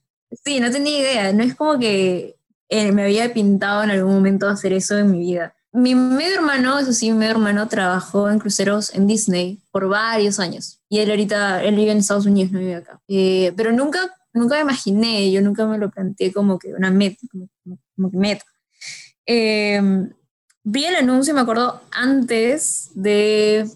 sí, 0.44 0.60
no 0.60 0.72
tenía 0.72 1.00
idea. 1.00 1.34
No 1.34 1.44
es 1.44 1.56
como 1.56 1.78
que 1.78 2.38
eh, 2.70 2.92
me 2.92 3.04
había 3.04 3.34
pintado 3.34 3.84
en 3.84 3.92
algún 3.92 4.14
momento 4.14 4.48
hacer 4.48 4.72
eso 4.72 4.98
en 4.98 5.12
mi 5.12 5.20
vida. 5.20 5.54
Mi 5.74 5.94
medio 5.94 6.36
hermano, 6.36 6.80
eso 6.80 6.94
sí, 6.94 7.12
mi 7.12 7.18
medio 7.18 7.34
hermano 7.34 7.68
trabajó 7.68 8.30
en 8.30 8.40
cruceros 8.40 8.94
en 8.96 9.08
Disney 9.08 9.60
por 9.72 9.90
varios 9.90 10.40
años. 10.40 10.80
Y 10.88 11.00
él 11.00 11.10
ahorita, 11.10 11.62
él 11.64 11.76
vive 11.76 11.92
en 11.92 11.98
Estados 11.98 12.26
Unidos, 12.26 12.54
no 12.54 12.60
vive 12.60 12.76
acá. 12.76 13.02
Eh, 13.10 13.52
pero 13.58 13.74
nunca, 13.74 14.16
nunca 14.32 14.56
me 14.56 14.62
imaginé, 14.62 15.30
yo 15.32 15.42
nunca 15.42 15.66
me 15.66 15.78
lo 15.78 15.92
planteé 15.92 16.32
como 16.32 16.58
que 16.58 16.74
una 16.74 16.92
meta, 16.92 17.28
como, 17.30 17.50
como 17.96 18.12
que 18.12 18.18
meta. 18.18 18.46
Em, 19.26 20.12
vi 20.64 20.86
el 20.86 20.96
anuncio, 20.96 21.34
me 21.34 21.42
acuerdo, 21.42 21.82
antes 21.92 22.92
de 22.96 23.70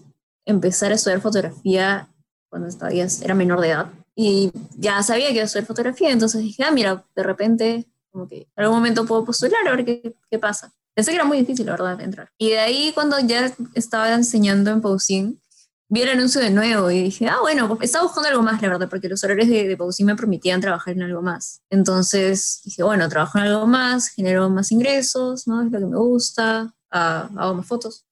empezar 0.44 0.92
a 0.92 0.94
estudiar 0.94 1.20
fotografía, 1.20 2.08
cuando 2.48 2.68
todavía 2.76 3.06
era 3.22 3.34
menor 3.34 3.60
de 3.60 3.68
edad. 3.68 3.86
Y 4.14 4.52
ya 4.76 5.02
sabía 5.02 5.28
que 5.28 5.34
iba 5.34 5.42
a 5.42 5.46
estudiar 5.46 5.66
fotografía, 5.66 6.10
entonces 6.10 6.42
dije, 6.42 6.64
ah, 6.64 6.70
mira, 6.70 7.04
de 7.14 7.22
repente, 7.22 7.86
como 8.10 8.28
que 8.28 8.48
en 8.56 8.64
algún 8.64 8.76
momento 8.76 9.06
puedo 9.06 9.24
postular 9.24 9.66
a 9.66 9.76
ver 9.76 9.84
qué, 9.84 10.14
qué 10.30 10.38
pasa. 10.38 10.72
Pensé 10.94 11.12
que 11.12 11.16
era 11.16 11.24
muy 11.24 11.38
difícil, 11.38 11.66
la 11.66 11.72
verdad, 11.72 12.00
entrar. 12.00 12.30
Y 12.36 12.50
de 12.50 12.58
ahí, 12.58 12.92
cuando 12.94 13.18
ya 13.20 13.52
estaba 13.74 14.12
enseñando 14.12 14.70
en 14.70 14.80
Pausín, 14.80 15.39
vi 15.90 16.02
el 16.02 16.08
anuncio 16.08 16.40
de 16.40 16.50
nuevo 16.50 16.90
y 16.90 17.02
dije, 17.02 17.26
ah, 17.28 17.38
bueno, 17.40 17.66
pues, 17.68 17.88
estaba 17.88 18.04
buscando 18.04 18.28
algo 18.28 18.42
más, 18.42 18.62
la 18.62 18.68
verdad, 18.68 18.88
porque 18.88 19.08
los 19.08 19.22
horarios 19.24 19.48
de, 19.48 19.68
de 19.68 20.04
me 20.04 20.14
permitían 20.14 20.60
trabajar 20.60 20.94
en 20.94 21.02
algo 21.02 21.20
más. 21.20 21.62
Entonces 21.68 22.60
dije, 22.64 22.84
bueno, 22.84 23.08
trabajo 23.08 23.38
en 23.38 23.44
algo 23.44 23.66
más, 23.66 24.08
genero 24.08 24.48
más 24.48 24.70
ingresos, 24.70 25.48
¿no? 25.48 25.62
Es 25.62 25.72
lo 25.72 25.80
que 25.80 25.86
me 25.86 25.96
gusta, 25.96 26.72
ah, 26.92 27.28
hago 27.36 27.54
más 27.54 27.66
fotos. 27.66 28.06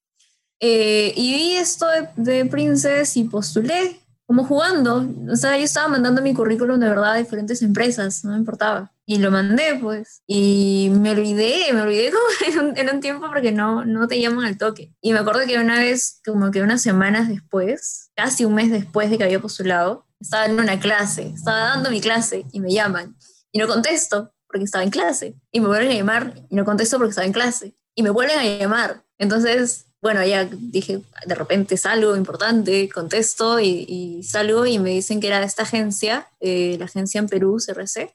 Eh, 0.60 1.14
y 1.16 1.34
vi 1.34 1.52
esto 1.52 1.86
de, 1.86 2.08
de 2.16 2.44
Princess 2.46 3.16
y 3.16 3.24
postulé, 3.24 4.00
como 4.28 4.44
jugando. 4.44 5.08
O 5.32 5.36
sea, 5.36 5.56
yo 5.56 5.64
estaba 5.64 5.88
mandando 5.88 6.20
mi 6.20 6.34
currículum 6.34 6.78
de 6.78 6.90
verdad 6.90 7.12
a 7.12 7.16
diferentes 7.16 7.62
empresas, 7.62 8.24
no 8.24 8.32
me 8.32 8.36
importaba. 8.36 8.92
Y 9.06 9.16
lo 9.16 9.30
mandé, 9.30 9.78
pues. 9.80 10.22
Y 10.26 10.90
me 10.92 11.12
olvidé, 11.12 11.72
me 11.72 11.80
olvidé 11.80 12.12
como 12.54 12.76
en 12.76 12.90
un, 12.94 13.00
tiempo 13.00 13.26
porque 13.28 13.52
no, 13.52 13.86
no 13.86 14.06
te 14.06 14.20
llaman 14.20 14.44
al 14.44 14.58
toque. 14.58 14.92
Y 15.00 15.14
me 15.14 15.20
acuerdo 15.20 15.46
que 15.46 15.58
una 15.58 15.78
vez, 15.78 16.20
como 16.26 16.50
que 16.50 16.60
unas 16.60 16.82
semanas 16.82 17.26
después, 17.26 18.10
casi 18.14 18.44
un 18.44 18.54
mes 18.54 18.70
después 18.70 19.08
de 19.08 19.16
que 19.16 19.24
había 19.24 19.40
postulado, 19.40 20.06
estaba 20.20 20.44
en 20.44 20.60
una 20.60 20.78
clase, 20.78 21.32
estaba 21.34 21.60
dando 21.60 21.90
mi 21.90 22.02
clase 22.02 22.44
y 22.52 22.60
me 22.60 22.70
llaman. 22.70 23.16
Y 23.50 23.58
no 23.58 23.66
contesto 23.66 24.34
porque 24.46 24.64
estaba 24.64 24.84
en 24.84 24.90
clase. 24.90 25.36
Y 25.50 25.60
me 25.60 25.68
vuelven 25.68 25.90
a 25.90 25.94
llamar 25.94 26.34
y 26.50 26.54
no 26.54 26.66
contesto 26.66 26.98
porque 26.98 27.10
estaba 27.10 27.26
en 27.26 27.32
clase. 27.32 27.78
Y 27.94 28.02
me 28.02 28.10
vuelven 28.10 28.38
a 28.38 28.44
llamar. 28.44 29.06
Entonces 29.16 29.87
bueno, 30.00 30.24
ya 30.24 30.48
dije, 30.50 31.00
de 31.26 31.34
repente 31.34 31.76
salgo 31.76 32.16
importante, 32.16 32.88
contesto 32.88 33.58
y, 33.58 34.22
salgo 34.22 34.64
y 34.64 34.78
me 34.78 34.90
dicen 34.90 35.20
que 35.20 35.26
era 35.26 35.40
de 35.40 35.46
esta 35.46 35.62
agencia, 35.62 36.28
eh, 36.40 36.76
la 36.78 36.84
agencia 36.84 37.18
en 37.18 37.28
Perú, 37.28 37.58
CRC. 37.64 38.14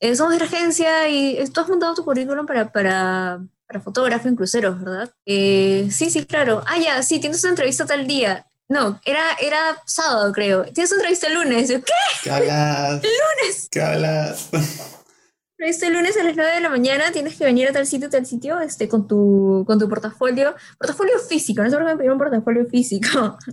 Eh, 0.00 0.16
somos 0.16 0.32
de 0.32 0.38
la 0.40 0.44
agencia 0.46 1.08
y 1.08 1.44
tú 1.50 1.60
has 1.60 1.68
montado 1.68 1.94
tu 1.94 2.04
currículum 2.04 2.46
para, 2.46 2.72
para, 2.72 3.40
para 3.66 3.80
fotógrafo 3.80 4.28
en 4.28 4.36
cruceros, 4.36 4.80
¿verdad? 4.80 5.10
Eh, 5.26 5.88
sí, 5.90 6.10
sí, 6.10 6.24
claro. 6.24 6.62
Ah, 6.66 6.78
ya, 6.78 7.02
sí, 7.02 7.20
tienes 7.20 7.42
una 7.44 7.50
entrevista 7.50 7.86
tal 7.86 8.06
día. 8.06 8.46
No, 8.68 9.00
era, 9.04 9.22
era 9.40 9.80
sábado, 9.86 10.32
creo. 10.32 10.64
Tienes 10.64 10.90
una 10.92 11.00
entrevista 11.00 11.26
el 11.28 11.34
lunes. 11.34 11.68
¿Qué? 11.68 11.82
¿Qué 12.22 12.30
hablas? 12.30 12.90
El 13.02 13.10
lunes. 13.10 13.68
¿Qué 13.70 13.80
hablas? 13.80 14.48
este 15.58 15.90
lunes 15.90 16.16
a 16.16 16.22
las 16.22 16.36
9 16.36 16.54
de 16.54 16.60
la 16.60 16.68
mañana 16.68 17.10
tienes 17.12 17.36
que 17.36 17.44
venir 17.44 17.68
a 17.68 17.72
tal 17.72 17.86
sitio, 17.86 18.08
tal 18.08 18.24
sitio, 18.26 18.60
este, 18.60 18.88
con 18.88 19.08
tu, 19.08 19.64
con 19.66 19.78
tu 19.78 19.88
portafolio, 19.88 20.54
portafolio 20.78 21.18
físico, 21.18 21.62
no 21.62 21.70
sé 21.70 21.76
por 21.76 21.84
qué 21.84 21.92
me 21.92 21.96
pidieron 21.96 22.16
un 22.16 22.24
portafolio 22.24 22.66
físico. 22.66 23.36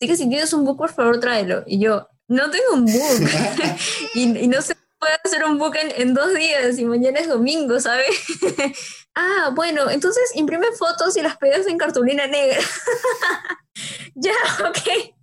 Así 0.00 0.08
que 0.08 0.16
si 0.16 0.28
tienes 0.28 0.52
un 0.52 0.64
book, 0.64 0.76
por 0.76 0.92
favor, 0.92 1.20
tráelo. 1.20 1.62
Y 1.66 1.78
yo, 1.78 2.08
no 2.28 2.50
tengo 2.50 2.74
un 2.74 2.84
book. 2.84 3.30
y, 4.14 4.48
no 4.48 4.60
se 4.60 4.74
puede 4.98 5.14
hacer 5.24 5.44
un 5.44 5.58
book 5.58 5.76
en, 5.76 6.02
en, 6.02 6.14
dos 6.14 6.34
días 6.34 6.78
y 6.78 6.84
mañana 6.84 7.20
es 7.20 7.28
domingo, 7.28 7.78
¿sabes? 7.78 8.06
ah, 9.14 9.52
bueno, 9.54 9.88
entonces 9.90 10.24
imprime 10.34 10.66
fotos 10.72 11.16
y 11.16 11.22
las 11.22 11.36
pegas 11.36 11.66
en 11.68 11.78
cartulina 11.78 12.26
negra. 12.26 12.58
ya, 14.14 14.34
ok. 14.68 15.14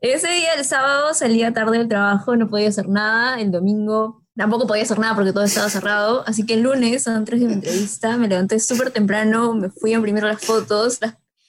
Ese 0.00 0.28
día, 0.28 0.54
el 0.54 0.64
sábado, 0.64 1.12
salía 1.12 1.52
tarde 1.52 1.78
del 1.78 1.88
trabajo, 1.88 2.36
no 2.36 2.48
podía 2.48 2.68
hacer 2.68 2.88
nada. 2.88 3.40
El 3.40 3.50
domingo 3.50 4.17
tampoco 4.38 4.68
podía 4.68 4.84
hacer 4.84 4.98
nada 5.00 5.16
porque 5.16 5.32
todo 5.32 5.44
estaba 5.44 5.68
cerrado. 5.68 6.22
Así 6.26 6.46
que 6.46 6.54
el 6.54 6.62
lunes, 6.62 7.06
antes 7.08 7.40
de 7.40 7.46
mi 7.46 7.54
entrevista, 7.54 8.16
me 8.16 8.28
levanté 8.28 8.60
súper 8.60 8.90
temprano, 8.90 9.52
me 9.52 9.68
fui 9.68 9.92
a 9.92 9.96
imprimir 9.96 10.22
las 10.22 10.40
fotos 10.40 11.00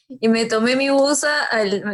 y 0.10 0.28
me 0.28 0.46
tomé 0.46 0.76
mi 0.76 0.90
bus, 0.90 1.24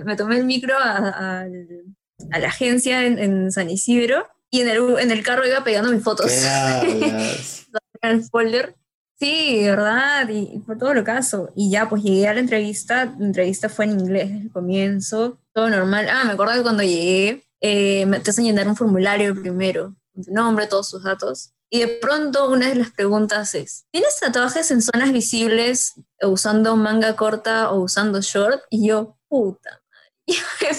me 0.05 0.15
tomé 0.15 0.37
el 0.37 0.45
micro 0.45 0.75
a, 0.79 1.41
a, 1.41 2.39
la 2.39 2.47
agencia 2.47 3.05
en, 3.05 3.51
San 3.51 3.69
Isidro 3.69 4.25
y 4.49 4.61
en 4.61 4.69
el, 4.69 4.99
en 4.99 5.11
el 5.11 5.21
carro 5.21 5.45
iba 5.45 5.63
pegando 5.65 5.91
mis 5.91 6.01
fotos. 6.01 6.31
el 8.01 8.23
folder. 8.23 8.75
Sí, 9.19 9.63
¿verdad? 9.63 10.29
Y, 10.29 10.59
por 10.59 10.77
todo 10.77 10.93
lo 10.93 11.03
caso. 11.03 11.51
Y 11.57 11.71
ya, 11.71 11.89
pues 11.89 12.03
llegué 12.03 12.29
a 12.29 12.33
la 12.33 12.39
entrevista. 12.39 13.13
La 13.19 13.25
entrevista 13.25 13.67
fue 13.67 13.85
en 13.85 13.99
inglés 13.99 14.29
desde 14.29 14.43
el 14.43 14.51
comienzo. 14.51 15.39
Todo 15.53 15.69
normal. 15.69 16.07
Ah, 16.09 16.23
me 16.23 16.33
acuerdo 16.33 16.53
que 16.53 16.63
cuando 16.63 16.83
llegué, 16.83 17.43
eh, 17.59 18.05
me 18.05 18.19
te 18.21 18.29
hacen 18.29 18.45
llenar 18.45 18.67
un 18.67 18.75
formulario 18.77 19.35
primero 19.35 19.93
su 20.23 20.31
nombre, 20.31 20.67
todos 20.67 20.89
sus 20.89 21.03
datos. 21.03 21.51
Y 21.69 21.79
de 21.79 21.87
pronto 21.87 22.49
una 22.49 22.69
de 22.69 22.75
las 22.75 22.91
preguntas 22.91 23.55
es, 23.55 23.85
¿tienes 23.91 24.19
tatuajes 24.19 24.69
en 24.71 24.81
zonas 24.81 25.11
visibles 25.11 25.93
usando 26.21 26.75
manga 26.75 27.15
corta 27.15 27.71
o 27.71 27.81
usando 27.81 28.21
short? 28.21 28.61
Y 28.69 28.87
yo, 28.87 29.17
puta 29.27 29.81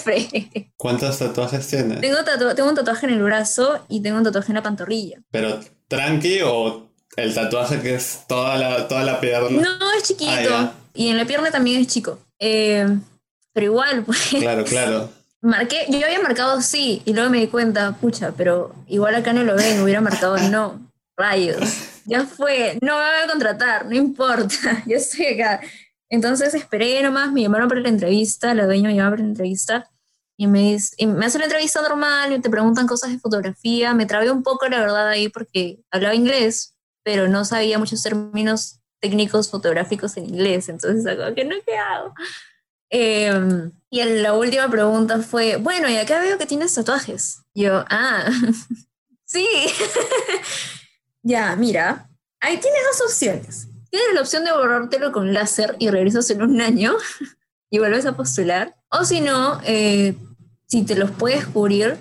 madre, 0.05 0.71
¿Cuántos 0.77 1.19
tatuajes 1.19 1.67
tienes? 1.67 2.01
Tengo, 2.01 2.17
tengo 2.55 2.69
un 2.69 2.75
tatuaje 2.75 3.07
en 3.07 3.13
el 3.13 3.23
brazo 3.23 3.79
y 3.87 4.01
tengo 4.01 4.17
un 4.17 4.23
tatuaje 4.23 4.51
en 4.51 4.55
la 4.55 4.63
pantorrilla. 4.63 5.19
¿Pero 5.31 5.59
tranqui 5.87 6.41
o 6.43 6.89
el 7.15 7.33
tatuaje 7.33 7.81
que 7.81 7.95
es 7.95 8.25
toda 8.27 8.57
la, 8.57 8.87
toda 8.87 9.03
la 9.03 9.19
pierna? 9.19 9.61
No, 9.61 9.93
es 9.93 10.03
chiquito. 10.03 10.49
Ah, 10.51 10.73
y 10.93 11.09
en 11.09 11.17
la 11.17 11.25
pierna 11.25 11.51
también 11.51 11.81
es 11.81 11.87
chico. 11.87 12.19
Eh, 12.39 12.87
pero 13.53 13.65
igual, 13.65 14.03
pues... 14.03 14.27
Claro, 14.39 14.63
claro 14.65 15.16
marqué, 15.41 15.85
yo 15.89 16.05
había 16.05 16.21
marcado 16.21 16.61
sí, 16.61 17.01
y 17.05 17.13
luego 17.13 17.29
me 17.29 17.39
di 17.39 17.47
cuenta, 17.47 17.93
pucha, 17.93 18.33
pero 18.35 18.73
igual 18.87 19.15
acá 19.15 19.33
no 19.33 19.43
lo 19.43 19.55
ven, 19.55 19.81
hubiera 19.81 20.01
marcado 20.01 20.37
no. 20.37 20.87
Rayos, 21.15 21.57
ya 22.05 22.25
fue, 22.25 22.77
no 22.81 22.95
me 22.95 23.03
voy 23.03 23.23
a 23.23 23.27
contratar, 23.27 23.85
no 23.87 23.95
importa, 23.95 24.83
yo 24.85 24.97
estoy 24.97 25.25
acá. 25.27 25.61
Entonces 26.09 26.53
esperé 26.53 27.01
nomás, 27.01 27.31
me 27.31 27.41
llamaron 27.41 27.67
para 27.67 27.81
la 27.81 27.89
entrevista, 27.89 28.53
la 28.53 28.65
dueña 28.65 28.89
me 28.89 28.95
llamó 28.95 29.11
para 29.11 29.23
la 29.23 29.29
entrevista, 29.29 29.89
y 30.37 30.45
me, 30.45 30.73
dice, 30.73 30.93
y 30.97 31.07
me 31.07 31.25
hace 31.25 31.39
la 31.39 31.45
entrevista 31.45 31.81
normal, 31.81 32.33
y 32.33 32.39
te 32.39 32.51
preguntan 32.51 32.85
cosas 32.85 33.11
de 33.11 33.19
fotografía, 33.19 33.95
me 33.95 34.05
trabé 34.05 34.29
un 34.29 34.43
poco 34.43 34.67
la 34.67 34.79
verdad 34.79 35.07
ahí 35.07 35.29
porque 35.29 35.79
hablaba 35.89 36.13
inglés, 36.13 36.75
pero 37.03 37.27
no 37.27 37.43
sabía 37.45 37.79
muchos 37.79 38.03
términos 38.03 38.79
técnicos 38.99 39.49
fotográficos 39.49 40.17
en 40.17 40.25
inglés, 40.25 40.69
entonces 40.69 41.17
como 41.17 41.33
que 41.33 41.45
no, 41.45 41.55
¿qué 41.65 41.77
hago? 41.77 42.13
Em, 42.89 43.71
y 43.89 44.03
la 44.03 44.33
última 44.33 44.69
pregunta 44.69 45.19
fue, 45.19 45.57
bueno, 45.57 45.89
y 45.89 45.97
acá 45.97 46.19
veo 46.19 46.37
que 46.37 46.45
tienes 46.45 46.73
tatuajes. 46.73 47.41
Yo, 47.53 47.85
ah, 47.89 48.25
sí. 49.25 49.47
ya, 51.23 51.55
mira, 51.55 52.09
ahí 52.39 52.57
tienes 52.57 52.81
dos 52.91 53.09
opciones. 53.09 53.67
Tienes 53.89 54.13
la 54.13 54.21
opción 54.21 54.43
de 54.43 54.51
borrártelo 54.51 55.11
con 55.11 55.33
láser 55.33 55.75
y 55.79 55.89
regresas 55.89 56.29
en 56.29 56.41
un 56.41 56.61
año 56.61 56.95
y 57.69 57.79
vuelves 57.79 58.05
a 58.05 58.15
postular. 58.15 58.75
O 58.89 59.05
si 59.05 59.21
no, 59.21 59.59
eh, 59.65 60.15
si 60.67 60.83
te 60.83 60.95
los 60.95 61.11
puedes 61.11 61.45
cubrir, 61.45 61.97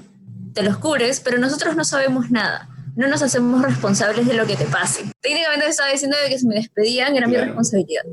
te 0.54 0.62
los 0.62 0.78
cubres, 0.78 1.20
pero 1.20 1.38
nosotros 1.38 1.76
no 1.76 1.84
sabemos 1.84 2.30
nada. 2.30 2.68
No 2.96 3.08
nos 3.08 3.22
hacemos 3.22 3.62
responsables 3.62 4.26
de 4.26 4.34
lo 4.34 4.46
que 4.46 4.56
te 4.56 4.64
pase. 4.64 5.04
Técnicamente 5.20 5.68
estaba 5.68 5.90
diciendo 5.90 6.16
que 6.28 6.38
si 6.38 6.46
me 6.46 6.54
despedían 6.54 7.14
era 7.14 7.26
mi 7.26 7.36
responsabilidad. 7.36 8.04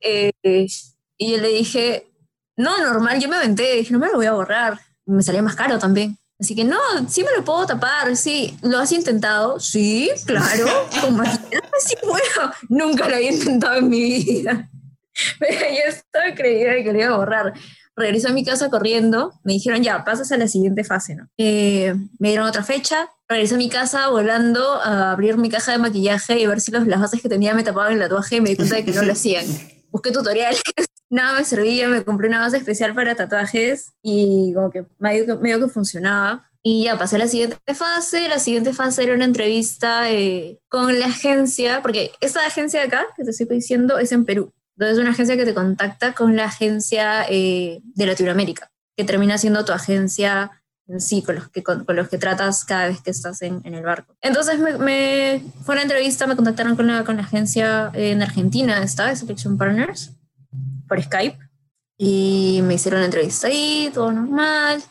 Eh, 0.00 0.32
y 1.20 1.32
yo 1.32 1.38
le 1.38 1.48
dije, 1.48 2.10
no, 2.56 2.78
normal, 2.78 3.20
yo 3.20 3.28
me 3.28 3.36
aventé, 3.36 3.76
dije, 3.76 3.92
no 3.92 3.98
me 3.98 4.08
lo 4.08 4.14
voy 4.14 4.24
a 4.24 4.32
borrar. 4.32 4.80
Me 5.04 5.22
salía 5.22 5.42
más 5.42 5.54
caro 5.54 5.78
también. 5.78 6.16
Así 6.40 6.54
que 6.54 6.64
no, 6.64 6.78
sí 7.08 7.22
me 7.22 7.36
lo 7.36 7.44
puedo 7.44 7.66
tapar, 7.66 8.16
sí. 8.16 8.56
¿Lo 8.62 8.78
has 8.78 8.90
intentado? 8.90 9.60
Sí, 9.60 10.10
claro. 10.24 10.66
Como 11.02 11.22
sí 11.24 11.94
puedo. 12.00 12.52
Nunca 12.70 13.06
lo 13.06 13.16
había 13.16 13.32
intentado 13.32 13.76
en 13.76 13.90
mi 13.90 14.00
vida. 14.00 14.70
Pero 15.38 15.60
yo 15.60 15.90
estaba 15.90 16.34
creída 16.34 16.72
de 16.72 16.84
que 16.84 16.92
lo 16.94 16.98
iba 16.98 17.08
a 17.08 17.18
borrar. 17.18 17.52
Regresé 17.94 18.28
a 18.28 18.32
mi 18.32 18.42
casa 18.42 18.70
corriendo, 18.70 19.38
me 19.44 19.52
dijeron 19.52 19.82
ya, 19.82 20.02
pasas 20.06 20.32
a 20.32 20.38
la 20.38 20.48
siguiente 20.48 20.84
fase, 20.84 21.16
¿no? 21.16 21.28
Eh, 21.36 21.94
me 22.18 22.28
dieron 22.28 22.46
otra 22.46 22.62
fecha, 22.62 23.10
regresé 23.28 23.56
a 23.56 23.58
mi 23.58 23.68
casa 23.68 24.08
volando 24.08 24.80
a 24.80 25.12
abrir 25.12 25.36
mi 25.36 25.50
caja 25.50 25.72
de 25.72 25.78
maquillaje 25.78 26.40
y 26.40 26.46
ver 26.46 26.62
si 26.62 26.70
los, 26.70 26.86
las 26.86 26.98
bases 26.98 27.20
que 27.20 27.28
tenía 27.28 27.52
me 27.52 27.62
tapaban 27.62 27.92
el 27.92 27.98
tatuaje 27.98 28.36
y 28.36 28.40
me 28.40 28.48
di 28.48 28.56
cuenta 28.56 28.76
de 28.76 28.86
que 28.86 28.92
no 28.92 29.02
lo 29.02 29.12
hacían. 29.12 29.44
Busqué 29.90 30.12
tutoriales, 30.12 30.62
nada 31.10 31.38
me 31.38 31.44
servía, 31.44 31.88
me 31.88 32.04
compré 32.04 32.28
una 32.28 32.40
base 32.40 32.56
especial 32.56 32.94
para 32.94 33.14
tatuajes 33.14 33.92
y 34.02 34.54
como 34.54 34.70
que 34.70 34.86
medio 34.98 35.26
que, 35.26 35.60
que 35.60 35.68
funcionaba. 35.68 36.46
Y 36.62 36.84
ya 36.84 36.98
pasé 36.98 37.16
a 37.16 37.20
la 37.20 37.28
siguiente 37.28 37.74
fase. 37.74 38.28
La 38.28 38.38
siguiente 38.38 38.72
fase 38.72 39.02
era 39.02 39.14
una 39.14 39.24
entrevista 39.24 40.10
eh, 40.10 40.60
con 40.68 40.98
la 40.98 41.06
agencia, 41.06 41.80
porque 41.82 42.12
esta 42.20 42.46
agencia 42.46 42.80
de 42.80 42.86
acá, 42.86 43.06
que 43.16 43.24
te 43.24 43.30
estoy 43.30 43.46
diciendo, 43.46 43.98
es 43.98 44.12
en 44.12 44.24
Perú. 44.24 44.52
Entonces 44.76 44.98
es 44.98 45.02
una 45.02 45.10
agencia 45.10 45.36
que 45.36 45.44
te 45.44 45.54
contacta 45.54 46.14
con 46.14 46.36
la 46.36 46.44
agencia 46.44 47.24
eh, 47.28 47.80
de 47.82 48.06
Latinoamérica, 48.06 48.70
que 48.96 49.04
termina 49.04 49.38
siendo 49.38 49.64
tu 49.64 49.72
agencia 49.72 50.50
en 50.86 51.00
sí, 51.00 51.22
con 51.22 51.36
los 51.36 51.48
que, 51.48 51.62
con, 51.62 51.84
los 51.88 52.08
que 52.08 52.18
tratas 52.18 52.64
cada 52.64 52.88
vez 52.88 53.00
que 53.00 53.10
estás 53.10 53.42
en, 53.42 53.60
en 53.64 53.74
el 53.74 53.84
barco. 53.84 54.16
Entonces 54.20 54.58
me, 54.58 54.76
me, 54.76 55.42
fue 55.64 55.74
una 55.74 55.82
entrevista, 55.82 56.26
me 56.26 56.36
contactaron 56.36 56.76
con 56.76 56.86
la, 56.88 57.04
con 57.04 57.16
la 57.16 57.22
agencia 57.22 57.90
en 57.94 58.22
Argentina, 58.22 58.82
esta, 58.82 59.14
Selection 59.14 59.56
Partners, 59.56 60.12
por 60.90 61.02
Skype, 61.02 61.38
y 61.96 62.60
me 62.64 62.74
hicieron 62.74 63.00
la 63.00 63.06
entrevista 63.06 63.46
ahí, 63.46 63.90
todo 63.94 64.10
normal. 64.10 64.82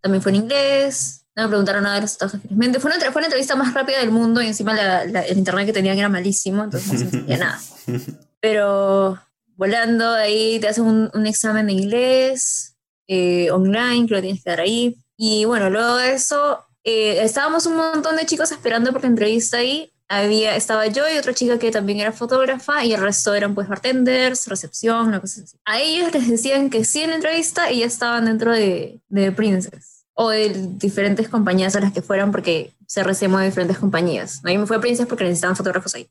También 0.00 0.22
fue 0.22 0.32
en 0.32 0.36
inglés, 0.36 1.26
no 1.36 1.42
me 1.42 1.48
preguntaron 1.48 1.82
nada 1.82 1.96
de 1.96 2.00
los 2.02 2.12
tatuajes 2.12 2.40
felizmente. 2.40 2.80
Fue 2.80 2.90
una, 2.90 3.12
fue 3.12 3.20
una 3.20 3.26
entrevista 3.26 3.54
más 3.56 3.74
rápida 3.74 3.98
del 3.98 4.10
mundo 4.10 4.40
y 4.40 4.46
encima 4.46 4.72
la, 4.74 5.02
el 5.02 5.36
internet 5.36 5.66
que 5.66 5.72
tenían 5.72 5.98
era 5.98 6.08
malísimo, 6.08 6.64
entonces 6.64 6.92
no 6.92 6.98
se 6.98 7.04
entendía 7.04 7.38
nada. 7.38 7.60
Pero 8.40 9.18
volando 9.56 10.10
ahí 10.10 10.58
te 10.60 10.68
hacen 10.68 10.84
un, 10.84 11.10
un 11.12 11.26
examen 11.26 11.66
de 11.66 11.72
inglés 11.72 12.76
eh, 13.08 13.50
online 13.50 14.06
que 14.06 14.14
lo 14.14 14.20
tienes 14.20 14.42
que 14.42 14.50
dar 14.50 14.60
ahí. 14.60 14.96
Y 15.16 15.44
bueno, 15.44 15.70
luego 15.70 15.96
de 15.96 16.12
eso 16.12 16.64
eh, 16.84 17.22
estábamos 17.22 17.66
un 17.66 17.76
montón 17.76 18.16
de 18.16 18.26
chicos 18.26 18.52
esperando 18.52 18.92
por 18.92 19.02
la 19.02 19.08
entrevista 19.08 19.58
ahí. 19.58 19.92
Había, 20.08 20.56
estaba 20.56 20.86
yo 20.86 21.04
y 21.08 21.18
otra 21.18 21.34
chica 21.34 21.58
que 21.58 21.70
también 21.70 22.00
era 22.00 22.12
fotógrafa 22.12 22.84
y 22.84 22.94
el 22.94 23.00
resto 23.00 23.34
eran 23.34 23.54
pues 23.54 23.68
bartenders, 23.68 24.46
recepción, 24.46 25.08
una 25.08 25.20
cosa 25.20 25.42
así. 25.42 25.56
A 25.66 25.80
ellos 25.80 26.12
les 26.14 26.28
decían 26.28 26.70
que 26.70 26.84
sí 26.84 27.02
en 27.02 27.10
la 27.10 27.16
entrevista 27.16 27.70
y 27.70 27.80
ya 27.80 27.86
estaban 27.86 28.24
dentro 28.24 28.52
de, 28.52 29.00
de 29.08 29.32
Princess 29.32 30.06
o 30.14 30.30
de 30.30 30.48
diferentes 30.78 31.28
compañías 31.28 31.76
a 31.76 31.80
las 31.80 31.92
que 31.92 32.02
fueran 32.02 32.32
porque 32.32 32.72
se 32.86 33.04
recemo 33.04 33.38
de 33.38 33.46
diferentes 33.46 33.78
compañías. 33.78 34.40
A 34.44 34.48
mí 34.48 34.58
me 34.58 34.66
fue 34.66 34.78
a 34.78 34.80
Princess 34.80 35.06
porque 35.06 35.24
necesitaban 35.24 35.56
fotógrafos 35.56 35.94
ahí. 35.94 36.08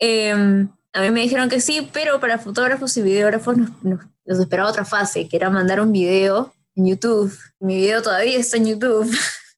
Eh, 0.00 0.66
a 0.92 1.02
mí 1.02 1.10
me 1.10 1.20
dijeron 1.20 1.48
que 1.48 1.60
sí, 1.60 1.88
pero 1.92 2.18
para 2.18 2.38
fotógrafos 2.38 2.96
y 2.96 3.02
videógrafos 3.02 3.56
nos, 3.82 4.00
esperaba 4.40 4.70
otra 4.70 4.84
fase, 4.84 5.28
que 5.28 5.36
era 5.36 5.50
mandar 5.50 5.80
un 5.80 5.92
video 5.92 6.52
en 6.74 6.86
YouTube. 6.86 7.32
Mi 7.60 7.76
video 7.76 8.02
todavía 8.02 8.38
está 8.38 8.56
en 8.56 8.66
YouTube. 8.66 9.10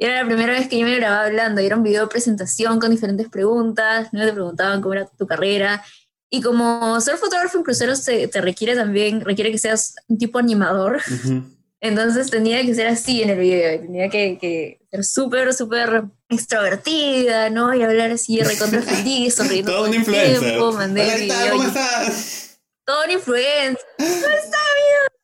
era 0.00 0.22
la 0.22 0.26
primera 0.26 0.54
vez 0.54 0.66
que 0.66 0.78
yo 0.78 0.86
me 0.86 0.96
grababa 0.96 1.26
hablando, 1.26 1.60
y 1.60 1.66
era 1.66 1.76
un 1.76 1.82
video 1.82 2.04
de 2.04 2.08
presentación 2.08 2.80
con 2.80 2.90
diferentes 2.90 3.28
preguntas, 3.28 4.08
no 4.12 4.24
te 4.24 4.32
preguntaban 4.32 4.80
cómo 4.80 4.94
era 4.94 5.06
tu 5.06 5.26
carrera. 5.26 5.84
Y 6.30 6.40
como 6.40 6.98
ser 7.00 7.18
fotógrafo 7.18 7.58
en 7.58 7.64
cruceros 7.64 8.04
te, 8.04 8.26
te 8.26 8.40
requiere 8.40 8.74
también, 8.74 9.20
requiere 9.20 9.52
que 9.52 9.58
seas 9.58 9.94
un 10.08 10.16
tipo 10.16 10.38
animador. 10.38 11.00
Entonces 11.82 12.30
tenía 12.30 12.64
que 12.64 12.74
ser 12.74 12.86
así 12.86 13.22
en 13.22 13.30
el 13.30 13.38
video, 13.38 13.80
tenía 13.80 14.08
que, 14.08 14.38
que 14.38 14.80
ser 14.90 15.04
súper, 15.04 15.52
súper 15.52 16.04
extrovertida, 16.28 17.50
¿no? 17.50 17.74
Y 17.74 17.82
hablar 17.82 18.10
así, 18.10 18.40
recontra 18.40 18.82
feliz, 18.82 19.34
sonriendo 19.34 19.72
todo, 19.72 19.84
un 19.88 19.94
influencer. 19.94 20.40
Tiempo, 20.40 20.72
mandé 20.72 21.28
¿Cómo 21.50 21.64
estás? 21.64 22.60
Todo 22.86 23.04
un 23.04 23.10
influencer. 23.10 23.86
¿Cómo 23.98 24.08
está, 24.08 24.58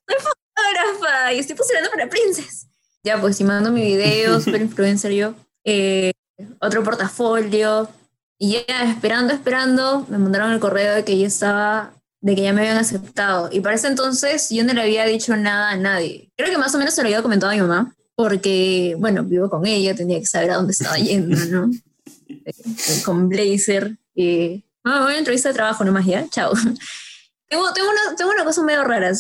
Soy 0.07 0.17
fotógrafa 0.19 1.33
y 1.33 1.39
estoy 1.39 1.57
posicionando 1.57 1.91
para 1.91 2.09
Princess. 2.09 2.66
Ya, 3.07 3.21
pues, 3.21 3.41
y 3.41 3.45
mando 3.45 3.71
mi 3.71 3.83
video, 3.83 4.41
súper 4.43 4.63
influencer 4.63 5.13
yo. 5.13 5.37
Eh, 5.63 6.11
otro 6.59 6.83
portafolio. 6.83 7.89
Y 8.37 8.55
ya, 8.67 8.91
esperando, 8.91 9.33
esperando, 9.33 10.05
me 10.09 10.19
mandaron 10.19 10.51
el 10.51 10.59
correo 10.59 10.93
de 10.93 11.05
que 11.05 11.17
ya 11.17 11.29
estaba 11.29 11.93
de 12.21 12.35
que 12.35 12.43
ya 12.43 12.53
me 12.53 12.63
habían 12.63 12.79
aceptado. 12.79 13.49
Y 13.53 13.61
para 13.61 13.77
ese 13.77 13.87
entonces 13.87 14.49
yo 14.51 14.65
no 14.65 14.73
le 14.73 14.83
había 14.83 15.05
dicho 15.05 15.37
nada 15.37 15.71
a 15.71 15.77
nadie. 15.77 16.33
Creo 16.37 16.51
que 16.51 16.59
más 16.59 16.75
o 16.75 16.79
menos 16.79 16.95
se 16.95 17.03
lo 17.03 17.07
había 17.07 17.23
comentado 17.23 17.53
a 17.53 17.55
mi 17.55 17.61
mamá, 17.61 17.95
porque, 18.17 18.97
bueno, 18.99 19.23
vivo 19.23 19.49
con 19.49 19.65
ella, 19.67 19.95
tenía 19.95 20.19
que 20.19 20.27
saber 20.27 20.51
a 20.51 20.57
dónde 20.57 20.73
estaba 20.73 20.97
yendo, 20.97 21.37
¿no? 21.47 21.71
Eh, 22.29 23.03
con 23.05 23.29
Blazer. 23.29 23.97
Y, 24.17 24.65
ah, 24.83 25.03
voy 25.05 25.15
a 25.15 25.19
entrevista 25.19 25.51
de 25.51 25.55
trabajo 25.55 25.85
nomás 25.85 26.07
ya, 26.07 26.29
chao. 26.29 26.53
tengo, 27.49 27.73
tengo, 27.73 27.89
una, 27.89 28.17
tengo 28.17 28.33
una 28.33 28.45
cosa 28.45 28.65
medio 28.65 28.83
rara. 28.83 29.13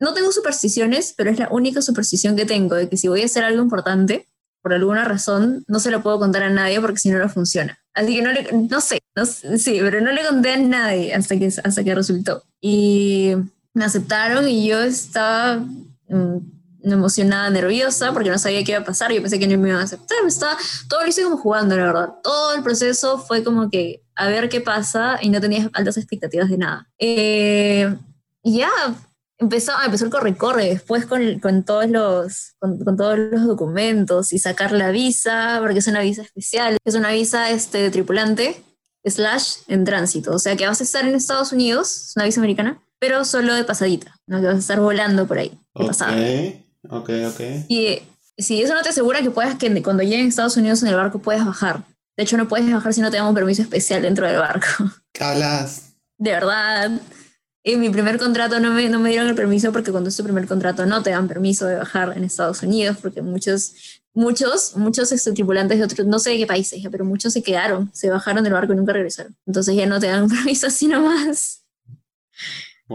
No 0.00 0.14
tengo 0.14 0.32
supersticiones, 0.32 1.14
pero 1.16 1.30
es 1.30 1.38
la 1.38 1.48
única 1.50 1.82
superstición 1.82 2.36
que 2.36 2.46
tengo, 2.46 2.74
de 2.74 2.88
que 2.88 2.96
si 2.96 3.08
voy 3.08 3.22
a 3.22 3.26
hacer 3.26 3.44
algo 3.44 3.62
importante, 3.62 4.26
por 4.62 4.72
alguna 4.72 5.04
razón, 5.04 5.64
no 5.66 5.80
se 5.80 5.90
lo 5.90 6.02
puedo 6.02 6.18
contar 6.18 6.42
a 6.42 6.50
nadie 6.50 6.80
porque 6.80 6.98
si 6.98 7.10
no, 7.10 7.18
no 7.18 7.28
funciona. 7.28 7.78
Así 7.94 8.16
que 8.16 8.22
no 8.22 8.32
le, 8.32 8.48
no 8.52 8.80
sé, 8.80 9.00
no, 9.14 9.24
sí, 9.26 9.78
pero 9.80 10.00
no 10.00 10.12
le 10.12 10.24
conté 10.24 10.52
a 10.52 10.56
nadie 10.58 11.14
hasta 11.14 11.38
que, 11.38 11.46
hasta 11.46 11.84
que 11.84 11.94
resultó. 11.94 12.44
Y 12.60 13.34
me 13.74 13.84
aceptaron 13.84 14.48
y 14.48 14.68
yo 14.68 14.82
estaba 14.82 15.58
mm, 16.08 16.36
emocionada, 16.82 17.50
nerviosa, 17.50 18.12
porque 18.12 18.30
no 18.30 18.38
sabía 18.38 18.62
qué 18.64 18.72
iba 18.72 18.80
a 18.80 18.84
pasar. 18.84 19.12
Yo 19.12 19.20
pensé 19.20 19.38
que 19.38 19.46
no 19.46 19.58
me 19.58 19.68
iban 19.68 19.80
a 19.80 19.84
aceptar. 19.84 20.18
Estaba, 20.26 20.56
todo 20.88 21.02
lo 21.02 21.08
hice 21.08 21.22
como 21.22 21.38
jugando, 21.38 21.76
la 21.76 21.84
verdad. 21.84 22.14
Todo 22.22 22.54
el 22.54 22.62
proceso 22.62 23.18
fue 23.18 23.42
como 23.42 23.70
que 23.70 24.02
a 24.14 24.28
ver 24.28 24.48
qué 24.48 24.60
pasa 24.60 25.18
y 25.20 25.30
no 25.30 25.40
tenía 25.40 25.70
altas 25.72 25.96
expectativas 25.96 26.50
de 26.50 26.58
nada. 26.58 26.88
Eh, 26.98 27.96
y 28.42 28.58
ya, 28.58 28.70
empezó, 29.38 29.72
empezó 29.84 30.04
el 30.04 30.10
corre-corre 30.10 30.66
después 30.66 31.06
con, 31.06 31.38
con 31.38 31.64
todos 31.64 31.88
los, 31.88 32.54
con, 32.58 32.78
con, 32.84 32.96
todos 32.96 33.18
los 33.18 33.46
documentos 33.46 34.32
y 34.32 34.38
sacar 34.38 34.72
la 34.72 34.90
visa, 34.90 35.58
porque 35.60 35.78
es 35.78 35.86
una 35.86 36.00
visa 36.00 36.22
especial, 36.22 36.76
es 36.84 36.94
una 36.94 37.12
visa 37.12 37.50
este, 37.50 37.78
de 37.78 37.90
tripulante 37.90 38.62
slash 39.04 39.58
en 39.68 39.84
tránsito, 39.84 40.32
o 40.32 40.38
sea 40.38 40.56
que 40.56 40.66
vas 40.66 40.80
a 40.80 40.84
estar 40.84 41.06
en 41.06 41.14
Estados 41.14 41.52
Unidos, 41.52 42.08
es 42.08 42.16
una 42.16 42.26
visa 42.26 42.40
americana, 42.40 42.82
pero 42.98 43.24
solo 43.24 43.54
de 43.54 43.64
pasadita, 43.64 44.18
no 44.26 44.40
que 44.40 44.46
vas 44.46 44.56
a 44.56 44.58
estar 44.58 44.80
volando 44.80 45.26
por 45.26 45.38
ahí, 45.38 45.58
de 45.74 45.86
pasada. 45.86 46.16
Ok, 46.90 47.10
ok. 47.28 47.40
Y 47.68 48.02
si 48.36 48.62
eso 48.62 48.74
no 48.74 48.82
te 48.82 48.90
asegura 48.90 49.22
que 49.22 49.30
puedas, 49.30 49.56
que 49.56 49.82
cuando 49.82 50.02
lleguen 50.02 50.26
a 50.26 50.28
Estados 50.28 50.56
Unidos 50.56 50.82
en 50.82 50.88
el 50.88 50.96
barco 50.96 51.20
puedas 51.20 51.44
bajar. 51.44 51.84
De 52.16 52.24
hecho, 52.24 52.36
no 52.36 52.48
puedes 52.48 52.70
bajar 52.70 52.92
si 52.92 53.00
no 53.00 53.10
te 53.10 53.16
dan 53.16 53.26
un 53.26 53.34
permiso 53.34 53.62
especial 53.62 54.02
dentro 54.02 54.26
del 54.26 54.38
barco. 54.38 54.66
Hablas. 55.20 55.92
De 56.18 56.32
verdad. 56.32 57.00
En 57.64 57.80
mi 57.80 57.90
primer 57.90 58.18
contrato 58.18 58.60
no 58.60 58.72
me, 58.72 58.88
no 58.88 59.00
me 59.00 59.10
dieron 59.10 59.28
el 59.28 59.34
permiso 59.34 59.72
porque 59.72 59.90
cuando 59.90 60.08
es 60.08 60.16
tu 60.16 60.22
primer 60.22 60.46
contrato 60.46 60.86
no 60.86 61.02
te 61.02 61.10
dan 61.10 61.28
permiso 61.28 61.66
de 61.66 61.76
bajar 61.76 62.16
en 62.16 62.24
Estados 62.24 62.62
Unidos 62.62 62.96
porque 63.02 63.20
muchos, 63.20 64.00
muchos, 64.14 64.76
muchos 64.76 65.10
tripulantes 65.34 65.78
de 65.78 65.84
otros, 65.84 66.06
no 66.06 66.18
sé 66.18 66.30
de 66.30 66.38
qué 66.38 66.46
países, 66.46 66.80
pero 66.90 67.04
muchos 67.04 67.32
se 67.32 67.42
quedaron, 67.42 67.90
se 67.92 68.10
bajaron 68.10 68.44
del 68.44 68.52
barco 68.52 68.72
y 68.72 68.76
nunca 68.76 68.92
regresaron. 68.92 69.36
Entonces 69.46 69.74
ya 69.74 69.86
no 69.86 69.98
te 69.98 70.06
dan 70.06 70.28
permiso 70.28 70.68
así 70.68 70.86
nomás. 70.86 71.64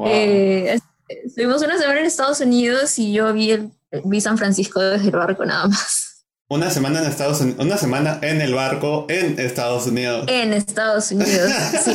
Eh, 0.05 0.80
estuvimos 1.07 1.61
una 1.61 1.78
semana 1.78 1.99
en 1.99 2.05
Estados 2.05 2.39
Unidos 2.39 2.97
y 2.97 3.14
yo 3.14 3.32
vi, 3.34 3.51
el, 3.51 3.72
vi 4.05 4.22
San 4.22 4.38
Francisco 4.38 4.80
desde 4.82 5.05
el 5.05 5.11
barco 5.11 5.45
nada 5.45 5.68
más. 5.68 6.02
Una 6.49 6.69
semana 6.69 6.99
en 6.99 7.05
Estados 7.07 7.41
Unidos, 7.41 7.65
una 7.65 7.77
semana 7.77 8.19
en 8.21 8.41
el 8.41 8.53
barco 8.53 9.05
en 9.09 9.39
Estados 9.39 9.87
Unidos. 9.87 10.25
En 10.27 10.53
Estados 10.53 11.11
Unidos, 11.11 11.51
sí. 11.83 11.91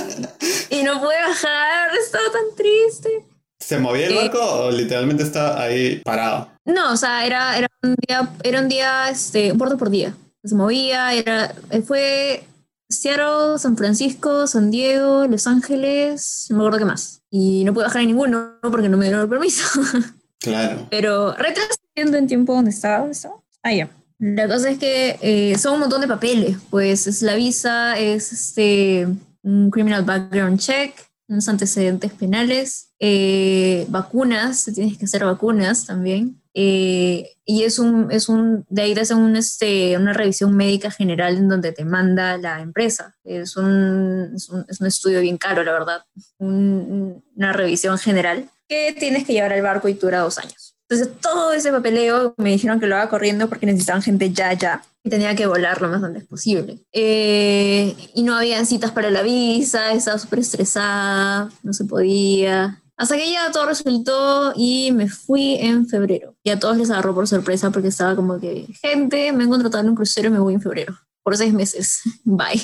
Y 0.70 0.82
no 0.82 1.00
pude 1.00 1.16
bajar, 1.16 1.90
estaba 1.96 2.24
tan 2.32 2.56
triste. 2.56 3.24
¿Se 3.58 3.78
movía 3.78 4.06
el 4.06 4.14
barco 4.14 4.38
o 4.40 4.70
literalmente 4.70 5.22
estaba 5.22 5.62
ahí 5.62 6.00
parado? 6.04 6.50
No, 6.64 6.92
o 6.92 6.96
sea, 6.96 7.26
era, 7.26 7.58
era 7.58 7.68
un 7.82 7.94
día, 8.06 8.28
era 8.42 8.60
un 8.60 8.68
día, 8.68 9.10
este, 9.10 9.54
puerto 9.54 9.76
por 9.76 9.90
día. 9.90 10.14
Se 10.44 10.54
movía, 10.54 11.12
era, 11.14 11.54
fue, 11.86 12.44
Seattle, 12.88 13.58
San 13.58 13.76
Francisco, 13.76 14.46
San 14.46 14.70
Diego, 14.70 15.26
Los 15.26 15.46
Ángeles, 15.46 16.46
no 16.50 16.56
me 16.56 16.62
acuerdo 16.62 16.78
qué 16.78 16.84
más. 16.84 17.22
Y 17.30 17.64
no 17.64 17.74
pude 17.74 17.84
bajar 17.84 18.02
en 18.02 18.08
ninguno 18.08 18.58
porque 18.62 18.88
no 18.88 18.96
me 18.96 19.06
dieron 19.06 19.22
el 19.22 19.28
permiso. 19.28 19.64
Claro. 20.40 20.86
Pero 20.88 21.34
retrasando 21.34 22.16
en 22.16 22.28
tiempo 22.28 22.54
donde 22.54 22.70
estaba, 22.70 22.98
¿dónde 22.98 23.10
estaba? 23.10 23.34
Ah, 23.64 23.72
ya. 23.72 23.90
La 24.18 24.48
cosa 24.48 24.70
es 24.70 24.78
que 24.78 25.16
eh, 25.22 25.56
son 25.58 25.74
un 25.74 25.80
montón 25.80 26.00
de 26.00 26.08
papeles, 26.08 26.56
pues 26.70 27.06
es 27.06 27.22
la 27.22 27.36
visa, 27.36 27.96
es 27.98 28.32
este, 28.32 29.06
un 29.42 29.70
criminal 29.70 30.02
background 30.04 30.58
check, 30.58 30.92
unos 31.28 31.48
antecedentes 31.48 32.12
penales, 32.12 32.88
eh, 32.98 33.86
vacunas, 33.90 34.64
tienes 34.74 34.98
que 34.98 35.04
hacer 35.04 35.24
vacunas 35.24 35.86
también. 35.86 36.40
eh, 36.54 37.30
y 37.44 37.62
es 37.62 37.78
un, 37.78 38.10
es 38.10 38.28
un, 38.28 38.66
de 38.68 38.82
ahí 38.82 38.94
te 38.94 39.02
hacen 39.02 39.18
un, 39.18 39.36
este, 39.36 39.96
una 39.96 40.12
revisión 40.12 40.56
médica 40.56 40.90
general 40.90 41.36
en 41.36 41.48
donde 41.48 41.70
te 41.72 41.84
manda 41.84 42.36
la 42.38 42.60
empresa. 42.60 43.16
Es 43.24 43.56
un, 43.56 44.32
es 44.34 44.48
un, 44.48 44.66
es 44.68 44.80
un 44.80 44.86
estudio 44.88 45.20
bien 45.20 45.38
caro, 45.38 45.62
la 45.62 45.72
verdad. 45.72 46.02
Un- 46.38 47.22
una 47.36 47.52
revisión 47.52 47.96
general 47.98 48.50
que 48.68 48.94
tienes 48.98 49.24
que 49.24 49.32
llevar 49.34 49.52
al 49.52 49.62
barco 49.62 49.88
y 49.88 49.94
dura 49.94 50.18
dos 50.20 50.38
años. 50.38 50.67
Entonces, 50.90 51.20
todo 51.20 51.52
ese 51.52 51.70
papeleo 51.70 52.34
me 52.38 52.50
dijeron 52.50 52.80
que 52.80 52.86
lo 52.86 52.96
haga 52.96 53.10
corriendo 53.10 53.48
porque 53.48 53.66
necesitaban 53.66 54.02
gente 54.02 54.32
ya, 54.32 54.54
ya. 54.54 54.82
Y 55.04 55.10
tenía 55.10 55.34
que 55.36 55.46
volar 55.46 55.82
lo 55.82 55.88
más 55.88 56.02
antes 56.02 56.24
posible. 56.24 56.78
Eh, 56.92 57.94
y 58.14 58.22
no 58.22 58.34
habían 58.34 58.64
citas 58.64 58.90
para 58.92 59.10
la 59.10 59.22
visa, 59.22 59.92
estaba 59.92 60.18
súper 60.18 60.38
estresada, 60.38 61.50
no 61.62 61.74
se 61.74 61.84
podía. 61.84 62.82
Hasta 62.96 63.16
que 63.16 63.30
ya 63.30 63.50
todo 63.52 63.66
resultó 63.66 64.54
y 64.56 64.90
me 64.92 65.08
fui 65.08 65.56
en 65.60 65.86
febrero. 65.86 66.34
Y 66.42 66.50
a 66.50 66.58
todos 66.58 66.78
les 66.78 66.90
agarró 66.90 67.14
por 67.14 67.28
sorpresa 67.28 67.70
porque 67.70 67.88
estaba 67.88 68.16
como 68.16 68.40
que, 68.40 68.66
gente, 68.80 69.30
me 69.32 69.44
han 69.44 69.50
contratado 69.50 69.84
en 69.84 69.90
un 69.90 69.94
crucero 69.94 70.28
y 70.28 70.32
me 70.32 70.38
voy 70.38 70.54
en 70.54 70.62
febrero. 70.62 70.98
Por 71.22 71.36
seis 71.36 71.52
meses. 71.52 72.00
Bye. 72.24 72.58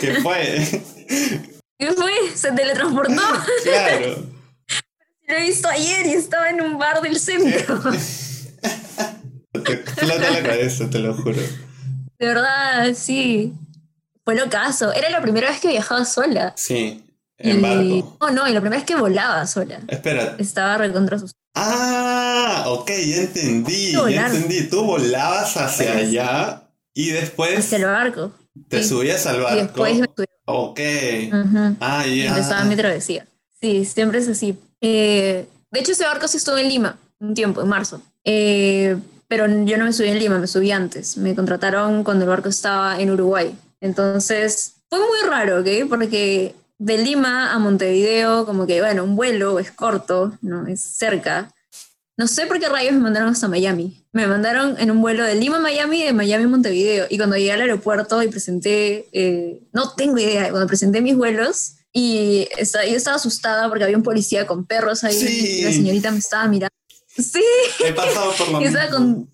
¿Qué 0.00 0.20
fue? 0.22 0.82
¿Qué 1.78 1.92
fue? 1.92 2.12
Se 2.34 2.52
teletransportó. 2.52 3.22
claro. 3.64 4.35
Lo 5.28 5.34
he 5.36 5.40
visto 5.42 5.68
ayer 5.68 6.06
y 6.06 6.12
estaba 6.12 6.50
en 6.50 6.60
un 6.60 6.78
bar 6.78 7.00
del 7.02 7.18
centro. 7.18 7.80
Te 9.64 9.72
explota 9.72 10.30
la 10.30 10.42
cabeza, 10.42 10.88
te 10.90 10.98
lo 10.98 11.14
juro. 11.14 11.40
De 12.18 12.26
verdad, 12.26 12.94
sí. 12.94 13.52
Fue 14.24 14.34
lo 14.36 14.48
caso. 14.50 14.92
Era 14.92 15.10
la 15.10 15.20
primera 15.22 15.50
vez 15.50 15.60
que 15.60 15.68
viajaba 15.68 16.04
sola. 16.04 16.52
Sí, 16.56 17.04
en 17.38 17.58
Y- 17.58 17.60
barco. 18.00 18.16
No, 18.20 18.30
no, 18.30 18.48
y 18.48 18.52
la 18.52 18.60
primera 18.60 18.80
vez 18.80 18.86
que 18.86 18.96
volaba 18.96 19.46
sola. 19.46 19.80
Espera. 19.88 20.36
Estaba 20.38 20.78
recontra 20.78 21.18
sus. 21.18 21.32
Ah, 21.54 22.64
ok, 22.68 22.88
ya 23.06 23.16
entendí, 23.22 23.92
ya 23.92 24.26
entendí. 24.26 24.64
Tú 24.68 24.84
volabas 24.84 25.56
hacia 25.56 25.96
allá 25.96 26.62
y 26.92 27.10
después 27.10 27.58
Hacia 27.58 27.78
el 27.78 27.84
barco. 27.86 28.32
te 28.68 28.82
sí. 28.82 28.88
subías 28.90 29.26
al 29.26 29.36
Y 29.36 29.40
barco. 29.40 29.56
después 29.62 29.98
me 29.98 30.06
subí. 30.14 30.26
Ok. 30.44 30.80
Ujú. 31.32 31.76
Ah, 31.80 32.06
Y 32.06 32.22
ya. 32.24 32.28
empezaba 32.28 32.64
mi 32.64 32.76
travesía. 32.76 33.26
Sí, 33.60 33.84
siempre 33.86 34.18
es 34.18 34.28
así. 34.28 34.58
Eh, 34.80 35.46
de 35.70 35.80
hecho, 35.80 35.92
ese 35.92 36.04
barco 36.04 36.28
sí 36.28 36.36
estuvo 36.36 36.58
en 36.58 36.68
Lima 36.68 36.98
un 37.18 37.34
tiempo, 37.34 37.62
en 37.62 37.68
marzo. 37.68 38.02
Eh, 38.24 38.96
pero 39.28 39.46
yo 39.64 39.78
no 39.78 39.84
me 39.84 39.92
subí 39.92 40.08
en 40.08 40.18
Lima, 40.18 40.38
me 40.38 40.46
subí 40.46 40.70
antes. 40.70 41.16
Me 41.16 41.34
contrataron 41.34 42.04
cuando 42.04 42.24
el 42.24 42.30
barco 42.30 42.48
estaba 42.48 43.00
en 43.00 43.10
Uruguay. 43.10 43.56
Entonces, 43.80 44.74
fue 44.88 44.98
muy 44.98 45.28
raro, 45.28 45.60
¿ok? 45.60 45.88
Porque 45.88 46.54
de 46.78 46.98
Lima 46.98 47.52
a 47.52 47.58
Montevideo, 47.58 48.46
como 48.46 48.66
que, 48.66 48.80
bueno, 48.80 49.04
un 49.04 49.16
vuelo 49.16 49.58
es 49.58 49.72
corto, 49.72 50.36
¿no? 50.42 50.66
Es 50.66 50.80
cerca. 50.80 51.52
No 52.18 52.26
sé 52.26 52.46
por 52.46 52.58
qué 52.58 52.68
rayos 52.68 52.94
me 52.94 53.00
mandaron 53.00 53.28
hasta 53.28 53.48
Miami. 53.48 54.02
Me 54.12 54.26
mandaron 54.26 54.76
en 54.78 54.90
un 54.90 55.02
vuelo 55.02 55.24
de 55.24 55.34
Lima 55.34 55.58
a 55.58 55.60
Miami 55.60 56.04
de 56.04 56.12
Miami 56.12 56.44
a 56.44 56.48
Montevideo. 56.48 57.06
Y 57.10 57.18
cuando 57.18 57.36
llegué 57.36 57.52
al 57.52 57.62
aeropuerto 57.62 58.22
y 58.22 58.28
presenté, 58.28 59.08
eh, 59.12 59.60
no 59.72 59.92
tengo 59.94 60.18
idea, 60.18 60.50
cuando 60.50 60.66
presenté 60.66 61.00
mis 61.00 61.16
vuelos 61.16 61.75
y 61.98 62.46
esta- 62.58 62.84
yo 62.84 62.94
estaba 62.94 63.16
asustada 63.16 63.68
porque 63.70 63.84
había 63.84 63.96
un 63.96 64.02
policía 64.02 64.46
con 64.46 64.66
perros 64.66 65.02
ahí 65.02 65.14
Sí. 65.18 65.60
y 65.60 65.62
la 65.64 65.72
señorita 65.72 66.10
me 66.10 66.18
estaba 66.18 66.46
mirando. 66.46 66.74
Sí, 67.16 67.40
He 67.82 67.92
pasado 67.94 68.32
por 68.36 68.50
lo 68.50 68.60
mismo. 68.60 68.78
con... 68.92 69.30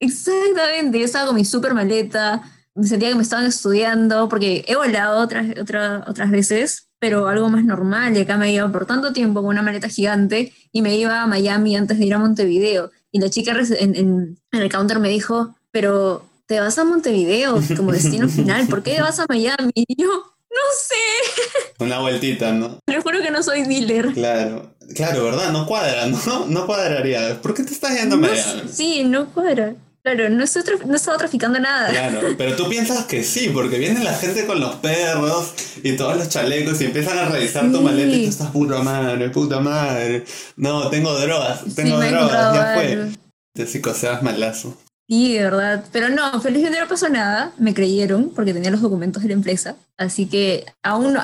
Exactamente, 0.00 0.98
yo 0.98 1.04
estaba 1.04 1.26
con 1.26 1.36
mi 1.36 1.44
super 1.44 1.74
maleta, 1.74 2.42
me 2.74 2.86
sentía 2.86 3.08
que 3.08 3.14
me 3.14 3.22
estaban 3.22 3.46
estudiando, 3.46 4.28
porque 4.28 4.64
he 4.68 4.76
volado 4.76 5.20
otras, 5.20 5.46
otra- 5.60 6.04
otras 6.06 6.30
veces, 6.30 6.88
pero 6.98 7.26
algo 7.28 7.48
más 7.48 7.64
normal, 7.64 8.16
y 8.16 8.20
acá 8.20 8.36
me 8.36 8.52
iba 8.52 8.70
por 8.70 8.86
tanto 8.86 9.12
tiempo 9.12 9.40
con 9.40 9.50
una 9.50 9.62
maleta 9.62 9.88
gigante, 9.88 10.52
y 10.72 10.82
me 10.82 10.96
iba 10.96 11.22
a 11.22 11.26
Miami 11.26 11.76
antes 11.76 11.98
de 11.98 12.04
ir 12.06 12.14
a 12.14 12.18
Montevideo, 12.18 12.90
y 13.10 13.20
la 13.20 13.30
chica 13.30 13.52
en, 13.52 13.94
en- 13.96 14.38
en 14.52 14.62
el 14.62 14.70
counter 14.70 14.98
me 14.98 15.08
dijo, 15.08 15.56
pero 15.70 16.24
te 16.46 16.60
vas 16.60 16.78
a 16.78 16.84
Montevideo 16.84 17.60
como 17.76 17.92
destino 17.92 18.28
final, 18.28 18.66
¿por 18.68 18.82
qué 18.82 19.00
vas 19.00 19.18
a 19.20 19.26
Miami? 19.28 19.72
Y 19.74 20.02
yo, 20.02 20.08
no 20.54 20.60
sé, 20.78 21.74
Una 21.84 21.98
vueltita, 22.00 22.52
¿no? 22.52 22.78
le 22.86 23.00
juro 23.00 23.20
que 23.20 23.30
no 23.30 23.42
soy 23.42 23.62
dealer. 23.62 24.12
Claro. 24.12 24.74
Claro, 24.94 25.24
¿verdad? 25.24 25.50
No 25.50 25.66
cuadra, 25.66 26.06
¿no? 26.06 26.46
No 26.46 26.66
cuadraría. 26.66 27.40
¿Por 27.40 27.54
qué 27.54 27.62
te 27.62 27.72
estás 27.72 27.98
yendo 27.98 28.16
a 28.16 28.18
No 28.18 28.28
sí, 28.70 29.04
no 29.04 29.32
cuadra. 29.32 29.74
Claro, 30.04 30.28
no, 30.28 30.44
estoy 30.44 30.62
no 30.86 30.96
estaba 30.96 31.16
traficando 31.16 31.58
nada. 31.58 31.88
Claro, 31.88 32.20
pero 32.36 32.54
tú 32.56 32.68
piensas 32.68 33.06
que 33.06 33.24
sí, 33.24 33.48
porque 33.48 33.78
viene 33.78 34.04
la 34.04 34.12
gente 34.12 34.44
con 34.44 34.60
los 34.60 34.74
perros 34.76 35.54
y 35.82 35.96
todos 35.96 36.18
los 36.18 36.28
chalecos 36.28 36.78
y 36.82 36.84
empiezan 36.84 37.16
a 37.16 37.24
revisar 37.24 37.72
tu 37.72 37.80
maleta 37.80 38.14
y 38.14 38.24
tú 38.24 38.28
estás 38.28 38.50
puta 38.50 38.82
madre, 38.82 39.30
puta 39.30 39.60
madre. 39.60 40.26
No, 40.56 40.90
tengo 40.90 41.18
drogas, 41.18 41.62
tengo 41.74 41.98
drogas, 41.98 42.54
ya 42.54 42.72
fue. 42.74 43.08
Te 43.54 43.66
psicoseas 43.66 44.22
malazo. 44.22 44.76
Sí, 45.08 45.34
de 45.34 45.44
verdad. 45.44 45.84
Pero 45.92 46.08
no, 46.08 46.40
felizmente 46.40 46.80
no 46.80 46.88
pasó 46.88 47.08
nada. 47.08 47.52
Me 47.58 47.74
creyeron 47.74 48.30
porque 48.34 48.54
tenía 48.54 48.70
los 48.70 48.80
documentos 48.80 49.22
de 49.22 49.28
la 49.28 49.34
empresa. 49.34 49.76
Así 49.98 50.26
que 50.26 50.64
aún 50.82 51.12
no. 51.12 51.22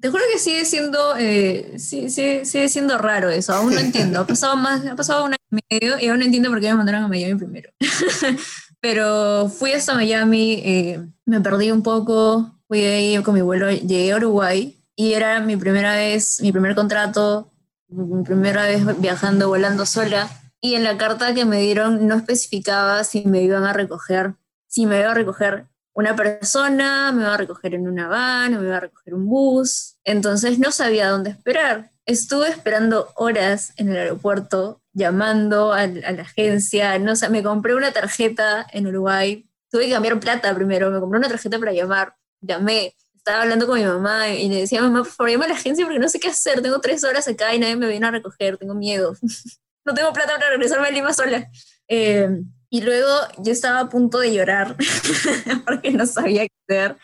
Te 0.00 0.08
juro 0.08 0.22
que 0.32 0.38
sigue 0.38 0.64
siendo, 0.64 1.14
eh, 1.18 1.74
sí- 1.78 2.08
sigue 2.08 2.68
siendo 2.68 2.96
raro 2.98 3.28
eso. 3.30 3.52
Aún 3.54 3.74
no 3.74 3.80
entiendo. 3.80 4.20
Ha 4.20 4.26
pasado 4.26 4.56
más, 4.56 4.84
ha 4.86 4.96
pasado 4.96 5.24
un 5.26 5.32
año 5.32 5.38
y 5.52 5.74
medio 5.74 5.98
y 6.00 6.08
aún 6.08 6.18
no 6.18 6.24
entiendo 6.24 6.48
por 6.50 6.60
qué 6.60 6.68
me 6.70 6.74
mandaron 6.76 7.04
a 7.04 7.08
Miami 7.08 7.34
primero. 7.36 7.70
Pero 8.80 9.48
fui 9.48 9.72
hasta 9.72 9.94
Miami, 9.94 10.54
eh, 10.64 11.00
me 11.26 11.40
perdí 11.40 11.70
un 11.70 11.82
poco, 11.82 12.58
fui 12.66 12.80
ahí 12.82 13.22
con 13.22 13.34
mi 13.34 13.42
vuelo, 13.42 13.70
llegué 13.70 14.12
a 14.12 14.16
Uruguay 14.16 14.74
y 14.96 15.12
era 15.12 15.38
mi 15.40 15.56
primera 15.56 15.94
vez, 15.96 16.40
mi 16.40 16.50
primer 16.50 16.74
contrato, 16.74 17.50
mi 17.88 18.24
primera 18.24 18.62
vez 18.64 18.82
viajando, 19.00 19.48
volando 19.48 19.84
sola. 19.84 20.30
Y 20.60 20.74
en 20.74 20.84
la 20.84 20.98
carta 20.98 21.34
que 21.34 21.44
me 21.44 21.60
dieron 21.60 22.06
no 22.06 22.16
especificaba 22.16 23.02
si 23.04 23.24
me 23.24 23.42
iban 23.42 23.64
a 23.64 23.72
recoger, 23.72 24.34
si 24.66 24.86
me 24.86 25.00
iba 25.00 25.10
a 25.10 25.14
recoger 25.14 25.66
una 25.92 26.14
persona, 26.14 27.12
me 27.12 27.22
iba 27.22 27.34
a 27.34 27.36
recoger 27.36 27.74
en 27.74 27.88
una 27.88 28.08
van, 28.08 28.54
o 28.54 28.60
me 28.60 28.66
iba 28.66 28.76
a 28.76 28.80
recoger 28.80 29.14
un 29.14 29.26
bus. 29.26 29.96
Entonces 30.04 30.58
no 30.58 30.72
sabía 30.72 31.08
dónde 31.08 31.30
esperar. 31.30 31.90
Estuve 32.06 32.48
esperando 32.48 33.12
horas 33.16 33.72
en 33.76 33.90
el 33.90 33.96
aeropuerto, 33.96 34.82
llamando 34.92 35.72
a, 35.72 35.86
la 35.86 36.22
agencia. 36.22 36.98
No 36.98 37.16
sé, 37.16 37.28
me 37.28 37.42
compré 37.42 37.74
una 37.74 37.92
tarjeta 37.92 38.66
en 38.72 38.86
Uruguay. 38.86 39.48
Tuve 39.70 39.86
que 39.86 39.92
cambiar 39.92 40.18
plata 40.20 40.54
primero. 40.54 40.90
Me 40.90 41.00
compré 41.00 41.18
una 41.18 41.28
tarjeta 41.28 41.58
para 41.58 41.72
llamar. 41.72 42.14
Llamé. 42.40 42.94
Estaba 43.14 43.42
hablando 43.42 43.66
con 43.66 43.78
mi 43.78 43.84
mamá 43.84 44.28
y 44.30 44.48
le 44.48 44.60
decía, 44.60 44.80
mamá, 44.80 45.02
por 45.02 45.12
favor, 45.12 45.30
llama 45.30 45.44
a 45.44 45.48
la 45.48 45.54
agencia 45.54 45.84
porque 45.84 46.00
no 46.00 46.08
sé 46.08 46.18
qué 46.18 46.28
hacer. 46.28 46.62
Tengo 46.62 46.80
tres 46.80 47.04
horas 47.04 47.28
acá 47.28 47.54
y 47.54 47.58
nadie 47.58 47.76
me 47.76 47.86
viene 47.88 48.06
a 48.06 48.10
recoger. 48.10 48.56
Tengo 48.56 48.74
miedo. 48.74 49.14
no 49.90 49.94
tengo 49.94 50.12
plata 50.12 50.34
para 50.36 50.50
regresarme 50.50 50.88
a 50.88 50.90
Lima 50.90 51.12
sola. 51.12 51.50
Eh, 51.88 52.28
y 52.70 52.80
luego 52.82 53.08
yo 53.38 53.52
estaba 53.52 53.80
a 53.80 53.88
punto 53.88 54.18
de 54.18 54.32
llorar 54.32 54.76
porque 55.66 55.90
no 55.90 56.06
sabía 56.06 56.46
qué 56.46 56.54
hacer. 56.68 56.96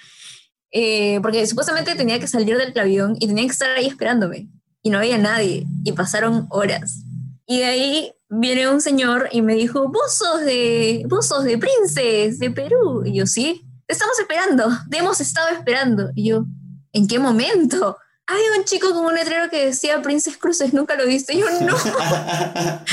Eh, 0.71 1.19
porque 1.23 1.47
supuestamente 1.47 1.95
tenía 1.95 2.21
que 2.21 2.29
salir 2.29 2.57
del 2.57 2.79
avión 2.79 3.17
y 3.19 3.27
tenía 3.27 3.45
que 3.45 3.53
estar 3.53 3.71
ahí 3.71 3.87
esperándome. 3.87 4.49
Y 4.83 4.91
no 4.91 4.99
había 4.99 5.19
nadie. 5.19 5.67
Y 5.85 5.93
pasaron 5.93 6.47
horas. 6.51 7.03
Y 7.47 7.59
de 7.59 7.65
ahí 7.65 8.13
viene 8.29 8.69
un 8.69 8.81
señor 8.81 9.29
y 9.33 9.43
me 9.43 9.55
dijo, 9.55 9.89
vos 9.89 10.17
sos 10.17 10.43
de, 10.43 11.05
vos 11.09 11.27
sos 11.27 11.45
de 11.45 11.59
Princes, 11.59 12.39
de 12.39 12.51
Perú. 12.51 13.03
Y 13.05 13.15
yo, 13.15 13.27
sí, 13.27 13.67
te 13.87 13.95
estamos 13.95 14.19
esperando, 14.21 14.69
te 14.89 14.99
hemos 14.99 15.21
estado 15.21 15.49
esperando. 15.49 16.11
Y 16.15 16.29
yo, 16.29 16.45
¿en 16.93 17.09
qué 17.09 17.19
momento? 17.19 17.97
Había 18.27 18.59
un 18.59 18.65
chico 18.65 18.93
con 18.93 19.05
un 19.05 19.15
letrero 19.15 19.49
que 19.51 19.67
decía 19.67 20.03
Princes 20.03 20.37
Cruces, 20.37 20.73
nunca 20.73 20.97
lo 20.97 21.07
viste. 21.07 21.35
Y 21.35 21.41
yo, 21.41 21.47
no. 21.61 21.77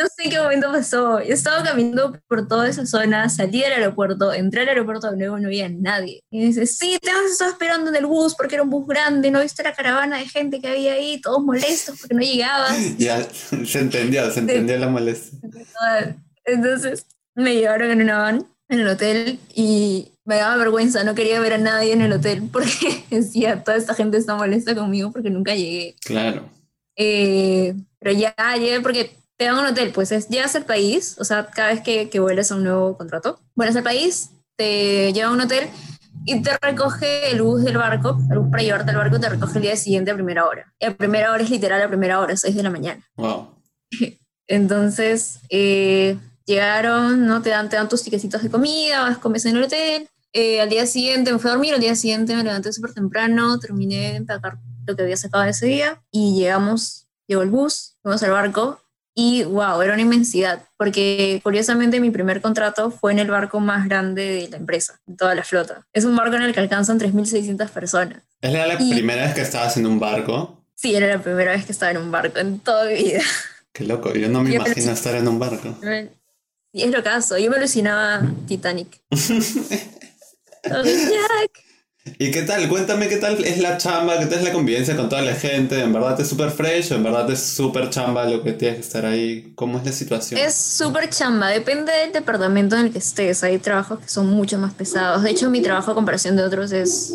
No 0.00 0.06
sé 0.06 0.24
en 0.24 0.30
qué 0.30 0.38
momento 0.38 0.72
pasó. 0.72 1.20
Yo 1.20 1.34
estaba 1.34 1.62
caminando 1.62 2.18
por 2.26 2.48
toda 2.48 2.68
esa 2.68 2.86
zona, 2.86 3.28
salí 3.28 3.60
del 3.60 3.74
aeropuerto, 3.74 4.32
entré 4.32 4.62
al 4.62 4.68
aeropuerto 4.68 5.10
de 5.10 5.16
nuevo, 5.18 5.38
no 5.38 5.48
había 5.48 5.68
nadie. 5.68 6.22
Y 6.30 6.38
me 6.38 6.44
dice, 6.46 6.64
sí, 6.64 6.98
te 7.02 7.10
hemos 7.10 7.32
estado 7.32 7.50
esperando 7.50 7.90
en 7.90 7.96
el 7.96 8.06
bus 8.06 8.34
porque 8.34 8.54
era 8.54 8.64
un 8.64 8.70
bus 8.70 8.86
grande, 8.86 9.30
no 9.30 9.42
viste 9.42 9.62
la 9.62 9.74
caravana 9.74 10.16
de 10.16 10.26
gente 10.26 10.58
que 10.58 10.68
había 10.68 10.94
ahí, 10.94 11.20
todos 11.20 11.44
molestos 11.44 12.00
porque 12.00 12.14
no 12.14 12.22
llegabas. 12.22 12.78
ya, 12.98 13.22
se 13.30 13.78
entendió, 13.78 14.30
se 14.30 14.40
entendió 14.40 14.78
la 14.78 14.88
molestia. 14.88 15.38
Entonces 16.46 17.06
me 17.34 17.56
llevaron 17.56 17.90
en 17.90 18.00
una 18.00 18.18
van 18.18 18.46
en 18.70 18.80
el 18.80 18.88
hotel 18.88 19.38
y 19.54 20.09
me 20.24 20.36
daba 20.36 20.56
vergüenza, 20.56 21.04
no 21.04 21.14
quería 21.14 21.40
ver 21.40 21.54
a 21.54 21.58
nadie 21.58 21.92
en 21.92 22.02
el 22.02 22.12
hotel 22.12 22.48
porque 22.52 23.04
decía, 23.10 23.62
toda 23.64 23.76
esta 23.76 23.94
gente 23.94 24.16
está 24.16 24.36
molesta 24.36 24.74
conmigo 24.74 25.10
porque 25.10 25.30
nunca 25.30 25.54
llegué. 25.54 25.96
Claro. 26.04 26.48
Eh, 26.96 27.74
pero 27.98 28.12
ya 28.12 28.34
llegué 28.56 28.80
porque 28.80 29.16
te 29.36 29.46
dan 29.46 29.58
un 29.58 29.66
hotel, 29.66 29.90
pues 29.92 30.12
es, 30.12 30.28
llegas 30.28 30.54
al 30.54 30.66
país, 30.66 31.16
o 31.18 31.24
sea, 31.24 31.46
cada 31.46 31.68
vez 31.68 31.80
que, 31.80 32.10
que 32.10 32.20
vuelas 32.20 32.52
a 32.52 32.56
un 32.56 32.64
nuevo 32.64 32.96
contrato, 32.98 33.40
vuelas 33.54 33.74
al 33.76 33.82
país, 33.82 34.30
te 34.56 35.12
lleva 35.14 35.30
a 35.30 35.32
un 35.32 35.40
hotel 35.40 35.68
y 36.26 36.42
te 36.42 36.50
recoge 36.60 37.30
el 37.30 37.42
bus 37.42 37.64
del 37.64 37.78
barco, 37.78 38.18
el 38.30 38.38
bus 38.38 38.50
para 38.50 38.62
llevarte 38.62 38.90
al 38.90 38.98
barco 38.98 39.18
te 39.18 39.28
recoge 39.28 39.58
el 39.58 39.62
día 39.62 39.76
siguiente 39.76 40.10
a 40.10 40.14
primera 40.14 40.46
hora. 40.46 40.72
Y 40.78 40.84
a 40.84 40.94
primera 40.94 41.32
hora 41.32 41.42
es 41.42 41.50
literal 41.50 41.80
a 41.80 41.88
primera 41.88 42.20
hora, 42.20 42.36
6 42.36 42.54
de 42.54 42.62
la 42.62 42.70
mañana. 42.70 43.02
Wow. 43.16 43.48
Entonces, 44.46 45.40
eh, 45.48 46.18
llegaron, 46.50 47.26
¿no? 47.26 47.40
Te 47.42 47.50
dan, 47.50 47.68
te 47.68 47.76
dan 47.76 47.88
tus 47.88 48.02
tiquecitos 48.02 48.42
de 48.42 48.50
comida, 48.50 49.02
vas, 49.02 49.18
comes 49.18 49.44
en 49.46 49.56
el 49.56 49.64
hotel. 49.64 50.08
Eh, 50.32 50.60
al 50.60 50.68
día 50.68 50.86
siguiente 50.86 51.32
me 51.32 51.38
fui 51.38 51.48
a 51.50 51.54
dormir, 51.54 51.74
al 51.74 51.80
día 51.80 51.94
siguiente 51.96 52.36
me 52.36 52.44
levanté 52.44 52.72
súper 52.72 52.92
temprano, 52.94 53.58
terminé 53.58 53.96
de 54.12 54.16
empacar 54.16 54.58
lo 54.86 54.94
que 54.96 55.02
había 55.02 55.16
sacado 55.16 55.44
ese 55.44 55.66
día 55.66 56.00
y 56.12 56.38
llegamos, 56.38 57.06
llegó 57.26 57.42
el 57.42 57.50
bus, 57.50 57.96
fuimos 58.02 58.22
al 58.22 58.30
barco 58.30 58.80
y 59.12 59.42
wow, 59.42 59.82
era 59.82 59.92
una 59.94 60.02
inmensidad, 60.02 60.62
porque 60.76 61.40
curiosamente 61.42 61.98
mi 62.00 62.10
primer 62.10 62.40
contrato 62.40 62.92
fue 62.92 63.10
en 63.10 63.18
el 63.18 63.28
barco 63.28 63.58
más 63.58 63.88
grande 63.88 64.22
de 64.24 64.48
la 64.48 64.56
empresa, 64.56 65.00
de 65.04 65.16
toda 65.16 65.34
la 65.34 65.42
flota. 65.42 65.84
Es 65.92 66.04
un 66.04 66.14
barco 66.14 66.36
en 66.36 66.42
el 66.42 66.54
que 66.54 66.60
alcanzan 66.60 66.98
3.600 67.00 67.68
personas. 67.70 68.22
¿Es 68.40 68.52
la, 68.52 68.80
Y- 68.80 68.92
primera 68.94 69.22
vez 69.24 69.34
que 69.34 69.40
estabas 69.42 69.76
en 69.76 69.86
un 69.86 69.98
barco? 69.98 70.64
Sí, 70.76 70.94
era 70.94 71.08
la 71.08 71.20
primera 71.20 71.50
vez 71.52 71.66
que 71.66 71.72
estaba 71.72 71.90
en 71.90 71.98
un 71.98 72.10
barco 72.12 72.38
en 72.38 72.60
toda 72.60 72.86
mi 72.86 72.94
vida. 72.94 73.20
Qué 73.72 73.84
loco, 73.84 74.14
yo 74.14 74.28
no 74.28 74.42
me 74.42 74.50
Yo 74.50 74.56
imagino 74.56 74.74
pensé- 74.76 74.92
estar 74.92 75.14
en 75.16 75.26
un 75.28 75.38
barco. 75.40 75.76
Y 76.72 76.82
es 76.82 76.90
lo 76.90 77.02
caso, 77.02 77.36
yo 77.36 77.50
me 77.50 77.56
alucinaba 77.56 78.22
Titanic. 78.46 79.00
Jack. 80.62 81.70
¿Y 82.18 82.30
qué 82.30 82.42
tal? 82.42 82.68
Cuéntame 82.68 83.08
qué 83.08 83.16
tal 83.16 83.42
es 83.44 83.58
la 83.58 83.76
chamba, 83.76 84.18
qué 84.18 84.26
tal 84.26 84.38
es 84.38 84.44
la 84.44 84.52
convivencia 84.52 84.96
con 84.96 85.08
toda 85.08 85.22
la 85.22 85.34
gente. 85.34 85.80
¿En 85.80 85.92
verdad 85.92 86.18
es 86.20 86.28
súper 86.28 86.50
fresh 86.50 86.92
o 86.92 86.94
en 86.94 87.02
verdad 87.02 87.30
es 87.30 87.40
súper 87.40 87.90
chamba 87.90 88.24
lo 88.24 88.42
que 88.42 88.52
tienes 88.52 88.76
que 88.76 88.82
estar 88.82 89.04
ahí? 89.04 89.52
¿Cómo 89.54 89.78
es 89.78 89.84
la 89.84 89.92
situación? 89.92 90.40
Es 90.40 90.54
súper 90.54 91.10
chamba, 91.10 91.48
depende 91.48 91.92
del 91.92 92.12
departamento 92.12 92.76
en 92.76 92.86
el 92.86 92.92
que 92.92 92.98
estés. 92.98 93.42
Hay 93.44 93.58
trabajos 93.58 94.00
que 94.00 94.08
son 94.08 94.28
mucho 94.28 94.58
más 94.58 94.72
pesados. 94.72 95.22
De 95.22 95.30
hecho, 95.30 95.50
mi 95.50 95.60
trabajo 95.60 95.90
a 95.90 95.94
comparación 95.94 96.36
de 96.36 96.44
otros 96.44 96.72
es, 96.72 97.14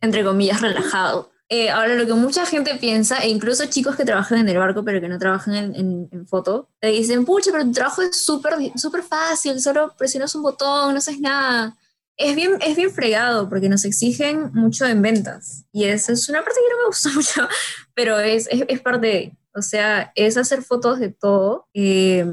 entre 0.00 0.24
comillas, 0.24 0.60
relajado. 0.60 1.30
Eh, 1.48 1.70
ahora, 1.70 1.94
lo 1.94 2.06
que 2.06 2.12
mucha 2.14 2.44
gente 2.44 2.74
piensa, 2.76 3.18
e 3.18 3.28
incluso 3.28 3.66
chicos 3.66 3.94
que 3.96 4.04
trabajan 4.04 4.38
en 4.38 4.48
el 4.48 4.58
barco 4.58 4.84
pero 4.84 5.00
que 5.00 5.08
no 5.08 5.18
trabajan 5.18 5.54
en, 5.54 5.74
en- 5.76 6.08
en 6.10 6.26
foto, 6.26 6.68
te 6.80 6.88
dicen, 6.88 7.24
pucha, 7.24 7.52
pero 7.52 7.64
tu 7.64 7.70
trabajo 7.72 8.02
es 8.02 8.16
súper 8.20 8.54
súper 8.76 9.02
fácil, 9.04 9.60
solo 9.60 9.94
presionas 9.96 10.34
un 10.34 10.42
botón, 10.42 10.92
no 10.92 10.98
haces 10.98 11.20
nada. 11.20 11.76
Es 12.16 12.34
bien, 12.34 12.52
es 12.62 12.76
bien 12.76 12.90
fregado 12.90 13.48
porque 13.48 13.68
nos 13.68 13.84
exigen 13.84 14.50
mucho 14.54 14.86
en 14.86 15.02
ventas. 15.02 15.66
Y 15.72 15.84
esa 15.84 16.12
es 16.12 16.28
una 16.28 16.42
parte 16.42 16.58
que 16.66 16.72
no 16.74 16.80
me 16.82 16.86
gusta 16.86 17.10
mucho, 17.14 17.48
pero 17.94 18.18
es, 18.18 18.48
es, 18.50 18.64
es 18.68 18.80
parte 18.80 19.06
de, 19.06 19.32
o 19.54 19.62
sea, 19.62 20.12
es 20.16 20.36
hacer 20.36 20.62
fotos 20.62 20.98
de 20.98 21.10
todo, 21.10 21.68
eh, 21.74 22.26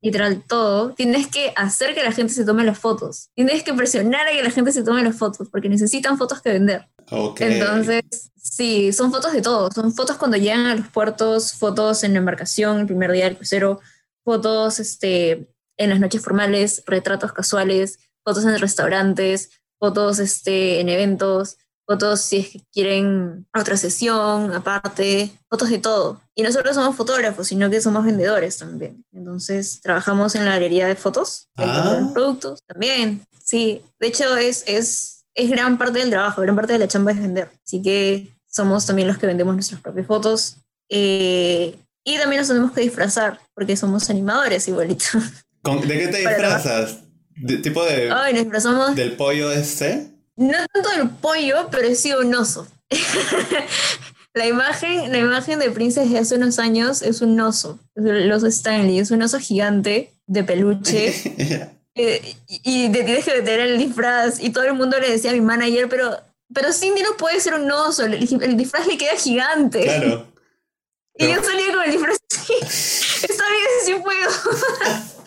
literal 0.00 0.42
todo. 0.46 0.94
Tienes 0.94 1.26
que 1.26 1.52
hacer 1.56 1.94
que 1.94 2.02
la 2.02 2.12
gente 2.12 2.32
se 2.32 2.44
tome 2.44 2.64
las 2.64 2.78
fotos. 2.78 3.30
Tienes 3.34 3.62
que 3.62 3.74
presionar 3.74 4.26
a 4.26 4.30
que 4.30 4.42
la 4.42 4.50
gente 4.50 4.72
se 4.72 4.82
tome 4.82 5.02
las 5.02 5.16
fotos 5.16 5.48
porque 5.50 5.68
necesitan 5.68 6.18
fotos 6.18 6.40
que 6.40 6.52
vender. 6.52 6.88
Ok. 7.10 7.40
Entonces, 7.42 8.04
sí, 8.36 8.92
son 8.92 9.10
fotos 9.10 9.32
de 9.32 9.42
todo. 9.42 9.70
Son 9.70 9.92
fotos 9.92 10.16
cuando 10.16 10.36
llegan 10.36 10.66
a 10.66 10.74
los 10.74 10.88
puertos, 10.88 11.52
fotos 11.52 12.04
en 12.04 12.14
la 12.14 12.18
embarcación, 12.18 12.80
el 12.80 12.86
primer 12.86 13.12
día 13.12 13.24
del 13.24 13.36
crucero, 13.36 13.80
fotos 14.24 14.80
este, 14.80 15.52
en 15.76 15.90
las 15.90 16.00
noches 16.00 16.22
formales, 16.22 16.82
retratos 16.86 17.32
casuales, 17.32 17.98
fotos 18.24 18.44
en 18.44 18.58
restaurantes, 18.58 19.50
fotos 19.78 20.18
este, 20.18 20.80
en 20.80 20.88
eventos, 20.88 21.56
fotos 21.90 22.20
si 22.20 22.36
es 22.38 22.48
que 22.50 22.60
quieren 22.72 23.46
otra 23.58 23.76
sesión 23.76 24.52
aparte, 24.52 25.30
fotos 25.48 25.70
de 25.70 25.78
todo. 25.78 26.20
Y 26.36 26.42
no 26.42 26.52
solo 26.52 26.72
somos 26.72 26.94
fotógrafos, 26.94 27.48
sino 27.48 27.68
que 27.68 27.80
somos 27.80 28.04
vendedores 28.04 28.58
también. 28.58 29.04
Entonces, 29.12 29.80
trabajamos 29.82 30.34
en 30.36 30.44
la 30.44 30.52
galería 30.52 30.86
de 30.86 30.94
fotos, 30.94 31.48
Ah. 31.56 31.82
vendemos 31.90 32.12
productos 32.12 32.60
también. 32.66 33.22
Sí, 33.42 33.82
de 33.98 34.06
hecho 34.06 34.36
es, 34.36 34.62
es, 34.68 35.24
es 35.34 35.50
gran 35.50 35.78
parte 35.78 35.98
del 35.98 36.10
trabajo, 36.10 36.42
gran 36.42 36.54
parte 36.54 36.74
de 36.74 36.78
la 36.78 36.86
chamba 36.88 37.10
es 37.10 37.18
vender. 37.20 37.50
Así 37.66 37.82
que 37.82 38.30
somos 38.46 38.86
también 38.86 39.08
los 39.08 39.18
que 39.18 39.26
vendemos 39.26 39.54
nuestras 39.54 39.80
propias 39.80 40.06
fotos. 40.06 40.56
Eh, 40.88 41.76
y 42.04 42.18
también 42.18 42.40
nos 42.40 42.48
tenemos 42.48 42.70
que 42.72 42.80
disfrazar, 42.82 43.40
porque 43.54 43.76
somos 43.76 44.08
animadores 44.10 44.66
igualito. 44.68 45.04
¿Con- 45.62 45.86
¿De 45.86 45.98
qué 45.98 46.08
te 46.08 46.18
disfrazas? 46.28 47.00
¿De, 47.36 47.56
¿Tipo 47.58 47.84
de, 47.84 48.10
Ay, 48.12 48.32
nos 48.34 48.42
disfrazamos 48.44 48.94
del 48.94 49.16
pollo 49.16 49.50
este? 49.50 50.09
No 50.40 50.66
tanto 50.72 50.88
del 50.90 51.10
pollo, 51.10 51.68
pero 51.70 51.94
sí 51.94 52.12
un 52.14 52.34
oso. 52.34 52.66
la, 54.34 54.46
imagen, 54.46 55.12
la 55.12 55.18
imagen 55.18 55.58
de 55.58 55.70
Princess 55.70 56.10
de 56.10 56.18
hace 56.18 56.36
unos 56.36 56.58
años 56.58 57.02
es 57.02 57.20
un 57.20 57.38
oso, 57.38 57.78
el 57.94 58.32
oso 58.32 58.46
Stanley, 58.46 58.98
es 58.98 59.10
un 59.10 59.22
oso 59.22 59.38
gigante 59.38 60.14
de 60.26 60.42
peluche. 60.42 61.12
eh, 61.94 62.36
y, 62.48 62.60
y 62.64 62.88
te 62.90 63.04
tienes 63.04 63.26
que 63.26 63.34
meter 63.34 63.60
el 63.60 63.78
disfraz. 63.78 64.42
Y 64.42 64.48
todo 64.50 64.64
el 64.64 64.74
mundo 64.74 64.98
le 64.98 65.10
decía 65.10 65.30
a 65.30 65.34
mi 65.34 65.42
manager, 65.42 65.90
pero, 65.90 66.16
pero 66.54 66.72
Cindy 66.72 67.02
no 67.02 67.18
puede 67.18 67.38
ser 67.40 67.54
un 67.54 67.70
oso, 67.70 68.06
el, 68.06 68.14
el 68.14 68.56
disfraz 68.56 68.86
le 68.86 68.96
queda 68.96 69.16
gigante. 69.16 69.82
claro. 69.82 70.26
Y 71.16 71.26
yo 71.26 71.42
salía 71.42 71.74
con 71.74 71.82
el 71.82 71.90
disfraz. 71.90 72.18
Está 72.30 73.44
bien, 73.50 73.68
sí 73.84 73.94
puedo. 74.02 75.19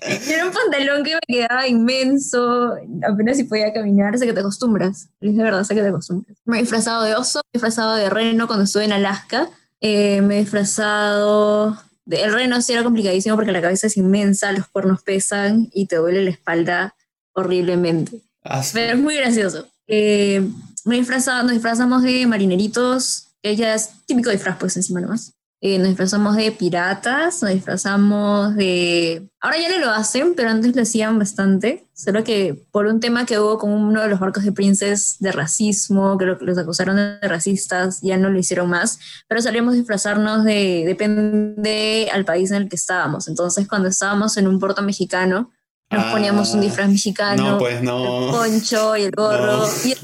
Era 0.00 0.44
un 0.46 0.52
pantalón 0.52 1.04
que 1.04 1.14
me 1.14 1.20
quedaba 1.28 1.66
inmenso, 1.68 2.74
apenas 3.08 3.36
si 3.36 3.44
podía 3.44 3.72
caminar, 3.72 4.14
hasta 4.14 4.26
que 4.26 4.32
te 4.32 4.40
acostumbras. 4.40 5.08
Es 5.20 5.36
de 5.36 5.42
verdad, 5.42 5.60
hasta 5.60 5.74
que 5.74 5.82
te 5.82 5.88
acostumbras. 5.88 6.36
Me 6.44 6.58
he 6.58 6.60
disfrazado 6.62 7.02
de 7.04 7.14
oso, 7.14 7.38
me 7.38 7.50
he 7.52 7.58
disfrazado 7.58 7.94
de 7.94 8.10
reno 8.10 8.46
cuando 8.46 8.64
estuve 8.64 8.84
en 8.84 8.92
Alaska. 8.92 9.48
Eh, 9.80 10.20
me 10.22 10.36
he 10.36 10.40
disfrazado... 10.40 11.78
De, 12.04 12.22
el 12.22 12.32
reno 12.32 12.60
sí 12.62 12.72
era 12.72 12.82
complicadísimo 12.82 13.36
porque 13.36 13.52
la 13.52 13.60
cabeza 13.60 13.86
es 13.86 13.96
inmensa, 13.98 14.50
los 14.52 14.66
cuernos 14.68 15.02
pesan 15.02 15.68
y 15.74 15.86
te 15.86 15.96
duele 15.96 16.24
la 16.24 16.30
espalda 16.30 16.94
horriblemente. 17.34 18.22
Ah, 18.42 18.62
sí. 18.62 18.70
Pero 18.74 18.94
es 18.94 18.98
muy 18.98 19.16
gracioso. 19.16 19.68
Eh, 19.86 20.42
me 20.86 20.96
he 20.96 20.98
disfrazado- 21.00 21.42
nos 21.42 21.52
disfrazamos 21.52 22.02
de 22.02 22.26
marineritos, 22.26 23.28
que 23.42 23.54
ya 23.56 23.74
es 23.74 23.90
típico 24.06 24.30
disfraz, 24.30 24.56
pues 24.58 24.76
encima 24.76 25.00
nomás. 25.02 25.34
Eh, 25.60 25.76
nos 25.78 25.88
disfrazamos 25.88 26.36
de 26.36 26.52
piratas, 26.52 27.42
nos 27.42 27.50
disfrazamos 27.52 28.54
de... 28.54 29.28
Ahora 29.40 29.58
ya 29.58 29.68
no 29.68 29.84
lo 29.84 29.90
hacen, 29.90 30.34
pero 30.36 30.50
antes 30.50 30.76
lo 30.76 30.82
hacían 30.82 31.18
bastante. 31.18 31.88
Solo 31.94 32.22
que 32.22 32.64
por 32.70 32.86
un 32.86 33.00
tema 33.00 33.26
que 33.26 33.40
hubo 33.40 33.58
con 33.58 33.72
uno 33.72 34.00
de 34.02 34.08
los 34.08 34.20
barcos 34.20 34.44
de 34.44 34.52
Princess 34.52 35.16
de 35.18 35.32
racismo, 35.32 36.16
que 36.16 36.26
lo- 36.26 36.38
los 36.40 36.58
acusaron 36.58 36.94
de 36.94 37.18
racistas, 37.28 38.00
ya 38.02 38.16
no 38.16 38.30
lo 38.30 38.38
hicieron 38.38 38.70
más. 38.70 39.00
Pero 39.26 39.42
solíamos 39.42 39.74
disfrazarnos 39.74 40.44
de... 40.44 40.84
Depende 40.86 42.08
al 42.12 42.24
país 42.24 42.52
en 42.52 42.58
el 42.62 42.68
que 42.68 42.76
estábamos. 42.76 43.26
Entonces, 43.26 43.66
cuando 43.66 43.88
estábamos 43.88 44.36
en 44.36 44.46
un 44.46 44.60
puerto 44.60 44.82
mexicano, 44.82 45.50
nos 45.90 46.04
Ah, 46.04 46.10
poníamos 46.12 46.52
un 46.54 46.60
disfraz 46.60 46.88
mexicano 46.88 47.50
No, 47.52 47.58
pues 47.58 47.78
el 47.78 47.84
no. 47.84 48.30
poncho 48.30 48.96
y 48.96 49.02
el 49.04 49.10
gorro 49.12 49.58
No. 49.58 49.68
y 49.84 49.92
el 49.92 49.98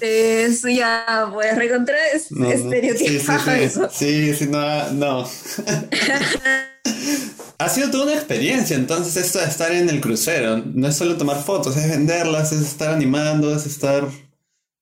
eso 0.00 0.68
ya, 0.68 1.28
pues 1.32 1.56
recontra 1.56 1.96
es 2.12 2.32
No, 2.32 2.46
no. 2.46 2.50
estereotipado 2.52 3.38
Sí, 3.38 3.44
sí, 3.44 3.50
sí. 3.58 3.62
eso. 3.62 3.88
Sí, 3.92 4.34
sí, 4.34 4.46
no, 4.48 4.90
no. 4.92 5.28
ha 7.58 7.68
sido 7.68 7.90
toda 7.90 8.04
una 8.04 8.14
experiencia, 8.14 8.76
entonces, 8.76 9.16
esto 9.16 9.38
de 9.38 9.44
estar 9.46 9.72
en 9.72 9.88
el 9.88 10.00
crucero. 10.00 10.58
No 10.64 10.88
es 10.88 10.96
solo 10.96 11.16
tomar 11.16 11.42
fotos, 11.42 11.76
es 11.76 11.88
venderlas, 11.88 12.52
es 12.52 12.60
estar 12.62 12.92
animando, 12.92 13.54
es 13.54 13.66
estar 13.66 14.08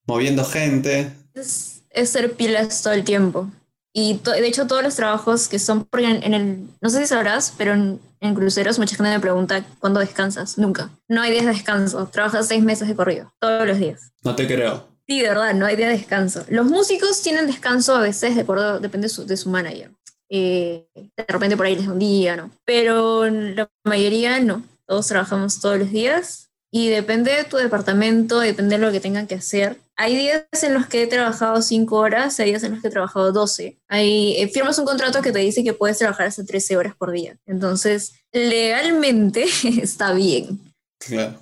moviendo 0.07 0.43
gente. 0.45 1.11
Es, 1.35 1.81
es 1.91 2.09
ser 2.09 2.33
pilas 2.33 2.81
todo 2.81 2.93
el 2.93 3.03
tiempo. 3.03 3.47
Y 3.93 4.15
to- 4.15 4.31
de 4.31 4.47
hecho 4.47 4.67
todos 4.67 4.81
los 4.83 4.95
trabajos 4.95 5.47
que 5.47 5.59
son, 5.59 5.85
porque 5.85 6.07
en, 6.07 6.23
en 6.23 6.33
el, 6.33 6.67
no 6.81 6.89
sé 6.89 7.01
si 7.01 7.07
sabrás, 7.07 7.53
pero 7.57 7.73
en, 7.73 7.99
en 8.21 8.35
cruceros 8.35 8.79
mucha 8.79 8.95
gente 8.95 9.09
me 9.09 9.19
pregunta, 9.19 9.65
¿cuándo 9.79 9.99
descansas? 9.99 10.57
Nunca. 10.57 10.91
No 11.07 11.21
hay 11.21 11.31
días 11.31 11.45
de 11.45 11.51
descanso. 11.51 12.07
Trabajas 12.07 12.47
seis 12.47 12.63
meses 12.63 12.87
de 12.87 12.95
corrido, 12.95 13.33
todos 13.39 13.67
los 13.67 13.77
días. 13.77 14.13
No 14.23 14.35
te 14.35 14.47
creo. 14.47 14.87
Sí, 15.07 15.19
de 15.19 15.27
verdad, 15.27 15.53
no 15.55 15.65
hay 15.65 15.75
día 15.75 15.87
de 15.87 15.97
descanso. 15.97 16.45
Los 16.47 16.67
músicos 16.67 17.21
tienen 17.21 17.47
descanso 17.47 17.95
a 17.95 18.01
veces, 18.01 18.35
de 18.35 18.41
acuerdo, 18.41 18.79
depende 18.79 19.05
de 19.05 19.09
su, 19.09 19.25
de 19.25 19.35
su 19.35 19.49
manager. 19.49 19.91
Eh, 20.29 20.87
de 20.95 21.25
repente 21.27 21.57
por 21.57 21.65
ahí 21.65 21.75
les 21.75 21.87
da 21.87 21.93
un 21.93 21.99
día, 21.99 22.37
¿no? 22.37 22.51
Pero 22.63 23.25
la 23.27 23.67
mayoría 23.83 24.39
no. 24.39 24.63
Todos 24.85 25.07
trabajamos 25.07 25.59
todos 25.59 25.79
los 25.79 25.91
días 25.91 26.51
y 26.71 26.89
depende 26.89 27.33
de 27.33 27.43
tu 27.43 27.57
departamento, 27.57 28.39
depende 28.39 28.77
de 28.77 28.85
lo 28.85 28.91
que 28.91 29.01
tengan 29.01 29.27
que 29.27 29.35
hacer. 29.35 29.77
Hay 30.01 30.15
días 30.15 30.45
en 30.63 30.73
los 30.73 30.87
que 30.87 31.03
he 31.03 31.07
trabajado 31.07 31.61
5 31.61 31.95
horas, 31.95 32.39
hay 32.39 32.47
días 32.49 32.63
en 32.63 32.71
los 32.71 32.81
que 32.81 32.87
he 32.87 32.91
trabajado 32.91 33.31
12. 33.31 33.77
Hay, 33.87 34.35
eh, 34.35 34.47
firmas 34.47 34.79
un 34.79 34.85
contrato 34.85 35.21
que 35.21 35.31
te 35.31 35.37
dice 35.37 35.63
que 35.63 35.73
puedes 35.73 35.99
trabajar 35.99 36.25
hasta 36.25 36.43
13 36.43 36.75
horas 36.75 36.95
por 36.95 37.11
día. 37.11 37.37
Entonces, 37.45 38.13
legalmente 38.31 39.45
está 39.79 40.13
bien. 40.13 40.59
Claro. 40.97 41.37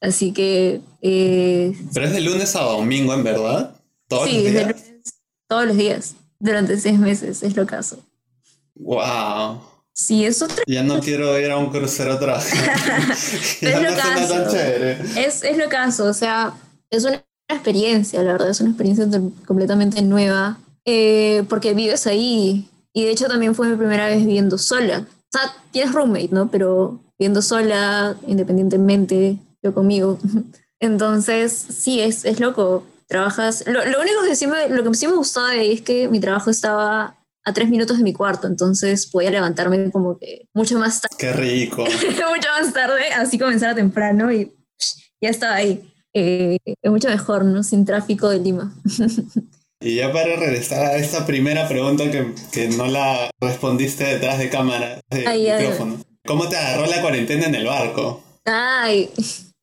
Así 0.00 0.32
que 0.32 0.80
eh, 1.02 1.76
Pero 1.92 2.06
es 2.06 2.12
de 2.14 2.22
lunes 2.22 2.56
a 2.56 2.62
domingo, 2.62 3.12
en 3.12 3.22
verdad. 3.22 3.74
Todos 4.08 4.30
Sí, 4.30 4.34
los 4.36 4.44
de 4.44 4.50
días. 4.50 4.62
lunes, 4.68 5.02
todos 5.46 5.66
los 5.66 5.76
días, 5.76 6.14
durante 6.38 6.80
seis 6.80 6.98
meses, 6.98 7.42
es 7.42 7.54
lo 7.54 7.66
caso. 7.66 8.02
Wow. 8.76 9.60
Sí, 9.92 10.24
es 10.24 10.40
otra, 10.40 10.64
Ya 10.66 10.82
no 10.82 11.00
quiero 11.00 11.38
ir 11.38 11.50
a 11.50 11.58
un 11.58 11.68
crucero 11.68 12.12
a 12.14 12.18
trabajar. 12.18 12.70
Es 13.60 13.60
lo 13.60 13.94
tan 13.94 14.26
caso. 14.26 14.56
es, 14.56 15.44
es 15.44 15.58
lo 15.58 15.68
caso, 15.68 16.06
o 16.06 16.14
sea, 16.14 16.54
es 16.88 17.04
una 17.04 17.22
experiencia, 17.54 18.22
la 18.22 18.32
verdad, 18.32 18.50
es 18.50 18.60
una 18.60 18.70
experiencia 18.70 19.06
completamente 19.46 20.02
nueva, 20.02 20.58
eh, 20.84 21.44
porque 21.48 21.74
vives 21.74 22.06
ahí, 22.06 22.68
y 22.92 23.04
de 23.04 23.10
hecho 23.10 23.28
también 23.28 23.54
fue 23.54 23.68
mi 23.68 23.76
primera 23.76 24.06
vez 24.06 24.18
viviendo 24.18 24.58
sola. 24.58 25.06
O 25.32 25.38
sea, 25.38 25.52
tienes 25.70 25.92
roommate, 25.94 26.30
¿no? 26.32 26.50
Pero 26.50 27.00
viviendo 27.18 27.42
sola, 27.42 28.16
independientemente, 28.26 29.38
yo 29.62 29.74
conmigo. 29.74 30.18
Entonces, 30.80 31.52
sí, 31.52 32.00
es, 32.00 32.24
es 32.24 32.40
loco. 32.40 32.84
Trabajas. 33.06 33.64
Lo, 33.66 33.84
lo 33.84 34.00
único 34.00 34.22
que 34.24 34.36
sí 34.36 34.46
me, 34.46 34.68
lo 34.68 34.84
que 34.84 34.94
sí 34.94 35.06
me 35.06 35.14
gustaba 35.14 35.50
de 35.50 35.60
ahí 35.60 35.72
es 35.72 35.82
que 35.82 36.08
mi 36.08 36.20
trabajo 36.20 36.50
estaba 36.50 37.16
a 37.44 37.52
tres 37.52 37.68
minutos 37.68 37.98
de 37.98 38.04
mi 38.04 38.12
cuarto, 38.12 38.46
entonces 38.46 39.06
podía 39.06 39.30
levantarme 39.30 39.90
como 39.90 40.18
que 40.18 40.48
mucho 40.54 40.78
más 40.78 41.00
tarde. 41.00 41.16
Qué 41.18 41.32
rico. 41.32 41.84
mucho 41.84 42.48
más 42.58 42.72
tarde, 42.72 43.12
así 43.16 43.38
comenzar 43.38 43.74
temprano 43.74 44.32
y 44.32 44.52
ya 45.20 45.30
estaba 45.30 45.54
ahí. 45.54 45.89
Eh, 46.14 46.58
es 46.64 46.90
mucho 46.90 47.08
mejor, 47.08 47.44
¿no? 47.44 47.62
Sin 47.62 47.84
tráfico 47.84 48.28
de 48.28 48.40
Lima. 48.40 48.74
y 49.80 49.96
ya 49.96 50.12
para 50.12 50.36
regresar 50.36 50.86
a 50.86 50.96
esta 50.96 51.26
primera 51.26 51.68
pregunta 51.68 52.10
que, 52.10 52.34
que 52.52 52.68
no 52.68 52.86
la 52.86 53.30
respondiste 53.40 54.04
detrás 54.04 54.38
de 54.38 54.50
cámara, 54.50 55.00
de 55.10 55.58
micrófono. 55.58 56.00
¿Cómo 56.26 56.48
te 56.48 56.56
agarró 56.56 56.86
la 56.86 57.00
cuarentena 57.00 57.46
en 57.46 57.54
el 57.54 57.66
barco? 57.66 58.22
Ay, 58.44 59.10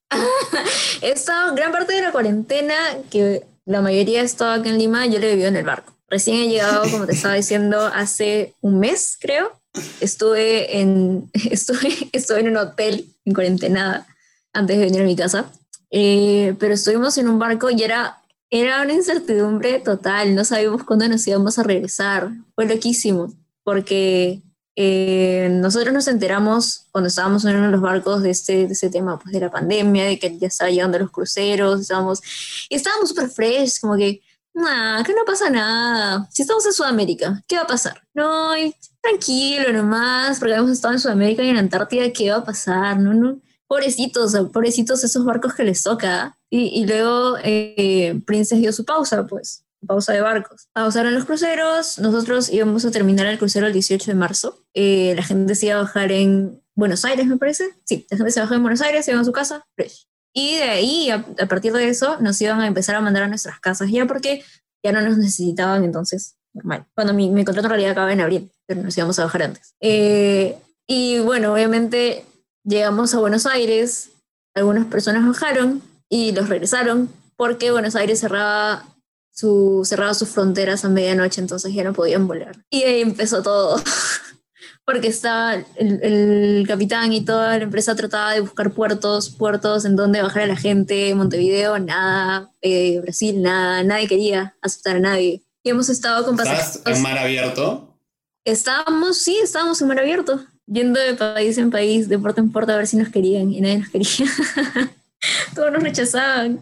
he 1.01 1.11
estado 1.11 1.55
gran 1.55 1.71
parte 1.71 1.93
de 1.93 2.01
la 2.01 2.11
cuarentena, 2.11 2.75
que 3.09 3.43
la 3.65 3.81
mayoría 3.81 4.21
estaba 4.21 4.55
aquí 4.55 4.69
en 4.69 4.77
Lima, 4.77 5.05
yo 5.05 5.19
le 5.19 5.29
vivido 5.29 5.49
en 5.49 5.57
el 5.57 5.65
barco. 5.65 5.93
Recién 6.09 6.37
he 6.37 6.47
llegado, 6.47 6.89
como 6.89 7.05
te 7.05 7.13
estaba 7.13 7.33
diciendo, 7.33 7.85
hace 7.85 8.53
un 8.61 8.79
mes, 8.79 9.17
creo. 9.19 9.59
Estuve 9.99 10.79
en, 10.79 11.29
estuve, 11.51 11.89
estuve 12.13 12.39
en 12.39 12.49
un 12.49 12.57
hotel 12.57 13.05
en 13.25 13.33
cuarentena 13.33 14.07
antes 14.53 14.77
de 14.77 14.85
venir 14.85 15.01
a 15.01 15.05
mi 15.05 15.15
casa. 15.15 15.51
Eh, 15.91 16.55
pero 16.59 16.73
estuvimos 16.73 17.17
en 17.17 17.29
un 17.29 17.39
barco 17.39 17.69
y 17.69 17.83
era, 17.83 18.21
era 18.49 18.81
una 18.81 18.93
incertidumbre 18.93 19.79
total. 19.79 20.35
No 20.35 20.45
sabíamos 20.45 20.83
cuándo 20.83 21.07
nos 21.07 21.25
íbamos 21.27 21.57
a 21.59 21.63
regresar. 21.63 22.31
Fue 22.55 22.65
loquísimo, 22.65 23.33
porque 23.63 24.41
eh, 24.75 25.49
nosotros 25.51 25.93
nos 25.93 26.07
enteramos 26.07 26.87
cuando 26.91 27.07
estábamos 27.07 27.45
en 27.45 27.55
uno 27.55 27.65
de 27.67 27.71
los 27.71 27.81
barcos 27.81 28.21
de 28.21 28.31
este, 28.31 28.67
de 28.67 28.73
ese 28.73 28.89
tema 28.89 29.17
pues, 29.19 29.33
de 29.33 29.39
la 29.39 29.51
pandemia, 29.51 30.05
de 30.05 30.19
que 30.19 30.37
ya 30.37 30.47
estaba 30.47 30.69
llegando 30.69 30.99
los 30.99 31.11
cruceros, 31.11 31.81
estábamos, 31.81 32.21
y 32.69 32.75
estábamos 32.75 33.09
súper 33.09 33.29
fresh, 33.29 33.79
como 33.79 33.95
que 33.95 34.21
Nah, 34.57 35.03
que 35.03 35.13
no 35.13 35.23
pasa 35.23 35.51
nada. 35.51 36.27
Si 36.31 36.41
estamos 36.41 36.65
en 36.65 36.73
Sudamérica, 36.73 37.43
¿qué 37.47 37.57
va 37.57 37.61
a 37.61 37.67
pasar? 37.67 38.01
No, 38.15 38.53
tranquilo 39.01 39.71
nomás, 39.71 40.39
porque 40.39 40.55
hemos 40.55 40.71
estado 40.71 40.95
en 40.95 40.99
Sudamérica 40.99 41.43
y 41.43 41.49
en 41.49 41.57
Antártida, 41.57 42.11
¿qué 42.11 42.31
va 42.31 42.37
a 42.37 42.43
pasar? 42.43 42.99
No, 42.99 43.13
no. 43.13 43.39
Pobrecitos, 43.67 44.33
pobrecitos 44.51 45.03
esos 45.03 45.25
barcos 45.25 45.53
que 45.53 45.63
les 45.63 45.83
toca. 45.83 46.37
Y, 46.49 46.81
y 46.81 46.87
luego 46.87 47.37
eh, 47.43 48.19
Princess 48.25 48.59
dio 48.59 48.71
su 48.71 48.85
pausa, 48.85 49.25
pues, 49.27 49.65
pausa 49.85 50.13
de 50.13 50.21
barcos. 50.21 50.69
Pausaron 50.73 51.13
los 51.13 51.25
cruceros, 51.25 51.99
nosotros 51.99 52.49
íbamos 52.49 52.85
a 52.85 52.91
terminar 52.91 53.27
el 53.27 53.37
crucero 53.37 53.67
el 53.67 53.73
18 53.73 54.11
de 54.11 54.15
marzo. 54.15 54.63
Eh, 54.73 55.13
la 55.15 55.23
gente 55.23 55.55
se 55.55 55.67
iba 55.67 55.75
a 55.75 55.83
bajar 55.83 56.11
en 56.11 56.61
Buenos 56.75 57.05
Aires, 57.05 57.25
me 57.27 57.37
parece. 57.37 57.75
Sí, 57.85 58.05
la 58.09 58.17
gente 58.17 58.31
se 58.31 58.39
bajó 58.39 58.53
en 58.55 58.61
Buenos 58.61 58.81
Aires, 58.81 59.05
se 59.05 59.11
iba 59.11 59.21
a 59.21 59.25
su 59.25 59.31
casa, 59.31 59.65
fresh. 59.75 60.07
Y 60.33 60.57
de 60.57 60.63
ahí, 60.63 61.09
a, 61.09 61.23
partir 61.47 61.73
de 61.73 61.89
eso, 61.89 62.17
nos 62.21 62.39
iban 62.41 62.61
a 62.61 62.67
empezar 62.67 62.95
a 62.95 63.01
mandar 63.01 63.23
a 63.23 63.27
nuestras 63.27 63.59
casas, 63.59 63.89
ya 63.89 64.05
porque 64.05 64.43
ya 64.83 64.91
no 64.91 65.01
nos 65.01 65.17
necesitaban 65.17 65.83
entonces, 65.83 66.37
normal. 66.53 66.85
Cuando 66.93 67.13
mi, 67.13 67.29
mi 67.29 67.43
contrato 67.43 67.67
en 67.67 67.71
realidad 67.71 67.91
acaba 67.91 68.13
en 68.13 68.21
abril, 68.21 68.51
pero 68.67 68.83
nos 68.83 68.95
íbamos 68.95 69.17
a 69.17 69.23
bajar 69.23 69.43
antes. 69.43 69.73
Eh, 69.81 70.55
y 70.85 71.19
bueno, 71.19 71.53
obviamente 71.53 72.23
llegamos 72.67 73.13
a 73.13 73.19
Buenos 73.19 73.45
Aires, 73.45 74.11
algunas 74.53 74.85
personas 74.85 75.25
bajaron 75.25 75.81
y 76.09 76.33
los 76.33 76.49
regresaron 76.49 77.09
porque 77.35 77.71
Buenos 77.71 77.95
Aires 77.95 78.19
cerraba, 78.19 78.85
su, 79.31 79.83
cerraba 79.85 80.13
sus 80.13 80.29
fronteras 80.29 80.83
a 80.83 80.89
medianoche, 80.89 81.39
entonces 81.39 81.73
ya 81.73 81.83
no 81.83 81.93
podían 81.93 82.27
volar. 82.27 82.57
Y 82.69 82.83
ahí 82.83 83.01
empezó 83.01 83.41
todo. 83.41 83.81
porque 84.85 85.07
estaba 85.07 85.55
el, 85.75 86.01
el, 86.01 86.65
capitán 86.67 87.11
y 87.13 87.23
toda 87.23 87.57
la 87.57 87.63
empresa 87.63 87.95
trataba 87.95 88.33
de 88.33 88.41
buscar 88.41 88.71
puertos, 88.71 89.29
puertos 89.29 89.85
en 89.85 89.95
donde 89.95 90.21
bajar 90.21 90.43
a 90.43 90.47
la 90.47 90.55
gente, 90.55 91.13
Montevideo, 91.13 91.77
nada, 91.77 92.51
eh, 92.61 92.99
Brasil, 93.01 93.41
nada, 93.41 93.83
nadie 93.83 94.07
quería 94.07 94.55
aceptar 94.61 94.95
a 94.95 94.99
nadie. 94.99 95.43
Y 95.63 95.69
hemos 95.69 95.89
estado 95.89 96.25
con 96.25 96.37
pasajeros. 96.37 96.77
¿Estás 96.77 96.97
en 96.97 97.03
mar 97.03 97.17
abierto? 97.17 97.99
Estábamos, 98.45 99.17
sí, 99.17 99.37
estábamos 99.43 99.81
en 99.81 99.89
mar 99.89 99.99
abierto, 99.99 100.45
yendo 100.67 100.99
de 100.99 101.15
país 101.15 101.57
en 101.57 101.71
país, 101.71 102.07
de 102.07 102.19
puerto 102.19 102.41
en 102.41 102.51
puerto 102.51 102.71
a 102.71 102.77
ver 102.77 102.87
si 102.87 102.97
nos 102.97 103.09
querían 103.09 103.51
y 103.51 103.61
nadie 103.61 103.79
nos 103.79 103.89
quería. 103.89 104.07
Todos 105.55 105.71
nos 105.71 105.81
rechazaban. 105.81 106.59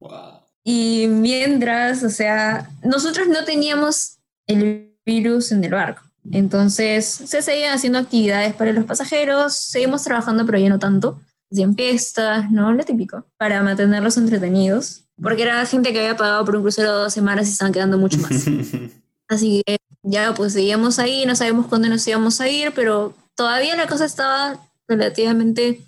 Wow. 0.00 0.40
Y 0.64 1.06
mientras, 1.08 2.02
o 2.02 2.10
sea, 2.10 2.70
nosotros 2.82 3.28
no 3.28 3.44
teníamos 3.44 4.16
el 4.46 4.90
virus 5.04 5.52
en 5.52 5.62
el 5.62 5.70
barco 5.70 6.02
entonces 6.32 7.04
se 7.06 7.42
seguían 7.42 7.74
haciendo 7.74 7.98
actividades 7.98 8.54
para 8.54 8.72
los 8.72 8.84
pasajeros, 8.84 9.54
seguimos 9.54 10.02
trabajando, 10.02 10.46
pero 10.46 10.58
ya 10.58 10.68
no 10.68 10.78
tanto. 10.78 11.20
Hacían 11.52 11.74
fiestas, 11.74 12.50
¿no? 12.50 12.72
Lo 12.72 12.84
típico, 12.84 13.26
para 13.36 13.62
mantenerlos 13.62 14.16
entretenidos. 14.16 15.04
Porque 15.22 15.42
era 15.42 15.64
gente 15.66 15.92
que 15.92 16.00
había 16.00 16.16
pagado 16.16 16.44
por 16.44 16.56
un 16.56 16.62
crucero 16.62 16.92
dos 16.92 17.12
semanas 17.12 17.46
y 17.48 17.52
estaban 17.52 17.72
quedando 17.72 17.98
mucho 17.98 18.18
más. 18.18 18.46
Así 19.28 19.62
que 19.64 19.76
ya 20.02 20.34
pues 20.34 20.54
seguíamos 20.54 20.98
ahí, 20.98 21.24
no 21.26 21.36
sabemos 21.36 21.66
cuándo 21.66 21.88
nos 21.88 22.06
íbamos 22.06 22.40
a 22.40 22.48
ir, 22.48 22.72
pero 22.74 23.14
todavía 23.34 23.76
la 23.76 23.86
cosa 23.86 24.04
estaba 24.04 24.58
relativamente 24.88 25.84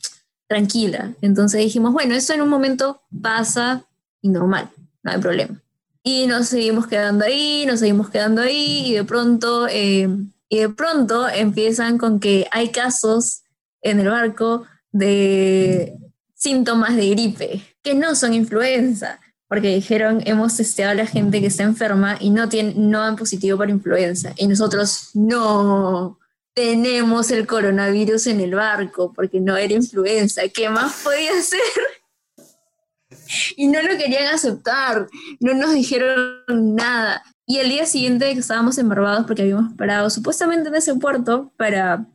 tranquila. 0.48 1.12
Entonces 1.20 1.60
dijimos, 1.60 1.92
bueno, 1.92 2.14
esto 2.14 2.32
en 2.32 2.42
un 2.42 2.48
momento 2.48 3.02
pasa 3.22 3.84
y 4.20 4.28
normal, 4.28 4.70
no 5.02 5.12
hay 5.12 5.18
problema. 5.18 5.60
Y 6.02 6.26
nos 6.26 6.48
seguimos 6.48 6.86
quedando 6.86 7.24
ahí, 7.24 7.64
nos 7.66 7.80
seguimos 7.80 8.10
quedando 8.10 8.42
ahí 8.42 8.84
y 8.86 8.94
de 8.94 9.04
pronto, 9.04 9.66
eh, 9.68 10.08
y 10.48 10.58
de 10.58 10.68
pronto 10.68 11.28
empiezan 11.28 11.98
con 11.98 12.20
que 12.20 12.46
hay 12.52 12.70
casos 12.70 13.42
en 13.82 14.00
el 14.00 14.08
barco 14.08 14.64
de 14.92 15.96
síntomas 16.34 16.94
de 16.96 17.10
gripe, 17.10 17.62
que 17.82 17.94
no 17.94 18.14
son 18.14 18.34
influenza, 18.34 19.20
porque 19.48 19.74
dijeron, 19.74 20.22
hemos 20.26 20.56
testeado 20.56 20.92
a 20.92 20.94
la 20.94 21.06
gente 21.06 21.40
que 21.40 21.46
está 21.46 21.62
enferma 21.62 22.16
y 22.20 22.30
no, 22.30 22.48
tiene, 22.48 22.74
no 22.76 23.00
dan 23.00 23.16
positivo 23.16 23.58
para 23.58 23.70
influenza. 23.70 24.32
Y 24.36 24.46
nosotros, 24.46 25.10
no, 25.14 26.18
tenemos 26.56 27.30
el 27.30 27.46
coronavirus 27.46 28.28
en 28.28 28.40
el 28.40 28.54
barco, 28.54 29.12
porque 29.12 29.40
no 29.40 29.58
era 29.58 29.74
influenza. 29.74 30.40
¿Qué 30.48 30.70
más 30.70 31.02
podía 31.04 31.30
ser? 31.42 31.60
y 33.56 33.68
no 33.68 33.82
lo 33.82 33.96
querían 33.96 34.34
aceptar, 34.34 35.06
no 35.38 35.54
nos 35.54 35.74
dijeron 35.74 36.74
nada. 36.74 37.22
Y 37.46 37.58
el 37.58 37.68
día 37.68 37.84
siguiente 37.84 38.32
que 38.32 38.40
estábamos 38.40 38.78
embarbados 38.78 39.26
porque 39.26 39.42
habíamos 39.42 39.74
parado 39.74 40.08
supuestamente 40.08 40.68
en 40.70 40.74
ese 40.76 40.94
puerto 40.94 41.52
para 41.58 42.06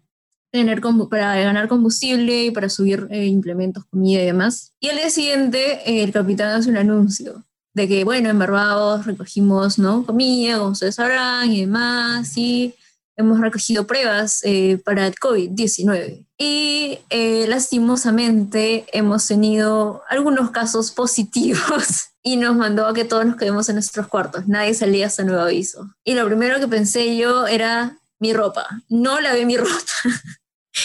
tener 0.51 0.81
para 0.81 1.35
ganar 1.35 1.67
combustible 1.69 2.45
y 2.45 2.51
para 2.51 2.67
subir 2.67 3.07
eh, 3.11 3.25
implementos, 3.27 3.85
comida 3.85 4.23
y 4.23 4.25
demás. 4.25 4.73
Y 4.79 4.89
al 4.89 4.97
día 4.97 5.09
siguiente 5.11 6.03
el 6.03 6.11
capitán 6.11 6.49
hace 6.49 6.69
un 6.69 6.77
anuncio 6.77 7.45
de 7.73 7.87
que, 7.87 8.03
bueno, 8.03 8.29
en 8.29 8.39
Barbados 8.39 9.05
recogimos, 9.05 9.79
¿no? 9.79 10.05
Comida, 10.05 10.57
como 10.57 10.71
ustedes 10.71 10.95
sabrán, 10.95 11.49
y 11.51 11.61
demás, 11.61 12.35
y 12.35 12.75
hemos 13.21 13.39
recogido 13.39 13.87
pruebas 13.87 14.41
eh, 14.43 14.77
para 14.83 15.07
el 15.07 15.15
COVID-19 15.15 16.25
y 16.37 16.99
eh, 17.09 17.45
lastimosamente 17.47 18.85
hemos 18.93 19.27
tenido 19.27 20.01
algunos 20.09 20.51
casos 20.51 20.91
positivos 20.91 21.85
y 22.23 22.37
nos 22.37 22.55
mandó 22.55 22.87
a 22.87 22.93
que 22.93 23.05
todos 23.05 23.25
nos 23.25 23.37
quedemos 23.37 23.69
en 23.69 23.75
nuestros 23.75 24.07
cuartos. 24.07 24.47
Nadie 24.47 24.73
salía 24.73 25.07
hasta 25.07 25.23
nuevo 25.23 25.41
aviso. 25.41 25.93
Y 26.03 26.15
lo 26.15 26.25
primero 26.25 26.59
que 26.59 26.67
pensé 26.67 27.15
yo 27.15 27.47
era 27.47 27.99
mi 28.19 28.33
ropa. 28.33 28.67
No 28.89 29.19
lavé 29.19 29.45
mi 29.45 29.57
ropa 29.57 29.77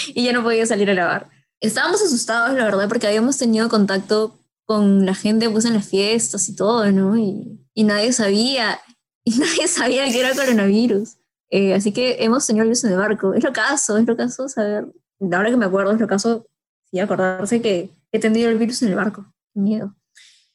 y 0.09 0.25
ya 0.25 0.33
no 0.33 0.43
podía 0.43 0.67
salir 0.67 0.91
a 0.91 0.95
lavar. 0.95 1.31
Estábamos 1.61 2.03
asustados, 2.03 2.57
la 2.57 2.65
verdad, 2.65 2.89
porque 2.89 3.07
habíamos 3.07 3.39
tenido 3.39 3.69
contacto 3.69 4.39
con 4.67 5.07
la 5.07 5.15
gente 5.15 5.49
pues 5.49 5.65
en 5.65 5.75
las 5.75 5.89
fiestas 5.89 6.49
y 6.49 6.57
todo, 6.57 6.91
¿no? 6.93 7.17
Y, 7.17 7.61
y 7.73 7.85
nadie 7.85 8.13
sabía, 8.13 8.81
y 9.25 9.39
nadie 9.39 9.69
sabía 9.69 10.05
que 10.11 10.21
era 10.21 10.35
coronavirus. 10.35 11.16
Eh, 11.51 11.75
así 11.75 11.93
que 11.93 12.17
hemos 12.25 12.47
tenido 12.47 12.65
luz 12.65 12.85
en 12.85 12.93
el 12.93 12.99
barco. 12.99 13.35
Es 13.35 13.45
lo 13.45 13.53
caso, 13.53 13.97
es 13.99 14.07
lo 14.07 14.17
caso 14.17 14.49
saber. 14.49 14.87
Ahora 15.21 15.51
que 15.51 15.57
me 15.57 15.67
acuerdo, 15.67 15.93
es 15.93 16.01
lo 16.01 16.07
caso, 16.07 16.47
sí, 16.91 16.99
acordarse 16.99 17.61
que 17.63 17.91
he 18.13 18.19
tenido 18.19 18.51
el 18.51 18.59
virus 18.59 18.83
en 18.83 18.89
el 18.89 18.95
barco. 18.97 19.27
Miedo. 19.55 19.95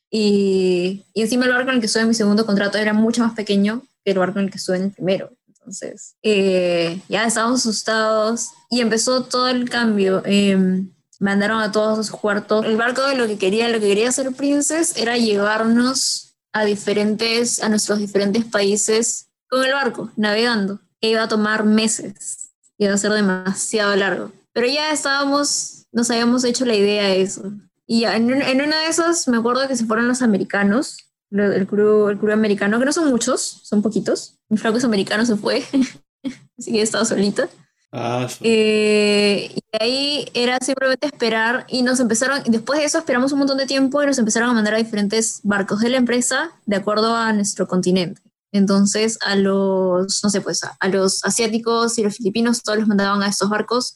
Y, 0.10 1.06
y, 1.14 1.22
encima 1.22 1.46
el 1.46 1.54
barco 1.54 1.70
en 1.70 1.76
el 1.76 1.80
que 1.80 1.86
estuve 1.86 2.04
en 2.04 2.10
mi 2.10 2.14
segundo 2.14 2.46
contrato 2.46 2.78
era 2.78 2.94
mucho 2.94 3.24
más 3.24 3.34
pequeño 3.34 3.82
que 4.04 4.12
el 4.12 4.20
barco 4.20 4.40
en 4.40 4.46
el 4.46 4.52
que 4.52 4.58
estuve 4.58 4.78
en 4.78 4.84
el 4.84 4.92
primero. 4.92 5.32
Entonces, 5.48 6.16
eh, 6.22 7.00
ya 7.08 7.26
estábamos 7.26 7.62
asustados 7.62 8.50
y 8.70 8.82
empezó 8.82 9.24
todo 9.24 9.48
el 9.48 9.70
cambio. 9.70 10.22
Eh, 10.26 10.84
mandaron 11.20 11.62
a 11.62 11.72
todos 11.72 12.00
a 12.00 12.04
sus 12.04 12.12
cuartos. 12.12 12.66
El 12.66 12.78
barco 12.78 13.02
lo 13.16 13.28
que 13.28 13.38
quería, 13.38 13.70
lo 13.70 13.80
que 13.80 13.88
quería 13.88 14.10
hacer 14.10 14.32
Princess 14.34 14.98
era 14.98 15.18
llevarnos 15.18 16.36
a 16.52 16.66
diferentes, 16.66 17.64
a 17.64 17.70
nuestros 17.70 18.00
diferentes 18.00 18.44
países 18.44 19.31
con 19.52 19.66
el 19.66 19.74
barco, 19.74 20.10
navegando, 20.16 20.80
que 21.02 21.10
iba 21.10 21.24
a 21.24 21.28
tomar 21.28 21.66
meses, 21.66 22.52
iba 22.78 22.94
a 22.94 22.98
ser 22.98 23.12
demasiado 23.12 23.96
largo. 23.96 24.32
Pero 24.54 24.68
ya 24.68 24.92
estábamos, 24.92 25.86
nos 25.92 26.10
habíamos 26.10 26.44
hecho 26.46 26.66
la 26.66 26.76
idea 26.76 27.04
de 27.08 27.22
eso. 27.22 27.52
Y 27.86 28.06
en, 28.06 28.32
en 28.42 28.62
una 28.62 28.80
de 28.80 28.88
esas 28.88 29.28
me 29.28 29.38
acuerdo 29.38 29.68
que 29.68 29.76
se 29.76 29.86
fueron 29.86 30.08
los 30.08 30.22
americanos, 30.22 30.98
el 31.32 31.68
crew, 31.68 32.10
el 32.10 32.18
crew 32.18 32.32
americano, 32.34 32.80
que 32.80 32.86
no 32.86 32.94
son 32.94 33.10
muchos, 33.10 33.42
son 33.64 33.82
poquitos. 33.82 34.38
Mi 34.50 34.58
flaco 34.58 34.78
es 34.78 34.86
americano, 34.86 35.26
se 35.26 35.36
fue, 35.36 35.64
así 36.58 36.72
que 36.72 36.80
he 36.80 36.82
estado 36.82 37.04
solita. 37.06 37.50
Ah, 37.94 38.26
su- 38.30 38.44
Eh, 38.46 39.52
y 39.54 39.62
ahí 39.84 40.26
era 40.34 40.58
simplemente 40.62 41.08
esperar 41.08 41.66
y 41.68 41.82
nos 41.84 42.00
empezaron, 42.00 42.42
después 42.48 42.80
de 42.80 42.86
eso 42.86 42.98
esperamos 43.00 43.34
un 43.34 43.40
montón 43.40 43.58
de 43.58 43.66
tiempo 43.66 44.02
y 44.02 44.06
nos 44.06 44.18
empezaron 44.18 44.50
a 44.50 44.54
mandar 44.54 44.76
a 44.76 44.78
diferentes 44.78 45.42
barcos 45.44 45.82
de 45.82 45.90
la 45.90 45.98
empresa 45.98 46.52
de 46.66 46.78
acuerdo 46.78 47.16
a 47.18 47.34
nuestro 47.34 47.68
continente. 47.68 48.22
Entonces 48.52 49.18
a 49.22 49.36
los, 49.36 50.24
no 50.24 50.30
sé, 50.30 50.42
pues 50.42 50.64
a, 50.64 50.76
a 50.80 50.88
los 50.90 51.24
asiáticos 51.24 51.98
y 51.98 52.04
los 52.04 52.16
filipinos 52.16 52.64
todos 52.64 52.80
los 52.80 52.88
mandaban 52.88 53.24
a 53.24 53.28
estos 53.28 53.50
barcos, 53.50 53.96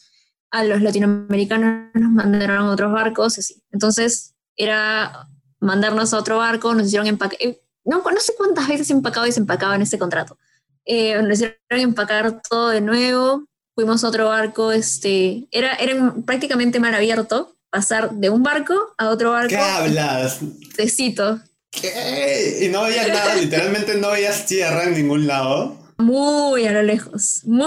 a 0.51 0.64
los 0.64 0.82
latinoamericanos 0.82 1.89
nos 1.93 2.12
mandaron 2.12 2.58
a 2.58 2.72
otros 2.72 2.91
barcos, 2.91 3.38
así. 3.38 3.62
Entonces 3.72 4.34
era 4.56 5.28
mandarnos 5.60 6.14
a 6.14 6.20
otro 6.20 6.38
barco, 6.38 6.74
nos 6.74 6.88
hicieron 6.88 7.08
empacar, 7.08 7.38
no, 7.84 8.01
no 8.01 8.20
sé 8.20 8.34
cuántas 8.38 8.68
veces 8.68 8.89
empacado 8.89 9.26
y 9.26 9.30
desempacado 9.30 9.74
en 9.74 9.82
este 9.82 9.99
contrato. 9.99 10.38
Eh, 10.86 11.22
nos 11.22 11.34
hicieron 11.34 11.58
empacar 11.72 12.41
todo 12.47 12.70
de 12.70 12.82
nuevo, 12.82 13.45
fuimos 13.74 14.03
a 14.03 14.08
otro 14.08 14.28
barco, 14.28 14.72
este, 14.72 15.47
era, 15.51 15.74
era 15.76 16.16
prácticamente 16.26 16.80
mar 16.80 16.95
abierto, 16.95 17.56
pasar 17.70 18.12
de 18.12 18.30
un 18.30 18.43
barco 18.43 18.74
a 18.97 19.10
otro 19.10 19.32
barco, 19.32 19.49
¿Qué 19.49 19.58
hablas? 19.58 20.39
tecito, 20.76 21.39
¿Qué? 21.82 22.59
Y 22.61 22.69
no 22.69 22.84
veías 22.84 23.07
nada, 23.07 23.36
literalmente 23.41 23.95
no 23.95 24.11
veías 24.11 24.45
tierra 24.45 24.84
en 24.86 24.93
ningún 24.93 25.28
lado. 25.28 25.78
muy 25.97 26.65
a 26.65 26.71
lo 26.71 26.84
lejos, 26.84 27.41
muy 27.45 27.65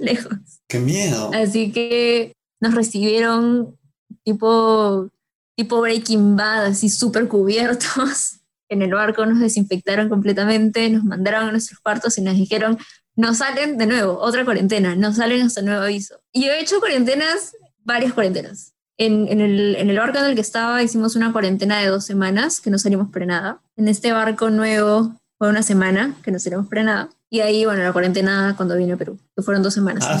lejos. 0.00 0.38
¡Qué 0.68 0.78
miedo! 0.78 1.30
Así 1.34 1.72
que 1.72 2.32
nos 2.60 2.74
recibieron 2.74 3.76
tipo, 4.24 5.08
tipo 5.56 5.80
Breaking 5.80 6.36
Bad, 6.36 6.66
así 6.66 6.88
súper 6.88 7.28
cubiertos. 7.28 8.38
En 8.68 8.80
el 8.80 8.94
barco 8.94 9.26
nos 9.26 9.38
desinfectaron 9.38 10.08
completamente, 10.08 10.88
nos 10.88 11.04
mandaron 11.04 11.46
a 11.46 11.50
nuestros 11.50 11.78
cuartos 11.80 12.16
y 12.16 12.22
nos 12.22 12.36
dijeron, 12.36 12.78
no 13.16 13.34
salen 13.34 13.76
de 13.76 13.84
nuevo, 13.84 14.18
otra 14.18 14.46
cuarentena, 14.46 14.96
no 14.96 15.12
salen 15.12 15.42
hasta 15.42 15.60
nuevo 15.60 15.82
aviso. 15.82 16.22
Y 16.32 16.46
yo 16.46 16.52
he 16.52 16.60
hecho 16.62 16.80
cuarentenas, 16.80 17.54
varias 17.84 18.14
cuarentenas. 18.14 18.72
En, 18.98 19.26
en 19.28 19.40
el, 19.40 19.76
en 19.76 19.90
el 19.90 19.98
barco 19.98 20.18
en 20.18 20.26
el 20.26 20.34
que 20.34 20.40
estaba 20.42 20.82
hicimos 20.82 21.16
una 21.16 21.32
cuarentena 21.32 21.80
de 21.80 21.88
dos 21.88 22.04
semanas, 22.04 22.60
que 22.60 22.70
no 22.70 22.78
salimos 22.78 23.10
para 23.10 23.26
nada. 23.26 23.62
En 23.76 23.88
este 23.88 24.12
barco 24.12 24.50
nuevo 24.50 25.14
fue 25.38 25.48
una 25.48 25.62
semana, 25.62 26.14
que 26.22 26.30
no 26.30 26.38
salimos 26.38 26.68
para 26.68 26.82
nada. 26.84 27.08
Y 27.30 27.40
ahí, 27.40 27.64
bueno, 27.64 27.82
la 27.82 27.92
cuarentena 27.92 28.54
cuando 28.56 28.76
vine 28.76 28.92
a 28.92 28.96
Perú, 28.96 29.18
que 29.34 29.42
fueron 29.42 29.62
dos 29.62 29.74
semanas. 29.74 30.04
Ah. 30.06 30.20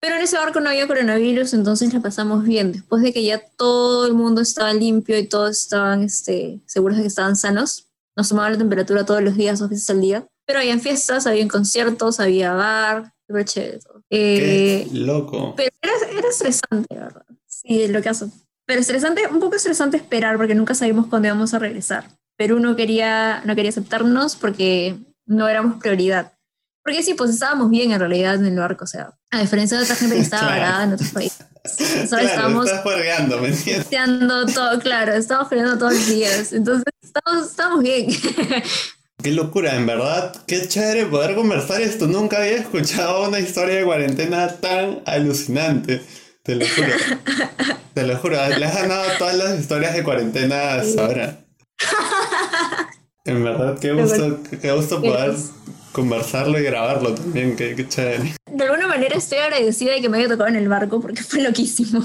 Pero 0.00 0.16
en 0.16 0.22
ese 0.22 0.36
barco 0.36 0.58
no 0.60 0.68
había 0.70 0.88
coronavirus, 0.88 1.52
entonces 1.54 1.92
la 1.94 2.00
pasamos 2.00 2.42
bien. 2.42 2.72
Después 2.72 3.02
de 3.02 3.12
que 3.12 3.22
ya 3.22 3.40
todo 3.56 4.06
el 4.06 4.14
mundo 4.14 4.40
estaba 4.40 4.72
limpio 4.74 5.16
y 5.18 5.28
todos 5.28 5.50
estaban 5.60 6.02
este, 6.02 6.60
seguros 6.66 6.96
de 6.96 7.04
que 7.04 7.08
estaban 7.08 7.36
sanos, 7.36 7.86
nos 8.16 8.28
tomaban 8.30 8.52
la 8.52 8.58
temperatura 8.58 9.04
todos 9.06 9.22
los 9.22 9.36
días, 9.36 9.60
dos 9.60 9.68
veces 9.70 9.88
al 9.90 10.00
día. 10.00 10.26
Pero 10.44 10.58
había 10.58 10.76
fiestas, 10.80 11.26
había 11.28 11.46
conciertos, 11.46 12.18
había 12.18 12.52
bar, 12.54 13.12
súper 13.28 13.44
chévere 13.44 13.78
todo. 13.78 14.02
¡Qué 14.10 14.82
Eh, 14.82 14.88
loco! 14.92 15.54
pero 15.56 15.70
era, 15.80 15.92
era 16.18 16.28
estresante, 16.28 16.94
la 16.96 17.04
verdad. 17.04 17.24
Sí, 17.62 17.88
lo 17.88 18.02
que 18.02 18.08
hace. 18.08 18.26
Pero 18.66 18.80
estresante, 18.80 19.26
un 19.30 19.40
poco 19.40 19.56
estresante 19.56 19.96
esperar 19.96 20.36
porque 20.36 20.54
nunca 20.54 20.74
sabíamos 20.74 21.06
cuándo 21.06 21.28
íbamos 21.28 21.52
a 21.54 21.58
regresar. 21.58 22.04
Perú 22.36 22.60
no 22.60 22.76
quería, 22.76 23.42
no 23.44 23.54
quería 23.54 23.70
aceptarnos 23.70 24.36
porque 24.36 24.96
no 25.26 25.48
éramos 25.48 25.76
prioridad. 25.80 26.32
Porque 26.84 27.02
sí, 27.02 27.14
pues 27.14 27.30
estábamos 27.30 27.70
bien 27.70 27.92
en 27.92 28.00
realidad 28.00 28.34
en 28.34 28.46
el 28.46 28.56
barco, 28.56 28.84
o 28.84 28.88
sea, 28.88 29.12
a 29.30 29.40
diferencia 29.40 29.76
de 29.78 29.84
otra 29.84 29.94
gente 29.94 30.16
que 30.16 30.22
estaba 30.22 30.42
Claro. 30.48 30.60
varada 30.60 30.84
en 30.84 30.92
otros 30.94 31.10
países. 31.10 31.46
Nosotros 31.64 32.08
Claro, 32.08 32.26
estábamos 32.26 32.66
estás 32.66 32.82
¿me 33.40 33.48
entiendes? 33.48 34.54
todo, 34.54 34.80
claro, 34.80 35.12
estábamos 35.12 35.48
creando 35.48 35.78
todos 35.78 35.94
los 35.94 36.06
días. 36.08 36.52
Entonces, 36.52 36.84
estábamos, 37.02 37.50
estábamos 37.50 37.82
bien. 37.84 38.06
Qué 39.22 39.30
locura, 39.30 39.76
en 39.76 39.86
verdad, 39.86 40.34
qué 40.48 40.66
chévere 40.66 41.06
poder 41.06 41.36
conversar 41.36 41.80
esto. 41.80 42.08
Nunca 42.08 42.38
había 42.38 42.56
escuchado 42.56 43.28
una 43.28 43.38
historia 43.38 43.76
de 43.76 43.84
cuarentena 43.84 44.48
tan 44.56 44.98
alucinante. 45.06 46.02
Te 46.42 46.56
lo 46.56 46.66
juro. 46.66 46.88
Te 47.94 48.02
lo 48.04 48.16
juro. 48.18 48.36
Le 48.58 48.64
has 48.64 48.74
ganado 48.74 49.04
todas 49.18 49.36
las 49.36 49.60
historias 49.60 49.94
de 49.94 50.02
cuarentena 50.02 50.74
hasta 50.74 51.04
ahora. 51.04 51.44
En 53.24 53.44
verdad, 53.44 53.78
qué 53.78 53.92
gusto, 53.92 54.40
qué 54.60 54.72
gusto 54.72 55.00
poder 55.00 55.34
conversarlo 55.92 56.58
y 56.58 56.64
grabarlo 56.64 57.14
también. 57.14 57.54
Qué, 57.54 57.76
qué 57.76 57.88
chévere. 57.88 58.34
De 58.50 58.64
alguna 58.64 58.88
manera 58.88 59.16
estoy 59.16 59.38
agradecida 59.38 59.92
de 59.92 60.00
que 60.00 60.08
me 60.08 60.18
haya 60.18 60.28
tocado 60.28 60.48
en 60.48 60.56
el 60.56 60.68
barco 60.68 61.00
porque 61.00 61.22
fue 61.22 61.42
loquísimo. 61.42 62.02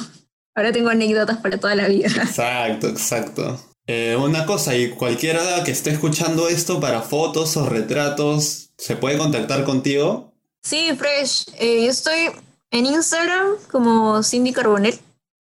Ahora 0.56 0.72
tengo 0.72 0.90
anécdotas 0.90 1.38
para 1.38 1.60
toda 1.60 1.76
la 1.76 1.88
vida. 1.88 2.08
Exacto, 2.08 2.88
exacto. 2.90 3.60
Eh, 3.88 4.16
una 4.20 4.46
cosa, 4.46 4.76
y 4.76 4.90
cualquiera 4.90 5.64
que 5.64 5.72
esté 5.72 5.92
escuchando 5.92 6.50
esto 6.50 6.80
para 6.80 7.02
fotos 7.02 7.56
o 7.58 7.68
retratos, 7.68 8.72
¿se 8.78 8.96
puede 8.96 9.18
contactar 9.18 9.64
contigo? 9.64 10.34
Sí, 10.62 10.92
Fresh. 10.98 11.46
eh, 11.58 11.86
yo 11.86 11.92
estoy 11.92 12.30
en 12.72 12.86
Instagram 12.86 13.56
como 13.72 14.24
Cindy 14.24 14.54
Carbonell, 14.54 15.00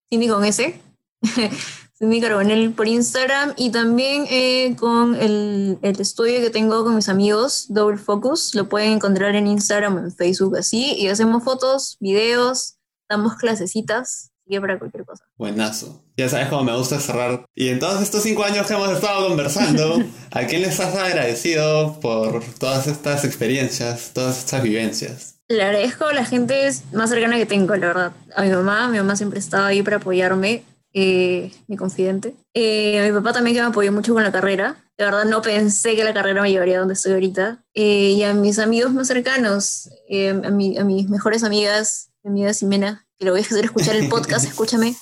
Cindy 0.09 0.27
con 0.27 0.45
S. 0.45 0.81
Cindy 1.97 2.21
Carbonell 2.21 2.73
por 2.73 2.87
Instagram 2.87 3.53
y 3.57 3.71
también 3.71 4.25
eh, 4.29 4.75
con 4.77 5.15
el, 5.15 5.79
el 5.81 5.99
estudio 5.99 6.39
que 6.41 6.51
tengo 6.51 6.83
con 6.83 6.95
mis 6.95 7.09
amigos, 7.09 7.65
Double 7.69 7.97
Focus. 7.97 8.53
Lo 8.53 8.69
pueden 8.69 8.93
encontrar 8.93 9.35
en 9.35 9.47
Instagram 9.47 9.95
o 9.95 9.99
en 9.99 10.11
Facebook 10.11 10.57
así. 10.57 10.93
Y 10.93 11.07
hacemos 11.07 11.43
fotos, 11.43 11.97
videos, 11.99 12.77
damos 13.09 13.35
clasecitas, 13.35 14.31
que 14.47 14.61
para 14.61 14.79
cualquier 14.79 15.05
cosa. 15.05 15.25
Buenazo. 15.37 16.03
Ya 16.15 16.29
sabes 16.29 16.49
cómo 16.49 16.63
me 16.63 16.77
gusta 16.77 16.99
cerrar. 16.99 17.45
Y 17.55 17.69
en 17.69 17.79
todos 17.79 18.01
estos 18.01 18.23
cinco 18.23 18.43
años 18.43 18.67
que 18.67 18.73
hemos 18.73 18.91
estado 18.91 19.27
conversando, 19.27 19.99
¿a 20.31 20.45
quién 20.45 20.61
les 20.61 20.79
has 20.79 20.95
agradecido 20.95 21.99
por 21.99 22.43
todas 22.59 22.87
estas 22.87 23.25
experiencias, 23.25 24.11
todas 24.13 24.37
estas 24.39 24.63
vivencias? 24.63 25.36
Le 25.49 25.63
agradezco 25.63 26.05
a 26.05 26.13
la 26.13 26.25
gente 26.25 26.69
más 26.91 27.09
cercana 27.09 27.37
que 27.37 27.45
tengo, 27.45 27.75
la 27.75 27.87
verdad. 27.87 28.11
A 28.35 28.41
mi 28.43 28.49
mamá, 28.49 28.89
mi 28.89 28.97
mamá 28.97 29.15
siempre 29.15 29.39
estaba 29.39 29.67
ahí 29.67 29.81
para 29.81 29.97
apoyarme, 29.97 30.65
eh, 30.93 31.51
mi 31.67 31.77
confidente. 31.77 32.35
Eh, 32.53 32.99
a 32.99 33.05
mi 33.05 33.13
papá 33.13 33.31
también 33.31 33.55
que 33.55 33.61
me 33.61 33.67
apoyó 33.69 33.91
mucho 33.93 34.13
con 34.13 34.23
la 34.23 34.31
carrera. 34.31 34.75
De 34.97 35.05
verdad 35.05 35.23
no 35.25 35.41
pensé 35.41 35.95
que 35.95 36.03
la 36.03 36.13
carrera 36.13 36.41
me 36.41 36.51
llevaría 36.51 36.75
a 36.77 36.79
donde 36.79 36.95
estoy 36.95 37.13
ahorita. 37.13 37.63
Eh, 37.73 38.11
y 38.17 38.23
a 38.23 38.33
mis 38.33 38.59
amigos 38.59 38.91
más 38.93 39.07
cercanos, 39.07 39.89
eh, 40.09 40.29
a, 40.43 40.49
mi- 40.49 40.77
a 40.77 40.83
mis 40.83 41.07
mejores 41.09 41.43
amigas, 41.45 42.09
mi 42.23 42.31
amiga 42.31 42.53
Ximena, 42.53 43.05
que 43.17 43.25
lo 43.25 43.31
voy 43.31 43.39
a 43.41 43.43
hacer 43.45 43.63
escuchar 43.63 43.95
el 43.95 44.09
podcast, 44.09 44.45
escúchame. 44.49 44.95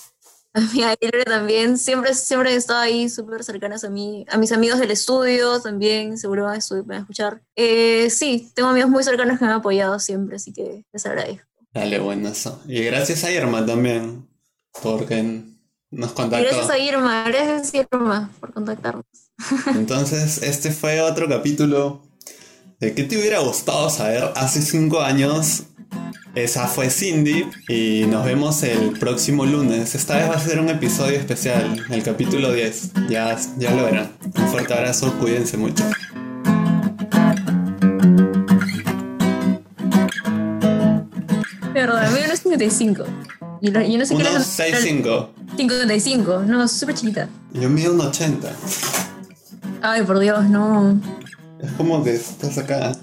A 0.56 0.60
mi 0.74 0.82
Aire 0.82 1.24
también, 1.24 1.76
siempre, 1.76 2.14
siempre 2.14 2.52
he 2.52 2.56
estado 2.56 2.80
ahí 2.80 3.10
súper 3.10 3.44
cercanas 3.44 3.84
a 3.84 3.90
mí. 3.90 4.24
A 4.30 4.38
mis 4.38 4.52
amigos 4.52 4.78
del 4.78 4.90
estudio 4.90 5.60
también, 5.60 6.16
seguro 6.16 6.44
van 6.44 6.58
a, 6.58 6.94
a 6.94 6.98
escuchar. 6.98 7.42
Eh, 7.54 8.08
sí, 8.08 8.50
tengo 8.54 8.70
amigos 8.70 8.90
muy 8.90 9.04
cercanos 9.04 9.38
que 9.38 9.44
me 9.44 9.50
han 9.50 9.58
apoyado 9.58 9.98
siempre, 9.98 10.36
así 10.36 10.54
que 10.54 10.84
les 10.92 11.04
agradezco. 11.04 11.46
Dale, 11.74 11.98
buenazo. 11.98 12.62
Y 12.66 12.82
gracias 12.84 13.22
a 13.24 13.30
Irma 13.30 13.66
también, 13.66 14.26
porque 14.82 15.42
nos 15.90 16.12
contactó. 16.12 16.48
gracias 16.48 16.70
a 16.70 16.78
Irma, 16.78 17.24
gracias 17.28 17.74
Irma 17.74 18.30
por 18.40 18.54
contactarnos. 18.54 19.04
Entonces, 19.74 20.42
este 20.42 20.70
fue 20.70 21.02
otro 21.02 21.28
capítulo 21.28 22.02
de 22.80 22.94
qué 22.94 23.04
te 23.04 23.18
hubiera 23.18 23.40
gustado 23.40 23.90
saber 23.90 24.32
hace 24.36 24.62
cinco 24.62 25.02
años. 25.02 25.64
Esa 26.36 26.66
fue 26.68 26.90
Cindy 26.90 27.46
y 27.66 28.04
nos 28.08 28.24
vemos 28.24 28.62
el 28.62 28.90
próximo 28.98 29.46
lunes. 29.46 29.94
Esta 29.94 30.16
vez 30.18 30.28
va 30.28 30.34
a 30.34 30.40
ser 30.40 30.60
un 30.60 30.68
episodio 30.68 31.18
especial, 31.18 31.82
el 31.90 32.02
capítulo 32.02 32.52
10. 32.52 32.92
Ya, 33.08 33.36
ya 33.58 33.70
lo 33.74 33.84
verán. 33.84 34.12
Un 34.36 34.48
fuerte 34.48 34.74
abrazo, 34.74 35.14
cuídense 35.18 35.56
mucho. 35.56 35.82
De 41.72 41.80
verdad, 41.82 42.10
me 42.10 42.24
unos 42.24 42.38
55. 42.40 43.04
Y 43.60 43.70
lo- 43.70 43.80
yo 43.82 43.98
no 43.98 44.04
sé 44.06 44.14
qué 44.16 44.22
Unos 44.22 44.58
era 44.60 44.78
6'5". 44.78 45.28
55, 45.56 46.42
no, 46.46 46.68
súper 46.68 46.94
chiquita. 46.94 47.28
Yo 47.52 47.68
mido 47.70 47.92
un 47.94 48.00
80. 48.00 48.50
Ay, 49.82 50.02
por 50.02 50.18
Dios, 50.18 50.44
no. 50.48 51.00
Es 51.60 51.70
como 51.72 52.02
que 52.04 52.14
estás 52.14 52.58
acá. 52.58 52.92